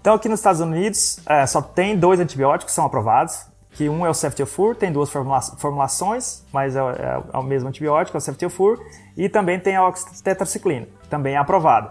Então 0.00 0.14
aqui 0.14 0.28
nos 0.28 0.40
Estados 0.40 0.60
Unidos 0.60 1.20
é, 1.26 1.46
só 1.46 1.60
tem 1.60 1.96
dois 1.96 2.18
antibióticos 2.18 2.72
que 2.72 2.74
são 2.74 2.86
aprovados, 2.86 3.46
que 3.72 3.88
um 3.90 4.06
é 4.06 4.08
o 4.08 4.14
Ceftiofur, 4.14 4.74
tem 4.74 4.90
duas 4.90 5.10
formula 5.10 5.40
formulações, 5.58 6.42
mas 6.50 6.74
é, 6.74 6.80
é, 6.80 7.22
é, 7.34 7.38
o 7.38 7.42
mesmo 7.42 7.68
antibiótico, 7.68 8.16
é 8.16 8.18
o 8.18 8.20
Ceftiofur, 8.20 8.80
e 9.16 9.28
também 9.28 9.60
tem 9.60 9.76
a 9.76 9.86
oxitetraciclina, 9.86 10.86
também 11.10 11.34
é 11.34 11.36
aprovado. 11.36 11.90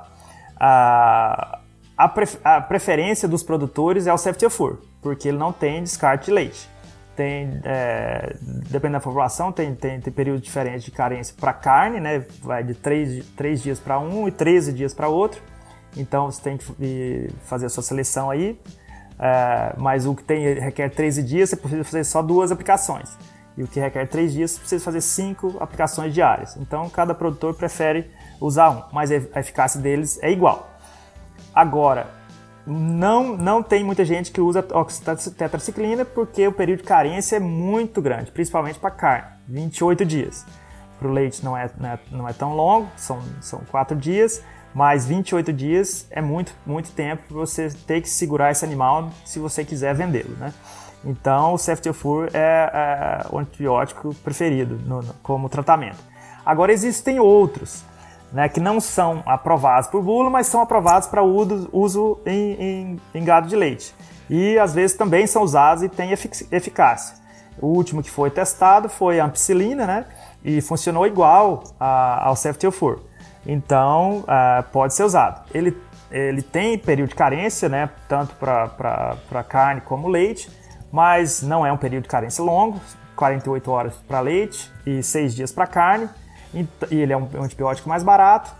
A, 0.60 1.60
a, 1.98 2.13
a 2.44 2.62
preferência 2.62 3.28
dos 3.28 3.44
produtores 3.44 4.08
é 4.08 4.13
o 4.13 4.18
Ceftiofur, 4.18 4.80
porque 5.02 5.28
ele 5.28 5.38
não 5.38 5.52
tem 5.52 5.84
descarte 5.84 6.26
de 6.26 6.32
leite 6.32 6.76
tem, 7.15 7.62
é, 7.63 8.36
dependendo 8.70 8.94
da 8.94 9.00
população, 9.00 9.52
tem, 9.52 9.74
tem, 9.74 10.00
tem 10.00 10.13
períodos 10.13 10.41
diferentes 10.41 10.84
de 10.84 10.91
carência 10.91 11.34
para 11.39 11.54
carne, 11.54 12.00
né? 12.00 12.26
Vai 12.41 12.63
de 12.63 12.74
3, 12.76 13.26
3 13.38 13.63
dias 13.63 13.80
para 13.80 14.00
um 14.00 14.28
e 14.28 14.32
13 14.32 14.74
dias 14.74 14.94
para 14.94 15.08
outro. 15.08 15.41
Então 15.96 16.30
você 16.30 16.41
tem 16.41 16.58
que 16.58 17.30
fazer 17.46 17.68
a 17.68 17.70
sua 17.70 17.82
seleção 17.82 18.30
aí. 18.30 18.60
É, 19.18 19.74
mas 19.78 20.06
o 20.06 20.13
que 20.13 20.24
tem, 20.24 20.56
requer 20.56 20.89
13 20.89 21.24
dias, 21.24 21.50
você 21.50 21.56
precisa 21.56 21.84
fazer 21.86 22.04
só 22.04 22.22
duas 22.22 22.52
aplicações. 22.52 23.18
E 23.58 23.63
o 23.63 23.68
que 23.68 23.80
requer 23.80 24.06
3 24.08 24.34
dias, 24.34 24.52
você 24.52 24.60
precisa 24.60 24.84
fazer 24.84 25.02
5 25.02 25.58
aplicações 25.62 26.13
diárias. 26.13 26.58
Então 26.58 26.89
cada 26.89 27.15
produtor 27.15 27.54
prefere 27.56 28.12
usar 28.39 28.69
um, 28.69 28.84
mas 28.91 29.12
a 29.12 29.39
eficácia 29.39 29.80
deles 29.80 30.19
é 30.21 30.32
igual. 30.32 30.69
Agora, 31.54 32.08
não, 32.65 33.38
não 33.38 33.62
tem 33.62 33.84
muita 33.84 34.04
gente 34.04 34.32
que 34.32 34.41
usa 34.41 34.65
oxitetraciclina 34.71 36.04
porque 36.04 36.48
o 36.48 36.52
período 36.52 36.80
de 36.80 36.86
carência 36.86 37.36
é 37.36 37.39
muito 37.39 38.02
grande, 38.02 38.32
principalmente 38.32 38.80
para 38.80 38.91
carne, 38.91 39.28
28 39.48 40.04
dias. 40.04 40.45
Para 40.98 41.08
o 41.08 41.12
leite 41.12 41.43
não 41.43 41.56
é, 41.56 41.69
não 41.78 41.89
é, 41.89 42.00
não 42.12 42.30
é 42.30 42.34
tão 42.34 42.56
longo, 42.56 42.89
são, 42.95 43.21
são 43.41 43.62
4 43.69 43.95
dias, 43.95 44.41
mas 44.74 45.06
28 45.06 45.54
dias 45.54 46.08
é 46.10 46.21
muito, 46.21 46.54
muito 46.65 46.91
tempo 46.91 47.24
para 47.28 47.38
você 47.38 47.69
ter 47.86 48.02
que 48.02 48.10
segurar 48.10 48.52
esse 48.52 48.65
animal 48.65 49.10
se 49.24 49.38
você 49.38 49.63
quiser 49.63 49.93
vendê-lo, 49.93 50.36
né? 50.38 50.54
Então, 51.06 51.54
o 51.54 51.58
Ceftiofur 51.58 52.30
é, 52.34 52.71
é 52.74 53.28
o 53.30 53.38
antibiótico 53.38 54.15
preferido 54.15 54.80
no, 54.86 55.04
no, 55.04 55.13
como 55.21 55.48
tratamento. 55.48 56.00
Agora, 56.43 56.74
existem 56.74 57.19
outros 57.19 57.84
né, 58.32 58.50
que 58.50 58.60
não 58.60 58.80
são 58.80 59.24
aprovados 59.26 59.90
por 59.90 60.02
bula, 60.02 60.30
mas 60.30 60.48
são 60.48 60.62
aprovados 60.62 61.08
para 61.08 61.24
uso 61.24 62.20
em, 62.26 62.52
em, 62.54 63.02
em, 63.14 63.24
gado 63.24 63.48
de 63.48 63.56
leite. 63.56 63.94
E 64.30 64.58
às 64.58 64.74
vezes 64.74 64.98
também 64.98 65.28
são 65.28 65.44
usados 65.44 65.84
e 65.84 65.90
têm 65.90 66.12
eficácia. 66.12 67.16
O 67.62 67.68
último 67.68 68.04
que 68.04 68.10
foi 68.10 68.30
testado 68.30 68.90
foi 68.90 69.20
a 69.20 69.26
ampicilina, 69.26 69.86
né? 69.86 70.06
E 70.44 70.60
funcionou 70.62 71.08
igual 71.08 71.64
a, 71.80 72.28
ao 72.28 72.36
ceftiofur. 72.36 73.00
Então, 73.46 74.20
uh, 74.20 74.64
pode 74.72 74.94
ser 74.94 75.04
usado. 75.04 75.46
Ele, 75.54 75.78
ele 76.12 76.42
tem 76.42 76.78
período 76.78 77.10
de 77.10 77.16
carência, 77.16 77.70
né? 77.70 77.90
Tanto 78.10 78.36
para 78.36 79.44
carne 79.48 79.82
como 79.82 80.10
leite, 80.10 80.50
mas 80.92 81.42
não 81.42 81.66
é 81.66 81.72
um 81.72 81.78
período 81.78 82.04
de 82.04 82.10
carência 82.10 82.44
longo, 82.44 82.82
48 83.16 83.72
horas 83.72 83.94
para 84.08 84.20
leite 84.20 84.70
e 84.86 85.02
6 85.02 85.36
dias 85.36 85.52
para 85.52 85.66
carne 85.68 86.10
e 86.91 86.96
ele 86.96 87.12
é 87.12 87.18
um 87.18 87.28
antibiótico 87.41 87.89
mais 87.89 88.04
barato. 88.04 88.52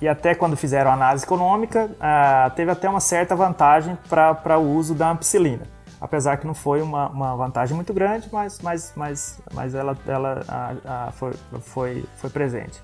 E 0.00 0.08
até 0.08 0.34
quando 0.34 0.56
fizeram 0.56 0.90
a 0.90 0.94
análise 0.94 1.24
econômica, 1.24 1.90
ah, 2.00 2.50
teve 2.56 2.70
até 2.70 2.88
uma 2.88 3.00
certa 3.00 3.36
vantagem 3.36 3.98
para 4.08 4.58
o 4.58 4.74
uso 4.74 4.94
da 4.94 5.10
ampicilina. 5.10 5.64
Apesar 6.00 6.38
que 6.38 6.46
não 6.46 6.54
foi 6.54 6.80
uma, 6.80 7.08
uma 7.08 7.36
vantagem 7.36 7.76
muito 7.76 7.92
grande, 7.92 8.26
mas, 8.32 8.58
mas, 8.62 8.92
mas, 8.96 9.38
mas 9.52 9.74
ela, 9.74 9.96
ela 10.06 10.42
a, 10.48 11.08
a, 11.08 11.12
foi, 11.12 11.32
foi, 11.60 12.04
foi 12.16 12.30
presente. 12.30 12.80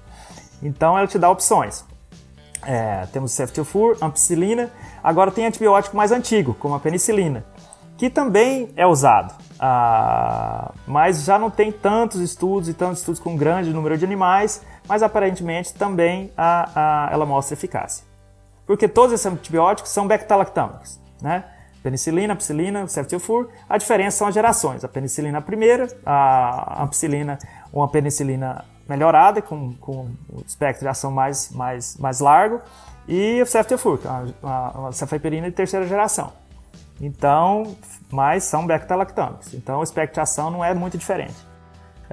Então 0.62 0.97
ela 0.99 1.07
te 1.07 1.19
dá 1.19 1.31
opções. 1.31 1.85
É, 2.62 3.07
temos 3.12 3.33
ceftiofur, 3.33 3.97
ampicilina. 4.03 4.71
Agora 5.03 5.31
tem 5.31 5.47
antibiótico 5.47 5.97
mais 5.97 6.12
antigo, 6.12 6.53
como 6.55 6.75
a 6.75 6.81
penicilina, 6.81 7.45
que 7.97 8.11
também 8.11 8.71
é 8.77 8.87
usado. 8.87 9.35
Ah, 9.59 10.72
mas 10.86 11.24
já 11.24 11.38
não 11.38 11.50
tem 11.50 11.72
tantos 11.72 12.20
estudos 12.20 12.68
e 12.68 12.74
tantos 12.74 12.98
estudos 12.98 13.20
com 13.20 13.36
grande 13.36 13.72
número 13.72 13.96
de 13.96 14.04
animais, 14.04 14.62
mas 14.86 15.02
aparentemente 15.02 15.74
também 15.74 16.30
a, 16.36 17.07
a, 17.09 17.12
ela 17.12 17.24
mostra 17.24 17.54
eficácia. 17.54 18.04
Porque 18.66 18.88
todos 18.88 19.12
esses 19.12 19.26
antibióticos 19.26 19.90
são 19.90 20.07
beta-lactâmicos, 20.07 20.98
né? 21.22 21.44
Penicilina, 21.82 22.34
ampicilina, 22.34 22.88
ceftiofur, 22.88 23.48
a 23.68 23.78
diferença 23.78 24.18
são 24.18 24.26
as 24.26 24.34
gerações. 24.34 24.82
A 24.84 24.88
penicilina 24.88 25.40
primeira, 25.40 25.86
a 26.04 26.82
ampicilina, 26.82 27.38
uma 27.72 27.86
penicilina 27.86 28.64
melhorada, 28.88 29.40
com, 29.40 29.72
com 29.74 30.11
o 30.28 30.42
espectro 30.44 30.84
de 30.84 30.88
ação 30.88 31.12
mais, 31.12 31.50
mais, 31.52 31.96
mais 31.96 32.18
largo, 32.18 32.61
e 33.07 33.40
o 33.40 33.46
ceftiofur, 33.46 34.00
a, 34.04 34.24
a, 34.42 34.88
a 34.88 34.90
de 34.90 35.50
terceira 35.52 35.86
geração. 35.86 36.32
Então, 37.00 37.76
mas 38.11 38.44
são 38.44 38.66
beta-lactâmicos. 38.66 39.54
Então, 39.54 39.80
o 39.80 39.82
espectro 39.82 40.14
de 40.14 40.20
ação 40.20 40.50
não 40.50 40.64
é 40.64 40.72
muito 40.72 40.96
diferente. 40.96 41.34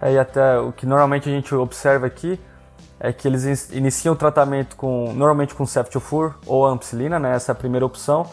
É, 0.02 0.14
e 0.14 0.20
até 0.20 0.58
o 0.60 0.72
que 0.72 0.86
normalmente 0.86 1.30
a 1.30 1.32
gente 1.32 1.54
observa 1.54 2.08
aqui 2.08 2.40
é 3.00 3.12
que 3.12 3.28
eles 3.28 3.70
iniciam 3.72 4.14
o 4.14 4.18
tratamento 4.18 4.76
com 4.76 5.14
normalmente 5.14 5.54
com 5.54 5.66
ceftiofur 5.66 6.36
ou 6.46 6.66
ampicilina, 6.66 7.20
né? 7.20 7.36
Essa 7.36 7.52
é 7.52 7.54
a 7.54 7.56
primeira 7.56 7.86
opção. 7.86 8.26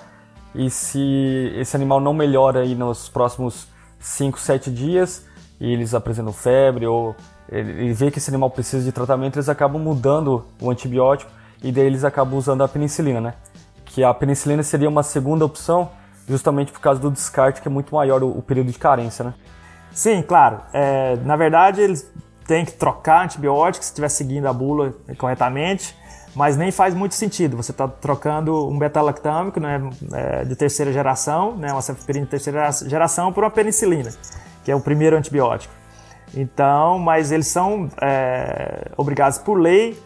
E 0.55 0.71
se 0.71 1.53
esse 1.57 1.77
animal 1.77 2.01
não 2.01 2.15
melhora 2.15 2.61
aí 2.61 2.75
nos 2.75 3.09
próximos 3.09 3.69
5, 3.99 4.39
7 4.39 4.71
dias 4.71 5.27
e 5.61 5.73
eles 5.73 5.95
apresentam 5.95 6.33
febre 6.33 6.87
ou 6.87 7.15
ele 7.49 7.93
vê 7.93 8.11
que 8.11 8.19
esse 8.19 8.31
animal 8.31 8.51
precisa 8.51 8.85
de 8.85 8.93
tratamento, 8.93 9.37
eles 9.37 9.49
acabam 9.49 9.83
mudando 9.83 10.47
o 10.61 10.71
antibiótico 10.71 11.31
e 11.63 11.73
daí 11.73 11.87
eles 11.87 12.05
acabam 12.05 12.39
usando 12.39 12.63
a 12.63 12.69
penicilina, 12.69 13.21
né? 13.21 13.35
Que 13.85 14.05
a 14.05 14.15
penicilina 14.15 14.63
seria 14.63 14.89
uma 14.89 15.03
segunda 15.03 15.45
opção 15.45 15.91
justamente 16.29 16.73
por 16.73 16.81
causa 16.81 17.01
do 17.01 17.11
descarte 17.11 17.61
que 17.61 17.69
é 17.69 17.71
muito 17.71 17.95
maior 17.95 18.23
o, 18.23 18.31
o 18.31 18.43
período 18.43 18.71
de 18.71 18.79
carência, 18.79 19.25
né? 19.25 19.35
Sim, 19.93 20.23
claro. 20.23 20.61
É, 20.73 21.17
na 21.25 21.37
verdade, 21.37 21.81
eles 21.81 22.09
têm 22.47 22.65
que 22.65 22.73
trocar 22.73 23.25
antibióticos 23.25 23.87
se 23.87 23.93
estiver 23.93 24.09
seguindo 24.09 24.47
a 24.47 24.53
bula 24.53 24.95
corretamente, 25.19 25.97
mas 26.35 26.57
nem 26.57 26.71
faz 26.71 26.95
muito 26.95 27.15
sentido. 27.15 27.57
Você 27.57 27.71
está 27.73 27.89
trocando 27.89 28.69
um 28.69 28.79
beta-lactâmico 28.79 29.59
né, 29.61 29.81
é, 30.13 30.45
de 30.45 30.55
terceira 30.57 30.93
geração, 30.93 31.57
né, 31.57 31.73
uma 31.73 31.83
cefepirina 31.83 32.25
de 32.25 32.31
terceira 32.31 32.71
geração, 32.87 33.33
por 33.33 33.45
uma 33.45 33.51
penicilina, 33.51 34.11
que 34.65 34.71
é 34.71 34.75
o 34.75 34.81
primeiro 34.81 35.17
antibiótico. 35.17 35.75
Então, 36.35 36.99
mas 36.99 37.33
eles 37.33 37.49
são 37.49 37.89
é, 38.01 38.91
obrigados 38.97 39.39
por 39.39 39.59
lei 39.59 40.01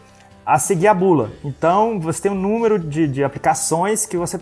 a 0.46 0.58
seguir 0.58 0.88
a 0.88 0.94
bula. 0.94 1.30
Então, 1.42 2.00
você 2.00 2.22
tem 2.22 2.32
um 2.32 2.34
número 2.34 2.78
de, 2.78 3.06
de 3.06 3.24
aplicações 3.24 4.06
que 4.06 4.16
você 4.16 4.38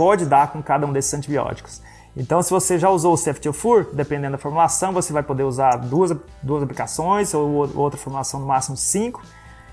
pode 0.00 0.24
dar 0.24 0.50
com 0.50 0.62
cada 0.62 0.86
um 0.86 0.92
desses 0.94 1.12
antibióticos. 1.12 1.82
Então, 2.16 2.42
se 2.42 2.50
você 2.50 2.78
já 2.78 2.88
usou 2.88 3.12
o 3.12 3.18
ceftiofur, 3.18 3.86
dependendo 3.92 4.32
da 4.32 4.38
formulação, 4.38 4.94
você 4.94 5.12
vai 5.12 5.22
poder 5.22 5.42
usar 5.42 5.76
duas, 5.76 6.16
duas 6.42 6.62
aplicações 6.62 7.34
ou 7.34 7.68
outra 7.76 8.00
formulação 8.00 8.40
no 8.40 8.46
máximo 8.46 8.78
cinco. 8.78 9.22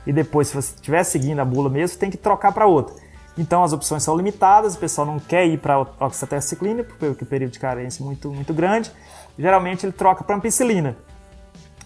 E 0.05 0.11
depois, 0.11 0.49
se 0.49 0.55
você 0.55 0.75
estiver 0.75 1.01
seguindo 1.05 1.39
a 1.39 1.45
bula 1.45 1.69
mesmo, 1.69 1.97
tem 1.97 2.11
que 2.11 2.17
trocar 2.17 2.51
para 2.51 2.65
outra. 2.65 2.93
Então, 3.38 3.63
as 3.63 3.71
opções 3.71 4.03
são 4.03 4.17
limitadas, 4.17 4.75
o 4.75 4.80
pessoal 4.80 5.07
não 5.07 5.17
quer 5.17 5.47
ir 5.47 5.59
para 5.59 5.80
oxatetraciclina, 5.80 6.84
porque 6.84 7.05
o 7.05 7.25
período 7.25 7.51
de 7.53 7.59
carência 7.59 8.03
é 8.03 8.05
muito, 8.05 8.30
muito 8.30 8.53
grande. 8.53 8.91
Geralmente, 9.39 9.86
ele 9.86 9.93
troca 9.93 10.25
para 10.25 10.36
ampicilina, 10.36 10.97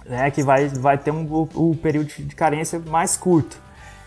né, 0.04 0.32
que 0.32 0.42
vai, 0.42 0.68
vai 0.68 0.98
ter 0.98 1.12
um, 1.12 1.32
o, 1.32 1.70
o 1.70 1.76
período 1.76 2.08
de 2.08 2.36
carência 2.36 2.82
mais 2.88 3.16
curto. 3.16 3.56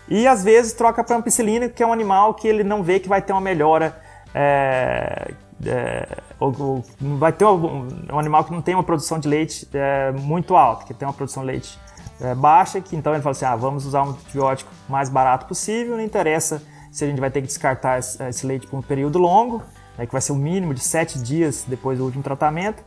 E, 0.09 0.27
às 0.27 0.43
vezes, 0.43 0.73
troca 0.73 1.05
para 1.05 1.15
ampicilina, 1.15 1.69
que 1.69 1.81
é 1.81 1.87
um 1.87 1.93
animal 1.93 2.33
que 2.33 2.49
ele 2.49 2.65
não 2.65 2.83
vê 2.83 2.99
que 2.99 3.07
vai 3.07 3.21
ter 3.21 3.31
uma 3.31 3.39
melhora 3.39 4.03
é, 4.37 5.33
é, 5.65 6.17
ou, 6.37 6.53
ou, 6.59 6.83
vai 7.17 7.31
ter 7.31 7.45
um, 7.45 7.87
um, 8.11 8.19
animal 8.19 8.43
que 8.43 8.51
não 8.51 8.61
tem 8.61 8.75
uma 8.75 8.83
produção 8.83 9.17
de 9.17 9.29
leite 9.29 9.65
é, 9.73 10.11
muito 10.11 10.57
alta, 10.57 10.83
que 10.83 10.93
tem 10.93 11.07
uma 11.07 11.13
produção 11.13 11.41
de 11.43 11.47
leite 11.47 11.79
é, 12.19 12.35
baixa, 12.35 12.81
que 12.81 12.97
então 12.97 13.13
ele 13.13 13.21
fala 13.21 13.31
assim, 13.31 13.45
ah, 13.45 13.55
vamos 13.55 13.85
usar 13.85 14.03
um 14.03 14.09
antibiótico 14.09 14.69
mais 14.89 15.07
barato 15.07 15.45
possível, 15.45 15.95
não 15.95 16.03
interessa 16.03 16.61
se 16.91 17.05
a 17.05 17.07
gente 17.07 17.21
vai 17.21 17.31
ter 17.31 17.39
que 17.39 17.47
descartar 17.47 17.97
esse, 17.99 18.21
esse 18.23 18.45
leite 18.45 18.67
por 18.67 18.77
um 18.77 18.81
período 18.81 19.17
longo, 19.17 19.63
né, 19.97 20.05
que 20.05 20.11
vai 20.11 20.21
ser 20.21 20.33
o 20.33 20.35
um 20.35 20.37
mínimo 20.37 20.73
de 20.73 20.81
sete 20.81 21.17
dias 21.17 21.63
depois 21.65 21.97
do 21.97 22.03
último 22.03 22.21
tratamento, 22.21 22.83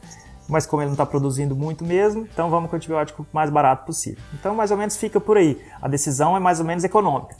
mas 0.46 0.66
como 0.66 0.82
ele 0.82 0.88
não 0.88 0.94
está 0.94 1.06
produzindo 1.06 1.56
muito 1.56 1.82
mesmo, 1.82 2.28
então 2.30 2.50
vamos 2.50 2.68
com 2.68 2.76
o 2.76 2.78
antibiótico 2.78 3.26
mais 3.32 3.48
barato 3.48 3.86
possível. 3.86 4.22
Então 4.34 4.54
mais 4.54 4.70
ou 4.70 4.76
menos 4.76 4.98
fica 4.98 5.18
por 5.18 5.38
aí. 5.38 5.58
A 5.80 5.88
decisão 5.88 6.36
é 6.36 6.40
mais 6.40 6.60
ou 6.60 6.66
menos 6.66 6.84
econômica. 6.84 7.34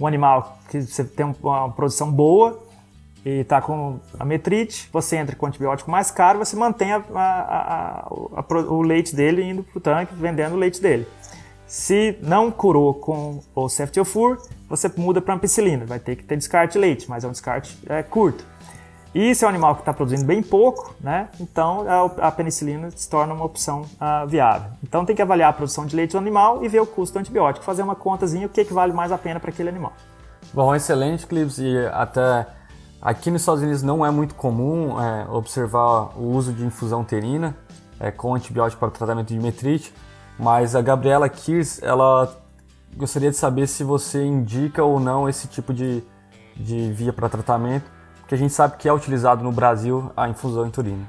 Um 0.00 0.06
animal 0.06 0.58
que 0.68 0.80
você 0.80 1.04
tem 1.04 1.32
uma 1.42 1.70
produção 1.70 2.10
boa, 2.10 2.71
e 3.24 3.40
está 3.40 3.60
com 3.60 4.00
a 4.18 4.24
metrite, 4.24 4.88
você 4.92 5.16
entra 5.16 5.36
com 5.36 5.46
o 5.46 5.48
antibiótico 5.48 5.90
mais 5.90 6.10
caro, 6.10 6.38
você 6.38 6.56
mantém 6.56 6.92
a, 6.92 7.02
a, 7.14 8.06
a, 8.06 8.44
o 8.50 8.82
leite 8.82 9.14
dele 9.14 9.42
indo 9.42 9.62
para 9.62 9.78
o 9.78 9.80
tanque, 9.80 10.14
vendendo 10.14 10.54
o 10.54 10.58
leite 10.58 10.80
dele. 10.80 11.06
Se 11.66 12.18
não 12.20 12.50
curou 12.50 12.92
com 12.94 13.40
o 13.54 13.68
ceftiofur, 13.68 14.38
você 14.68 14.92
muda 14.96 15.22
para 15.22 15.34
ampicilina, 15.34 15.86
vai 15.86 15.98
ter 15.98 16.16
que 16.16 16.24
ter 16.24 16.36
descarte 16.36 16.74
de 16.74 16.78
leite, 16.78 17.08
mas 17.08 17.24
é 17.24 17.28
um 17.28 17.30
descarte 17.30 17.78
é, 17.88 18.02
curto. 18.02 18.44
E 19.14 19.34
se 19.34 19.44
é 19.44 19.46
um 19.46 19.50
animal 19.50 19.74
que 19.74 19.82
está 19.82 19.92
produzindo 19.92 20.24
bem 20.24 20.42
pouco, 20.42 20.94
né, 21.00 21.28
então 21.38 21.84
a, 22.18 22.32
penicilina 22.32 22.90
se 22.90 23.08
torna 23.08 23.34
uma 23.34 23.44
opção 23.44 23.82
uh, 23.82 24.26
viável. 24.26 24.70
Então 24.82 25.04
tem 25.04 25.14
que 25.14 25.20
avaliar 25.20 25.50
a 25.50 25.52
produção 25.52 25.84
de 25.84 25.94
leite 25.94 26.12
do 26.12 26.18
animal 26.18 26.64
e 26.64 26.68
ver 26.68 26.80
o 26.80 26.86
custo 26.86 27.14
do 27.14 27.20
antibiótico, 27.20 27.64
fazer 27.64 27.82
uma 27.82 27.94
contazinha 27.94 28.46
o 28.46 28.50
que, 28.50 28.64
que 28.64 28.72
vale 28.72 28.92
mais 28.92 29.12
a 29.12 29.18
pena 29.18 29.38
para 29.38 29.50
aquele 29.50 29.68
animal. 29.68 29.92
Bom, 30.52 30.74
excelente, 30.74 31.26
Clips, 31.26 31.58
e 31.58 31.78
até 31.92 32.46
Aqui 33.02 33.32
nos 33.32 33.42
Estados 33.42 33.60
Unidos 33.60 33.82
não 33.82 34.06
é 34.06 34.12
muito 34.12 34.36
comum 34.36 34.96
é, 35.00 35.26
observar 35.28 36.16
o 36.16 36.30
uso 36.30 36.52
de 36.52 36.64
infusão 36.64 37.00
uterina 37.00 37.56
é, 37.98 38.12
com 38.12 38.32
antibiótico 38.32 38.78
para 38.78 38.90
tratamento 38.90 39.26
de 39.34 39.40
metrite, 39.40 39.92
mas 40.38 40.76
a 40.76 40.80
Gabriela 40.80 41.28
Kirs, 41.28 41.82
ela 41.82 42.32
gostaria 42.96 43.28
de 43.28 43.36
saber 43.36 43.66
se 43.66 43.82
você 43.82 44.24
indica 44.24 44.84
ou 44.84 45.00
não 45.00 45.28
esse 45.28 45.48
tipo 45.48 45.74
de, 45.74 46.00
de 46.56 46.92
via 46.92 47.12
para 47.12 47.28
tratamento, 47.28 47.90
porque 48.20 48.36
a 48.36 48.38
gente 48.38 48.54
sabe 48.54 48.76
que 48.76 48.88
é 48.88 48.92
utilizado 48.92 49.42
no 49.42 49.50
Brasil 49.50 50.12
a 50.16 50.28
infusão 50.28 50.68
uterina. 50.68 51.04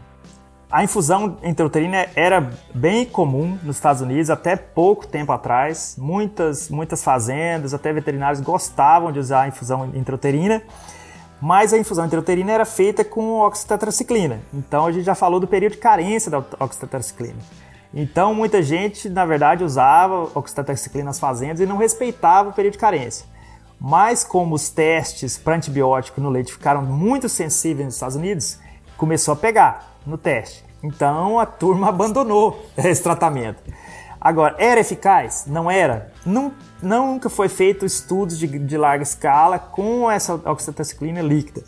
A 0.72 0.84
infusão 0.84 1.38
intrauterina 1.44 2.08
era 2.16 2.50
bem 2.74 3.06
comum 3.06 3.56
nos 3.62 3.76
Estados 3.76 4.02
Unidos 4.02 4.32
até 4.32 4.56
pouco 4.56 5.06
tempo 5.06 5.32
atrás. 5.32 5.96
Muitas, 6.00 6.72
muitas 6.72 7.04
fazendas, 7.04 7.76
até 7.76 7.94
veterinários 7.94 8.42
gostavam 8.42 9.12
de 9.12 9.20
usar 9.20 9.42
a 9.42 9.48
infusão 9.48 9.92
intrauterina 9.94 10.64
mas 11.44 11.74
a 11.74 11.78
infusão 11.78 12.06
intrauterina 12.06 12.54
era 12.54 12.64
feita 12.64 13.04
com 13.04 13.42
oxitetraciclina. 13.42 14.40
Então 14.54 14.86
a 14.86 14.94
gente 14.94 15.04
já 15.04 15.14
falou 15.14 15.42
do 15.42 15.48
período 15.48 15.74
de 15.74 15.78
carência 15.78 16.32
da 16.32 16.42
oxitetraciclina. 16.58 17.36
Então 17.94 18.34
muita 18.34 18.64
gente, 18.64 19.10
na 19.10 19.26
verdade, 19.26 19.62
usava 19.62 20.30
oxitetraciclina 20.34 21.08
nas 21.08 21.20
fazendas 21.20 21.60
e 21.60 21.66
não 21.66 21.76
respeitava 21.76 22.48
o 22.48 22.54
período 22.54 22.72
de 22.72 22.80
carência. 22.80 23.26
Mas 23.78 24.24
como 24.24 24.56
os 24.56 24.70
testes 24.70 25.38
para 25.38 25.58
antibiótico 25.58 26.22
no 26.22 26.30
leite 26.30 26.54
ficaram 26.54 26.82
muito 26.82 27.28
sensíveis 27.28 27.88
nos 27.88 27.96
Estados 27.96 28.16
Unidos, 28.16 28.58
começou 28.96 29.34
a 29.34 29.36
pegar 29.36 29.98
no 30.08 30.18
teste. 30.18 30.64
Então 30.82 31.38
a 31.42 31.46
turma 31.46 31.90
abandonou 31.92 32.66
esse 32.78 33.04
tratamento. 33.04 33.62
Agora, 34.24 34.56
era 34.58 34.80
eficaz? 34.80 35.44
Não 35.48 35.70
era? 35.70 36.14
Não, 36.26 36.54
nunca 36.82 37.30
foi 37.30 37.50
feito 37.50 37.86
estudos 37.86 38.40
de, 38.40 38.48
de 38.48 38.78
larga 38.78 39.04
escala 39.04 39.60
com 39.60 40.10
essa 40.10 40.36
oxitociclina 40.36 41.22
líquida. 41.22 41.62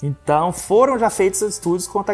Então, 0.00 0.52
foram 0.52 0.96
já 0.96 1.10
feitos 1.10 1.42
estudos 1.42 1.88
com 1.88 1.98
a 1.98 2.04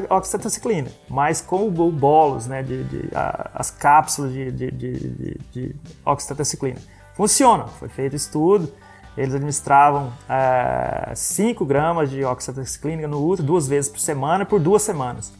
mas 1.06 1.42
com 1.42 1.68
o 1.68 1.70
bolos, 1.92 2.46
né, 2.46 2.62
de, 2.62 2.82
de 2.84 3.10
a, 3.14 3.50
as 3.54 3.70
cápsulas 3.70 4.32
de, 4.32 4.50
de, 4.50 4.70
de, 4.70 5.40
de. 5.52 5.76
Funciona, 7.14 7.66
foi 7.66 7.90
feito 7.90 8.16
estudo, 8.16 8.72
eles 9.18 9.34
administravam 9.34 10.14
5 11.14 11.62
é, 11.62 11.66
gramas 11.66 12.08
de 12.08 12.24
oxitociclina 12.24 13.06
no 13.06 13.22
útero 13.22 13.46
duas 13.46 13.68
vezes 13.68 13.90
por 13.90 14.00
semana 14.00 14.46
por 14.46 14.58
duas 14.58 14.80
semanas. 14.82 15.30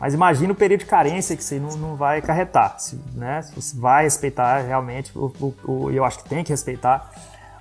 Mas 0.00 0.14
imagina 0.14 0.52
o 0.52 0.56
período 0.56 0.80
de 0.80 0.86
carência 0.86 1.36
que 1.36 1.42
você 1.42 1.58
não, 1.58 1.70
não 1.76 1.96
vai 1.96 2.18
acarretar, 2.18 2.78
se, 2.78 2.96
né? 3.14 3.42
Você 3.54 3.76
vai 3.76 4.04
respeitar 4.04 4.60
realmente, 4.60 5.12
e 5.14 5.18
o, 5.18 5.90
eu 5.90 6.04
acho 6.04 6.22
que 6.22 6.28
tem 6.28 6.44
que 6.44 6.50
respeitar 6.50 7.10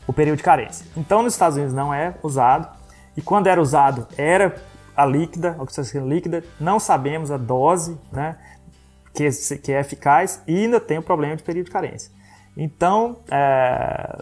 o 0.06 0.14
período 0.14 0.38
de 0.38 0.44
carência. 0.44 0.86
Então, 0.96 1.24
nos 1.24 1.34
Estados 1.34 1.58
Unidos 1.58 1.74
não 1.74 1.94
é 1.94 2.14
usado, 2.22 2.70
e 3.16 3.22
quando 3.22 3.48
era 3.48 3.60
usado, 3.60 4.08
era 4.18 4.56
a 4.96 5.06
líquida, 5.06 5.56
a 5.58 5.62
oxitocina 5.64 6.06
líquida, 6.06 6.44
não 6.60 6.80
sabemos 6.80 7.32
a 7.32 7.38
dose, 7.38 7.98
né? 8.12 8.38
Que, 9.14 9.30
que 9.58 9.72
é 9.72 9.80
eficaz 9.80 10.44
e 10.46 10.56
ainda 10.56 10.80
tem 10.80 11.00
o 11.00 11.02
problema 11.02 11.36
de 11.36 11.42
período 11.42 11.66
de 11.66 11.72
carência. 11.72 12.12
Então, 12.56 13.18
é, 13.32 14.22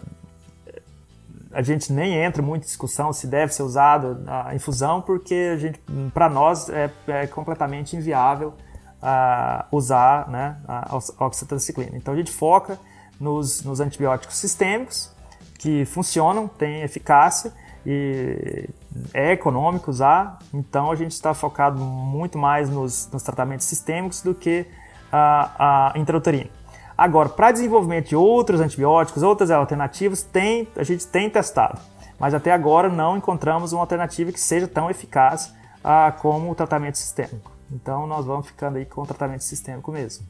a 1.55 1.61
gente 1.61 1.93
nem 1.93 2.21
entra 2.21 2.43
muito 2.43 2.63
em 2.63 2.65
discussão 2.65 3.13
se 3.13 3.25
deve 3.27 3.53
ser 3.53 3.63
usado 3.63 4.21
a 4.27 4.53
infusão, 4.53 5.01
porque 5.01 5.73
para 6.13 6.29
nós 6.29 6.67
é, 6.67 6.91
é, 7.07 7.27
completamente 7.27 7.95
inviável 7.95 8.53
uh, 9.01 9.65
usar 9.71 10.29
né, 10.29 10.57
a 10.67 10.97
oxitociclina. 11.25 11.95
Então 11.95 12.13
a 12.13 12.17
gente 12.17 12.29
foca 12.29 12.77
nos, 13.17 13.63
nos 13.63 13.79
antibióticos 13.79 14.35
sistêmicos, 14.35 15.09
que 15.57 15.85
funcionam, 15.85 16.45
têm 16.45 16.81
eficácia 16.81 17.53
e 17.85 18.69
é 19.13 19.31
econômico 19.31 19.89
usar, 19.89 20.39
então 20.53 20.91
a 20.91 20.95
gente 20.95 21.11
está 21.11 21.33
focado 21.33 21.79
muito 21.79 22.37
mais 22.37 22.69
nos, 22.69 23.09
nos, 23.11 23.23
tratamentos 23.23 23.65
sistêmicos 23.65 24.21
do 24.21 24.35
que 24.35 24.65
a, 25.09 25.93
a 25.93 25.99
intrauterina. 25.99 26.49
Agora, 26.97 27.29
para 27.29 27.51
desenvolvimento 27.51 28.09
de 28.09 28.15
outros 28.15 28.61
antibióticos, 28.61 29.21
outras 29.21 29.51
alternativas, 29.51 30.23
tem, 30.23 30.67
a 30.75 30.83
gente 30.83 31.05
tem 31.07 31.29
testado, 31.29 31.79
mas 32.19 32.33
até 32.33 32.51
agora 32.51 32.87
não 32.87 33.17
encontramos 33.17 33.73
uma 33.73 33.81
alternativa 33.81 34.31
que 34.31 34.39
seja 34.39 34.67
tão 34.67 34.89
eficaz 34.89 35.53
ah, 35.83 36.11
como 36.11 36.49
o 36.49 36.55
tratamento 36.55 36.97
sistêmico. 36.97 37.51
Então, 37.71 38.07
nós 38.07 38.25
vamos 38.25 38.47
ficando 38.47 38.77
aí 38.77 38.85
com 38.85 39.01
o 39.01 39.05
tratamento 39.05 39.43
sistêmico 39.43 39.91
mesmo. 39.91 40.25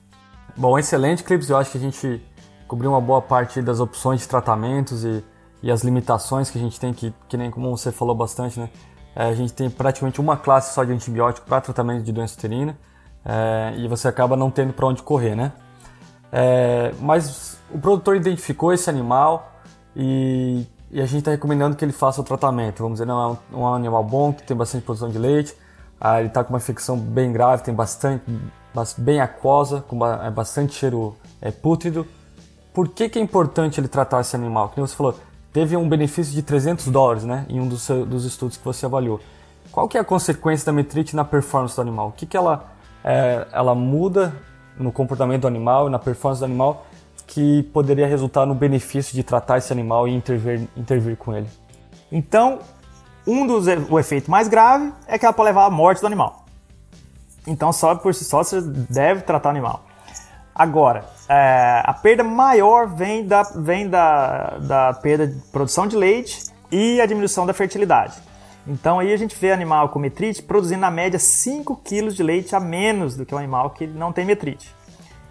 Bom, 0.58 0.80
excelente, 0.80 1.24
Clips. 1.24 1.50
Eu 1.50 1.58
acho 1.58 1.72
que 1.72 1.78
a 1.78 1.82
gente 1.82 2.22
cobriu 2.68 2.92
uma 2.92 3.02
boa 3.02 3.22
parte 3.22 3.62
das 3.62 3.80
opções 3.80 4.22
de 4.22 4.28
tratamentos 4.28 5.04
e, 5.04 5.24
e 5.62 5.70
as 5.70 5.84
limitações 5.84 6.50
que 6.50 6.58
a 6.58 6.62
gente 6.62 6.80
tem, 6.80 6.94
que, 6.94 7.14
que 7.28 7.38
nem 7.38 7.52
como 7.52 7.70
você 7.78 7.92
falou 7.92 8.16
bastante, 8.16 8.60
né? 8.60 8.70
É, 9.16 9.26
a 9.26 9.34
gente 9.34 9.54
tem 9.54 9.70
praticamente 9.70 10.20
uma 10.20 10.36
classe 10.36 10.74
só 10.74 10.84
de 10.84 10.92
antibiótico 10.92 11.48
para 11.48 11.62
tratamento 11.62 12.04
de 12.04 12.12
doença 12.12 12.38
uterina 12.38 12.78
é, 13.24 13.74
e 13.78 13.88
você 13.88 14.08
acaba 14.08 14.36
não 14.36 14.52
tendo 14.52 14.74
para 14.74 14.88
onde 14.88 15.02
correr, 15.02 15.36
né? 15.36 15.54
É, 16.38 16.94
mas 17.00 17.58
o 17.72 17.80
produtor 17.80 18.18
identificou 18.18 18.74
esse 18.74 18.90
animal 18.90 19.54
e, 19.96 20.68
e 20.92 21.00
a 21.00 21.06
gente 21.06 21.20
está 21.20 21.32
recomendando 21.32 21.78
que 21.78 21.86
ele 21.86 21.94
faça 21.94 22.20
o 22.20 22.26
tratamento. 22.26 22.84
Vamos 22.84 22.96
dizer, 23.00 23.06
não 23.06 23.40
é 23.54 23.56
um, 23.56 23.62
um 23.62 23.74
animal 23.74 24.04
bom, 24.04 24.34
que 24.34 24.44
tem 24.44 24.56
bastante 24.56 24.84
produção 24.84 25.10
de 25.10 25.18
leite, 25.18 25.56
ah, 26.00 26.20
ele 26.20 26.28
está 26.28 26.44
com 26.44 26.50
uma 26.50 26.58
infecção 26.58 26.98
bem 26.98 27.32
grave, 27.32 27.64
tem 27.64 27.74
bastante, 27.74 28.26
bem 28.98 29.22
aquosa, 29.22 29.80
com 29.88 30.06
é 30.06 30.30
bastante 30.30 30.74
cheiro 30.74 31.16
é, 31.42 31.52
pútrido. 31.52 32.06
Por 32.74 32.90
que, 32.90 33.08
que 33.08 33.18
é 33.18 33.22
importante 33.22 33.80
ele 33.80 33.88
tratar 33.88 34.20
esse 34.20 34.36
animal? 34.36 34.74
Como 34.76 34.86
você 34.86 34.94
falou, 34.94 35.18
teve 35.54 35.78
um 35.78 35.88
benefício 35.88 36.34
de 36.34 36.42
300 36.42 36.88
dólares 36.88 37.24
né, 37.24 37.46
em 37.48 37.62
um 37.62 37.68
dos, 37.70 37.88
dos 37.88 38.26
estudos 38.26 38.58
que 38.58 38.66
você 38.66 38.86
avaliou. 38.86 39.22
Qual 39.72 39.88
que 39.88 39.98
é 39.98 40.02
a 40.02 40.04
consequência 40.04 40.66
da 40.66 40.74
metrite 40.74 41.16
na 41.16 41.24
performance 41.24 41.78
do 41.78 41.82
animal? 41.82 42.10
O 42.10 42.12
que, 42.12 42.26
que 42.26 42.36
ela, 42.36 42.66
é, 43.06 43.48
ela 43.54 43.74
muda 43.74 44.36
no 44.78 44.92
comportamento 44.92 45.42
do 45.42 45.48
animal 45.48 45.88
e 45.88 45.92
na 45.92 46.00
performance 46.00 46.40
do 46.40 46.46
animal 46.46 46.86
que 47.28 47.64
poderia 47.74 48.08
resultar 48.08 48.46
no 48.46 48.54
benefício 48.54 49.14
de 49.14 49.24
tratar 49.24 49.58
esse 49.58 49.74
animal 49.74 50.08
e 50.08 50.14
intervir, 50.14 50.68
intervir 50.78 51.18
com 51.18 51.36
ele? 51.36 51.48
Então, 52.12 52.60
um 53.26 53.46
dos 53.48 53.66
o 53.90 54.00
efeito 54.00 54.30
mais 54.30 54.48
grave 54.48 54.94
é 55.08 55.18
que 55.18 55.26
ela 55.26 55.34
pode 55.34 55.48
levar 55.48 55.66
à 55.66 55.70
morte 55.70 56.02
do 56.02 56.08
animal. 56.08 56.46
Então, 57.48 57.72
só 57.72 57.96
por 57.96 58.14
si 58.14 58.24
só 58.24 58.44
você 58.44 58.62
deve 58.62 59.22
tratar 59.22 59.50
o 59.50 59.52
animal. 59.52 59.84
Agora, 60.54 61.04
é, 61.28 61.82
a 61.84 61.94
perda 61.94 62.24
maior 62.24 62.88
vem, 62.88 63.26
da, 63.26 63.44
vem 63.44 63.90
da, 63.90 64.58
da 64.60 64.94
perda 64.94 65.28
de 65.28 65.40
produção 65.52 65.86
de 65.86 65.96
leite 65.96 66.46
e 66.72 67.02
a 67.02 67.06
diminuição 67.06 67.46
da 67.46 67.54
fertilidade. 67.54 68.14
Então 68.68 69.00
aí 69.00 69.14
a 69.14 69.18
gente 69.18 69.36
vê 69.36 69.52
animal 69.52 69.90
com 69.90 70.00
metrite 70.00 70.42
produzindo 70.42 70.82
na 70.82 70.90
média 70.90 71.20
5 71.20 71.76
kg 71.78 72.10
de 72.10 72.24
leite 72.24 72.56
a 72.56 72.60
menos 72.60 73.16
do 73.16 73.26
que 73.26 73.36
o 73.36 73.38
animal 73.38 73.70
que 73.72 73.86
não 73.86 74.12
tem 74.12 74.26
metrite. 74.26 74.74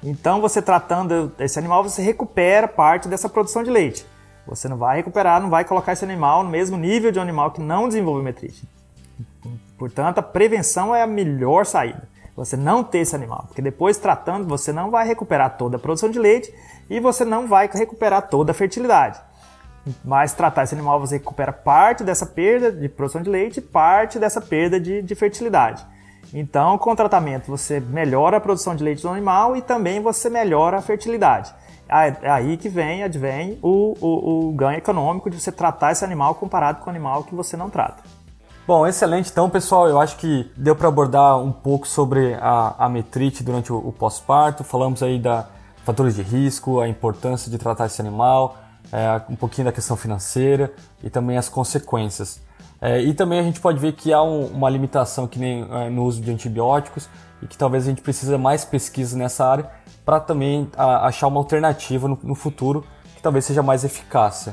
Então 0.02 0.40
você 0.40 0.62
tratando 0.62 1.32
esse 1.38 1.58
animal, 1.58 1.82
você 1.82 2.02
recupera 2.02 2.68
parte 2.68 3.08
dessa 3.08 3.28
produção 3.28 3.62
de 3.62 3.70
leite. 3.70 4.06
Você 4.46 4.68
não 4.68 4.76
vai 4.76 4.98
recuperar, 4.98 5.40
não 5.40 5.50
vai 5.50 5.64
colocar 5.64 5.92
esse 5.92 6.04
animal 6.04 6.44
no 6.44 6.50
mesmo 6.50 6.76
nível 6.76 7.10
de 7.10 7.18
um 7.18 7.22
animal 7.22 7.50
que 7.50 7.60
não 7.60 7.88
desenvolveu 7.88 8.22
metrite. 8.22 8.62
Portanto, 9.78 10.18
a 10.18 10.22
prevenção 10.22 10.94
é 10.94 11.02
a 11.02 11.06
melhor 11.06 11.66
saída 11.66 12.06
você 12.36 12.56
não 12.56 12.82
ter 12.82 12.98
esse 12.98 13.14
animal, 13.14 13.44
porque 13.46 13.62
depois 13.62 13.96
tratando 13.96 14.48
você 14.48 14.72
não 14.72 14.90
vai 14.90 15.06
recuperar 15.06 15.56
toda 15.56 15.76
a 15.76 15.80
produção 15.80 16.10
de 16.10 16.18
leite 16.18 16.52
e 16.90 16.98
você 16.98 17.24
não 17.24 17.46
vai 17.46 17.68
recuperar 17.72 18.28
toda 18.28 18.50
a 18.50 18.54
fertilidade. 18.54 19.20
Mas 20.04 20.32
tratar 20.32 20.64
esse 20.64 20.74
animal 20.74 20.98
você 20.98 21.18
recupera 21.18 21.52
parte 21.52 22.02
dessa 22.02 22.26
perda 22.26 22.72
de 22.72 22.88
produção 22.88 23.22
de 23.22 23.30
leite 23.30 23.60
parte 23.60 24.18
dessa 24.18 24.40
perda 24.40 24.80
de, 24.80 25.02
de 25.02 25.14
fertilidade. 25.14 25.84
Então, 26.32 26.78
com 26.78 26.92
o 26.92 26.96
tratamento 26.96 27.50
você 27.50 27.78
melhora 27.80 28.38
a 28.38 28.40
produção 28.40 28.74
de 28.74 28.82
leite 28.82 29.02
do 29.02 29.08
animal 29.08 29.56
e 29.56 29.62
também 29.62 30.00
você 30.00 30.30
melhora 30.30 30.78
a 30.78 30.82
fertilidade. 30.82 31.54
É 31.88 32.30
aí 32.30 32.56
que 32.56 32.68
vem, 32.68 33.02
advém 33.02 33.58
o, 33.62 33.94
o, 34.00 34.48
o 34.48 34.52
ganho 34.52 34.78
econômico 34.78 35.28
de 35.28 35.38
você 35.38 35.52
tratar 35.52 35.92
esse 35.92 36.04
animal 36.04 36.34
comparado 36.34 36.80
com 36.80 36.86
o 36.86 36.90
animal 36.90 37.24
que 37.24 37.34
você 37.34 37.56
não 37.56 37.68
trata. 37.68 38.02
Bom, 38.66 38.86
excelente. 38.86 39.30
Então, 39.30 39.50
pessoal, 39.50 39.86
eu 39.88 40.00
acho 40.00 40.16
que 40.16 40.50
deu 40.56 40.74
para 40.74 40.88
abordar 40.88 41.38
um 41.38 41.52
pouco 41.52 41.86
sobre 41.86 42.34
a, 42.40 42.74
a 42.78 42.88
metrite 42.88 43.44
durante 43.44 43.70
o, 43.70 43.76
o 43.76 43.92
pós-parto. 43.92 44.64
Falamos 44.64 45.02
aí 45.02 45.18
da 45.18 45.46
fatores 45.84 46.16
de 46.16 46.22
risco, 46.22 46.80
a 46.80 46.88
importância 46.88 47.50
de 47.50 47.58
tratar 47.58 47.84
esse 47.84 48.00
animal, 48.00 48.56
é, 48.94 49.20
um 49.28 49.34
pouquinho 49.34 49.64
da 49.64 49.72
questão 49.72 49.96
financeira 49.96 50.72
e 51.02 51.10
também 51.10 51.36
as 51.36 51.48
consequências. 51.48 52.40
É, 52.80 53.00
e 53.00 53.12
também 53.12 53.40
a 53.40 53.42
gente 53.42 53.58
pode 53.60 53.80
ver 53.80 53.92
que 53.92 54.12
há 54.12 54.22
um, 54.22 54.46
uma 54.46 54.70
limitação 54.70 55.26
que 55.26 55.36
nem 55.36 55.66
é, 55.68 55.90
no 55.90 56.04
uso 56.04 56.20
de 56.20 56.30
antibióticos 56.30 57.08
e 57.42 57.48
que 57.48 57.58
talvez 57.58 57.84
a 57.84 57.88
gente 57.88 58.02
precise 58.02 58.36
mais 58.38 58.64
pesquisa 58.64 59.18
nessa 59.18 59.44
área 59.44 59.68
para 60.04 60.20
também 60.20 60.70
a, 60.76 61.08
achar 61.08 61.26
uma 61.26 61.40
alternativa 61.40 62.06
no, 62.06 62.16
no, 62.22 62.36
futuro 62.36 62.84
que 63.16 63.22
talvez 63.22 63.44
seja 63.44 63.64
mais 63.64 63.82
eficaz. 63.82 64.50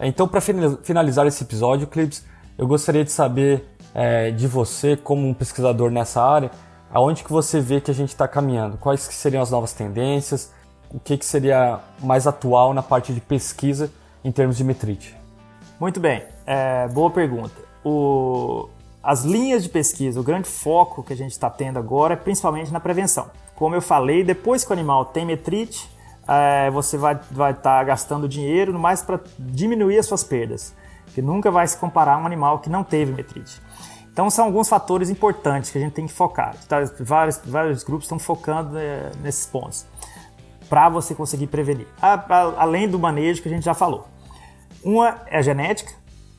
Então, 0.00 0.26
para 0.26 0.40
finalizar 0.40 1.26
esse 1.26 1.44
episódio, 1.44 1.86
Clips, 1.86 2.24
eu 2.56 2.66
gostaria 2.66 3.04
de 3.04 3.12
saber 3.12 3.68
é, 3.94 4.30
de 4.30 4.48
você, 4.48 4.96
como 4.96 5.26
um 5.28 5.34
pesquisador 5.34 5.90
nessa 5.90 6.22
área, 6.22 6.50
aonde 6.90 7.22
que 7.22 7.30
você 7.30 7.60
vê 7.60 7.80
que 7.80 7.90
a 7.90 7.94
gente 7.94 8.10
está 8.10 8.26
caminhando? 8.26 8.76
Quais 8.76 9.06
que 9.06 9.14
seriam 9.14 9.42
as 9.42 9.50
novas 9.50 9.72
tendências? 9.72 10.52
O 10.90 10.98
que, 10.98 11.18
que 11.18 11.24
seria 11.24 11.80
mais 12.02 12.26
atual 12.26 12.72
na 12.72 12.82
parte 12.82 13.12
de 13.12 13.20
pesquisa 13.20 13.90
em 14.24 14.32
termos 14.32 14.56
de 14.56 14.64
metrite? 14.64 15.14
Muito 15.78 16.00
bem, 16.00 16.22
é, 16.46 16.88
boa 16.88 17.10
pergunta. 17.10 17.54
O, 17.84 18.68
as 19.02 19.22
linhas 19.22 19.62
de 19.62 19.68
pesquisa, 19.68 20.18
o 20.18 20.22
grande 20.22 20.48
foco 20.48 21.02
que 21.02 21.12
a 21.12 21.16
gente 21.16 21.32
está 21.32 21.50
tendo 21.50 21.78
agora 21.78 22.14
é 22.14 22.16
principalmente 22.16 22.72
na 22.72 22.80
prevenção. 22.80 23.30
Como 23.54 23.74
eu 23.74 23.82
falei, 23.82 24.24
depois 24.24 24.64
que 24.64 24.70
o 24.70 24.72
animal 24.72 25.04
tem 25.04 25.26
metrite, 25.26 25.90
é, 26.26 26.70
você 26.70 26.96
vai 26.96 27.14
estar 27.14 27.34
vai 27.34 27.54
tá 27.54 27.84
gastando 27.84 28.26
dinheiro 28.26 28.78
mais 28.78 29.02
para 29.02 29.20
diminuir 29.38 29.98
as 29.98 30.06
suas 30.06 30.24
perdas 30.24 30.74
que 31.14 31.20
nunca 31.20 31.50
vai 31.50 31.66
se 31.66 31.76
comparar 31.76 32.14
a 32.14 32.18
um 32.18 32.26
animal 32.26 32.60
que 32.60 32.70
não 32.70 32.84
teve 32.84 33.12
metrite. 33.12 33.60
Então 34.12 34.30
são 34.30 34.46
alguns 34.46 34.68
fatores 34.68 35.10
importantes 35.10 35.70
que 35.70 35.78
a 35.78 35.80
gente 35.80 35.92
tem 35.92 36.06
que 36.06 36.12
focar. 36.12 36.54
Tá? 36.66 36.78
Vários, 37.00 37.40
vários 37.44 37.84
grupos 37.84 38.04
estão 38.04 38.18
focando 38.18 38.76
é, 38.78 39.10
nesses 39.22 39.46
pontos 39.46 39.86
para 40.68 40.88
você 40.88 41.14
conseguir 41.14 41.46
prevenir. 41.46 41.86
A, 42.00 42.14
a, 42.14 42.62
além 42.62 42.88
do 42.88 42.98
manejo 42.98 43.42
que 43.42 43.48
a 43.48 43.50
gente 43.50 43.64
já 43.64 43.74
falou. 43.74 44.06
Uma 44.84 45.22
é 45.26 45.38
a 45.38 45.42
genética, 45.42 45.92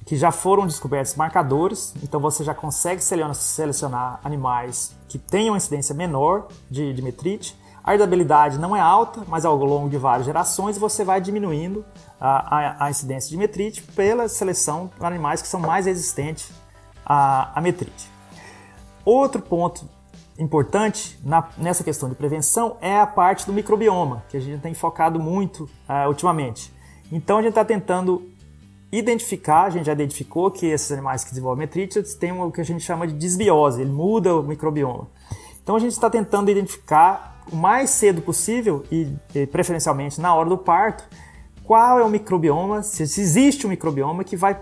que 0.09 0.15
já 0.15 0.31
foram 0.31 0.65
descobertos 0.65 1.13
marcadores, 1.15 1.93
então 2.01 2.19
você 2.19 2.43
já 2.43 2.55
consegue 2.55 2.99
selecionar 2.99 4.19
animais 4.23 4.95
que 5.07 5.19
tenham 5.19 5.55
incidência 5.55 5.93
menor 5.93 6.47
de, 6.67 6.99
metrite. 6.99 7.55
A 7.83 7.93
herdabilidade 7.93 8.57
não 8.57 8.75
é 8.75 8.79
alta, 8.79 9.23
mas 9.27 9.45
ao 9.45 9.55
longo 9.55 9.87
de 9.87 9.97
várias 9.99 10.25
gerações 10.25 10.79
você 10.79 11.03
vai 11.03 11.21
diminuindo 11.21 11.85
a, 12.19 12.57
a, 12.57 12.85
a 12.85 12.89
incidência 12.89 13.29
de 13.29 13.37
metrite 13.37 13.83
pela 13.83 14.27
seleção 14.27 14.89
de 14.97 15.05
animais 15.05 15.43
que 15.43 15.47
são 15.47 15.59
mais 15.59 15.85
resistentes 15.85 16.51
à, 17.05 17.51
à 17.55 17.61
metrite. 17.61 18.09
Outro 19.05 19.41
ponto 19.43 19.87
importante 20.39 21.19
na, 21.23 21.49
nessa 21.57 21.83
questão 21.83 22.07
de 22.07 22.15
prevenção 22.15 22.77
é 22.81 22.97
a 22.97 23.05
parte 23.05 23.45
do 23.45 23.53
microbioma, 23.53 24.23
que 24.29 24.37
a 24.37 24.39
gente 24.39 24.61
tem 24.61 24.73
focado 24.73 25.19
muito 25.19 25.65
uh, 25.87 26.07
ultimamente. 26.07 26.73
Então 27.11 27.37
a 27.37 27.41
gente 27.41 27.51
está 27.51 27.65
tentando 27.65 28.27
identificar, 28.91 29.65
a 29.65 29.69
gente 29.69 29.85
já 29.85 29.91
identificou 29.91 30.49
que 30.49 30.65
esses 30.65 30.91
animais 30.91 31.23
que 31.23 31.29
desenvolvem 31.31 31.65
metrite 31.65 32.01
têm 32.17 32.31
o 32.31 32.51
que 32.51 32.61
a 32.61 32.65
gente 32.65 32.83
chama 32.83 33.05
de 33.05 33.13
desbiose, 33.13 33.81
ele 33.81 33.91
muda 33.91 34.35
o 34.35 34.41
microbioma. 34.41 35.07
Então 35.61 35.75
a 35.75 35.79
gente 35.79 35.91
está 35.91 36.09
tentando 36.09 36.49
identificar 36.49 37.43
o 37.51 37.55
mais 37.55 37.89
cedo 37.89 38.21
possível 38.21 38.83
e, 38.91 39.13
e 39.35 39.45
preferencialmente 39.45 40.19
na 40.21 40.33
hora 40.33 40.49
do 40.49 40.57
parto, 40.57 41.03
qual 41.63 41.99
é 41.99 42.03
o 42.03 42.09
microbioma, 42.09 42.81
se, 42.81 43.03
existe 43.03 43.67
um 43.67 43.69
microbioma 43.69 44.23
que 44.23 44.35
vai 44.35 44.59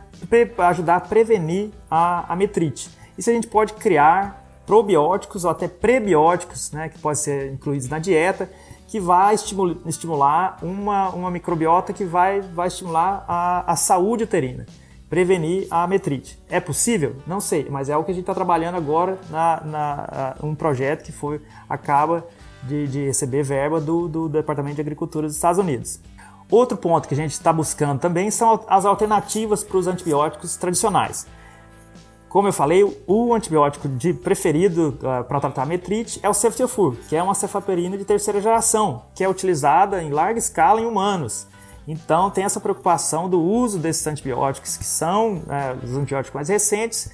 ajudar 0.70 0.98
a 0.98 1.00
prevenir 1.00 1.70
a, 1.90 2.34
a 2.34 2.36
metrite. 2.36 2.90
E 3.18 3.24
se 3.24 3.30
a 3.30 3.34
gente 3.34 3.48
pode 3.48 3.74
criar 3.74 4.47
probióticos 4.68 5.46
ou 5.46 5.50
até 5.50 5.68
prebióticos, 5.68 6.72
né, 6.72 6.90
que 6.90 7.00
podem 7.00 7.16
ser 7.16 7.54
incluídos 7.54 7.88
na 7.88 7.98
dieta, 7.98 8.52
que 8.86 9.00
vai 9.00 9.34
estimular 9.34 10.60
uma, 10.62 11.10
uma 11.10 11.32
microbiota 11.32 11.94
que 11.94 12.04
vai, 12.04 12.42
vai 12.42 12.68
estimular 12.68 13.24
a, 13.28 13.72
a 13.72 13.76
saúde 13.78 14.26
uterina, 14.26 14.66
prevenir 15.10 15.68
a 15.72 15.88
metrite. 15.88 16.38
É 16.50 16.60
possível? 16.60 17.16
Não 17.26 17.40
sei, 17.40 17.68
mas 17.70 17.90
é 17.90 17.96
o 17.98 18.04
que 18.04 18.12
a 18.12 18.14
gente 18.14 18.24
está 18.24 18.34
trabalhando 18.34 18.76
agora 18.76 19.18
na, 19.30 19.62
na 19.64 20.36
um 20.44 20.54
projeto 20.54 21.04
que 21.04 21.12
foi 21.12 21.42
acaba 21.70 22.26
de, 22.64 22.88
de 22.88 23.06
receber 23.06 23.44
verba 23.44 23.80
do, 23.80 24.08
do 24.08 24.30
Departamento 24.30 24.76
de 24.76 24.82
Agricultura 24.82 25.28
dos 25.28 25.36
Estados 25.36 25.60
Unidos. 25.60 26.00
Outro 26.50 26.78
ponto 26.78 27.08
que 27.08 27.14
a 27.14 27.18
gente 27.18 27.32
está 27.32 27.52
buscando 27.52 28.00
também 28.00 28.32
são 28.32 28.64
as 28.68 28.86
alternativas 28.86 29.64
para 29.64 29.78
os 29.78 29.88
antibióticos 29.88 30.56
tradicionais. 30.56 31.28
Como 32.30 32.48
eu 32.48 32.54
falei, 32.54 32.84
o 33.08 33.34
antibiótico 33.34 33.88
de 33.88 34.14
preferido 34.14 34.98
uh, 35.00 35.24
para 35.24 35.40
tratar 35.40 35.66
metrite 35.66 36.20
é 36.22 36.30
o 36.30 36.34
ceftiofur, 36.34 36.96
que 37.08 37.16
é 37.16 37.24
uma 37.24 37.34
cefaperina 37.34 37.98
de 37.98 38.04
terceira 38.04 38.42
geração, 38.42 39.04
que 39.16 39.24
é 39.24 39.30
utilizada 39.30 40.04
em 40.04 40.12
larga 40.12 40.38
escala 40.38 40.82
em 40.82 40.86
humanos. 40.86 41.48
Então 41.88 42.30
tem 42.30 42.44
essa 42.44 42.60
preocupação 42.60 43.30
do 43.30 43.42
uso 43.42 43.80
desses 43.80 44.06
antibióticos, 44.06 44.76
que 44.76 44.84
são 44.84 45.38
uh, 45.38 45.84
os 45.84 45.96
antibióticos 45.96 46.36
mais 46.36 46.50
recentes, 46.50 47.06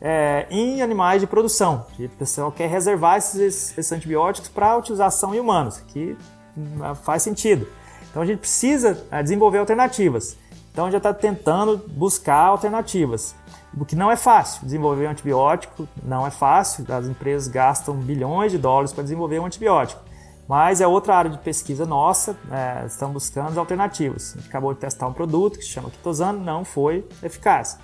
uh, 0.00 0.46
em 0.50 0.82
animais 0.82 1.20
de 1.20 1.26
produção. 1.26 1.86
o 1.98 2.08
pessoal 2.10 2.52
quer 2.52 2.68
reservar 2.68 3.18
esses, 3.18 3.76
esses 3.76 3.90
antibióticos 3.90 4.48
para 4.48 4.76
utilização 4.76 5.34
em 5.34 5.40
humanos, 5.40 5.80
que 5.88 6.16
hum, 6.56 6.94
faz 7.02 7.24
sentido. 7.24 7.66
Então 8.10 8.22
a 8.22 8.26
gente 8.26 8.38
precisa 8.38 9.04
é, 9.10 9.22
desenvolver 9.22 9.58
alternativas. 9.58 10.36
Então 10.72 10.84
a 10.84 10.88
gente 10.88 11.02
já 11.02 11.10
está 11.10 11.14
tentando 11.14 11.78
buscar 11.88 12.46
alternativas. 12.46 13.34
O 13.78 13.84
que 13.84 13.94
não 13.94 14.10
é 14.10 14.16
fácil. 14.16 14.64
Desenvolver 14.64 15.06
um 15.06 15.10
antibiótico 15.10 15.88
não 16.02 16.26
é 16.26 16.30
fácil. 16.30 16.84
As 16.92 17.06
empresas 17.06 17.48
gastam 17.48 17.94
bilhões 17.94 18.52
de 18.52 18.58
dólares 18.58 18.92
para 18.92 19.02
desenvolver 19.02 19.38
um 19.38 19.46
antibiótico. 19.46 20.02
Mas 20.48 20.80
é 20.80 20.86
outra 20.86 21.14
área 21.14 21.30
de 21.30 21.38
pesquisa 21.38 21.86
nossa, 21.86 22.36
é, 22.50 22.84
estamos 22.84 23.14
buscando 23.14 23.56
alternativas. 23.58 24.32
A 24.34 24.38
gente 24.38 24.48
acabou 24.48 24.74
de 24.74 24.80
testar 24.80 25.06
um 25.06 25.12
produto 25.12 25.58
que 25.58 25.64
se 25.64 25.70
chama 25.70 25.88
quitosano, 25.90 26.42
não 26.42 26.64
foi 26.64 27.06
eficaz. 27.22 27.78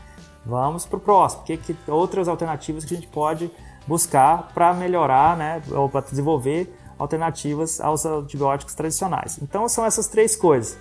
Vamos 0.45 0.85
para 0.85 0.97
o 0.97 1.01
próximo. 1.01 1.45
Que, 1.45 1.57
que 1.57 1.77
outras 1.87 2.27
alternativas 2.27 2.85
que 2.85 2.95
a 2.95 2.97
gente 2.97 3.09
pode 3.09 3.51
buscar 3.87 4.49
para 4.53 4.75
melhorar, 4.75 5.37
né, 5.37 5.63
ou 5.71 5.89
para 5.89 6.01
desenvolver 6.01 6.77
alternativas 6.99 7.81
aos 7.81 8.05
antibióticos 8.05 8.75
tradicionais. 8.75 9.39
Então 9.41 9.69
são 9.69 9.85
essas 9.85 10.09
três 10.09 10.35
coisas. 10.35 10.77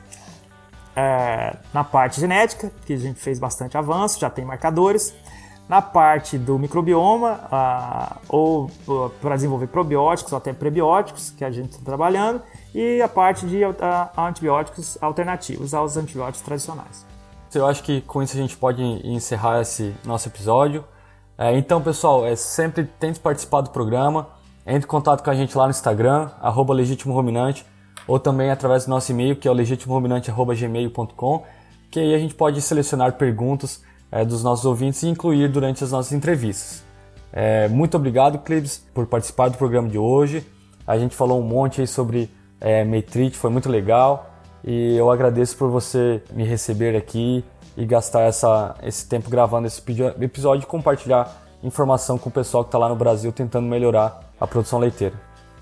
É, 0.95 1.57
na 1.73 1.83
parte 1.83 2.21
genética, 2.21 2.71
que 2.85 2.93
a 2.93 2.97
gente 2.97 3.19
fez 3.19 3.37
bastante 3.37 3.77
avanço, 3.77 4.19
já 4.19 4.29
tem 4.29 4.45
marcadores. 4.45 5.13
Na 5.67 5.81
parte 5.81 6.37
do 6.37 6.59
microbioma, 6.59 7.39
ou, 8.29 8.69
ou 8.85 9.09
para 9.09 9.35
desenvolver 9.35 9.65
probióticos 9.65 10.31
ou 10.31 10.37
até 10.37 10.53
prebióticos, 10.53 11.31
que 11.31 11.43
a 11.43 11.49
gente 11.49 11.71
está 11.71 11.83
trabalhando, 11.83 12.39
e 12.73 13.01
a 13.01 13.07
parte 13.07 13.47
de 13.47 13.63
ah, 13.63 14.11
antibióticos 14.15 14.95
alternativos 15.01 15.73
aos 15.73 15.97
antibióticos 15.97 16.41
tradicionais. 16.41 17.05
Eu 17.53 17.65
acho 17.65 17.81
que 17.83 18.01
com 18.01 18.21
isso 18.21 18.37
a 18.37 18.39
gente 18.39 18.55
pode 18.55 18.83
encerrar 18.83 19.61
esse 19.61 19.95
nosso 20.03 20.27
episódio. 20.27 20.83
É, 21.37 21.57
então, 21.57 21.81
pessoal, 21.81 22.25
é, 22.25 22.35
sempre 22.35 22.83
tente 22.99 23.19
participar 23.19 23.61
do 23.61 23.69
programa. 23.69 24.27
Entre 24.65 24.85
em 24.85 24.89
contato 24.89 25.23
com 25.23 25.29
a 25.29 25.35
gente 25.35 25.57
lá 25.57 25.65
no 25.65 25.71
Instagram, 25.71 26.29
Legítimo 26.69 27.13
Ruminante, 27.13 27.65
ou 28.08 28.20
também 28.20 28.51
através 28.51 28.86
do 28.86 28.89
nosso 28.89 29.12
e-mail, 29.12 29.36
que 29.36 29.47
é 29.47 29.51
o 29.51 29.53
legitimoruminante.gmail.com, 29.53 31.43
que 31.89 31.99
aí 31.99 32.14
a 32.14 32.20
gente 32.20 32.36
pode 32.36 32.62
selecionar 32.62 33.14
perguntas 33.14 33.84
é, 34.12 34.24
dos 34.24 34.43
nossos 34.43 34.66
ouvintes 34.66 35.01
e 35.03 35.08
incluir 35.08 35.49
durante 35.49 35.84
as 35.84 35.91
nossas 35.91 36.12
entrevistas. 36.12 36.84
É, 37.32 37.68
muito 37.68 37.97
obrigado, 37.97 38.39
Clibs, 38.39 38.86
por 38.93 39.06
participar 39.08 39.49
do 39.49 39.58
programa 39.58 39.89
de 39.89 39.97
hoje. 39.97 40.45
A 40.88 40.97
gente 40.97 41.16
falou 41.16 41.39
um 41.41 41.43
monte 41.43 41.82
aí 41.82 41.88
sobre 41.88 42.30
é, 42.62 42.84
Metrite, 42.84 43.38
foi 43.38 43.49
muito 43.49 43.70
legal. 43.70 44.32
E 44.64 44.95
eu 44.95 45.12
agradeço 45.12 45.58
por 45.58 45.70
você 45.70 46.24
me 46.32 46.43
receber 46.43 46.95
aqui 46.95 47.43
e 47.78 47.86
gastar 47.86 48.22
essa, 48.22 48.76
esse 48.82 49.08
tempo 49.08 49.30
gravando 49.30 49.68
esse 49.68 49.82
episódio 50.22 50.64
e 50.64 50.66
compartilhar 50.66 51.43
informação 51.62 52.18
com 52.18 52.30
o 52.30 52.32
pessoal 52.32 52.64
que 52.64 52.70
está 52.70 52.78
lá 52.78 52.89
no 52.89 52.95
Brasil 52.95 53.32
tentando 53.32 53.68
melhorar 53.68 54.22
a 54.39 54.47
produção 54.47 54.80
leiteira. 54.80 55.16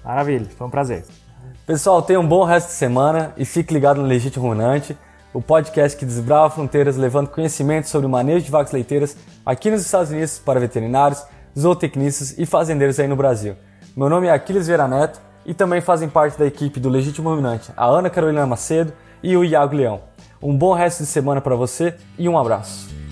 Maravilha, 0.04 0.48
foi 0.58 0.68
um 0.68 0.70
prazer. 0.70 1.23
Pessoal, 1.66 2.02
tenha 2.02 2.20
um 2.20 2.28
bom 2.28 2.44
resto 2.44 2.68
de 2.68 2.74
semana 2.74 3.32
e 3.38 3.46
fique 3.46 3.74
ligado 3.74 4.02
no 4.02 4.06
Legítimo 4.06 4.46
Ruminante, 4.46 4.98
o 5.34 5.42
podcast 5.42 5.98
que 5.98 6.06
desbrava 6.06 6.50
fronteiras 6.50 6.98
levando 6.98 7.30
conhecimento 7.30 7.88
sobre 7.88 8.06
o 8.06 8.10
manejo 8.10 8.44
de 8.44 8.52
vacas 8.52 8.74
leiteiras 8.74 9.16
aqui 9.46 9.72
nos 9.72 9.80
Estados 9.80 10.12
Unidos 10.12 10.38
para 10.40 10.60
veterinários, 10.60 11.24
zootecnistas 11.58 12.38
e 12.38 12.46
fazendeiros 12.46 13.00
aí 13.00 13.08
no 13.08 13.16
Brasil. 13.16 13.56
Meu 13.96 14.10
nome 14.10 14.28
é 14.28 14.32
Aquiles 14.32 14.68
Vera 14.68 14.90
Neto 14.90 15.22
e 15.46 15.54
também 15.54 15.80
fazem 15.80 16.10
parte 16.10 16.38
da 16.38 16.46
equipe 16.46 16.82
do 16.82 16.90
Legítimo 16.90 17.30
Ruminante 17.30 17.72
a 17.78 17.86
Ana 17.86 18.10
Carolina 18.10 18.46
Macedo 18.46 18.92
e 19.24 19.38
o 19.38 19.46
Iago 19.46 19.74
Leão. 19.74 20.02
Um 20.42 20.58
bom 20.58 20.74
resto 20.74 21.00
de 21.04 21.06
semana 21.06 21.40
para 21.40 21.56
você 21.56 21.96
e 22.18 22.28
um 22.28 22.38
abraço. 22.38 23.03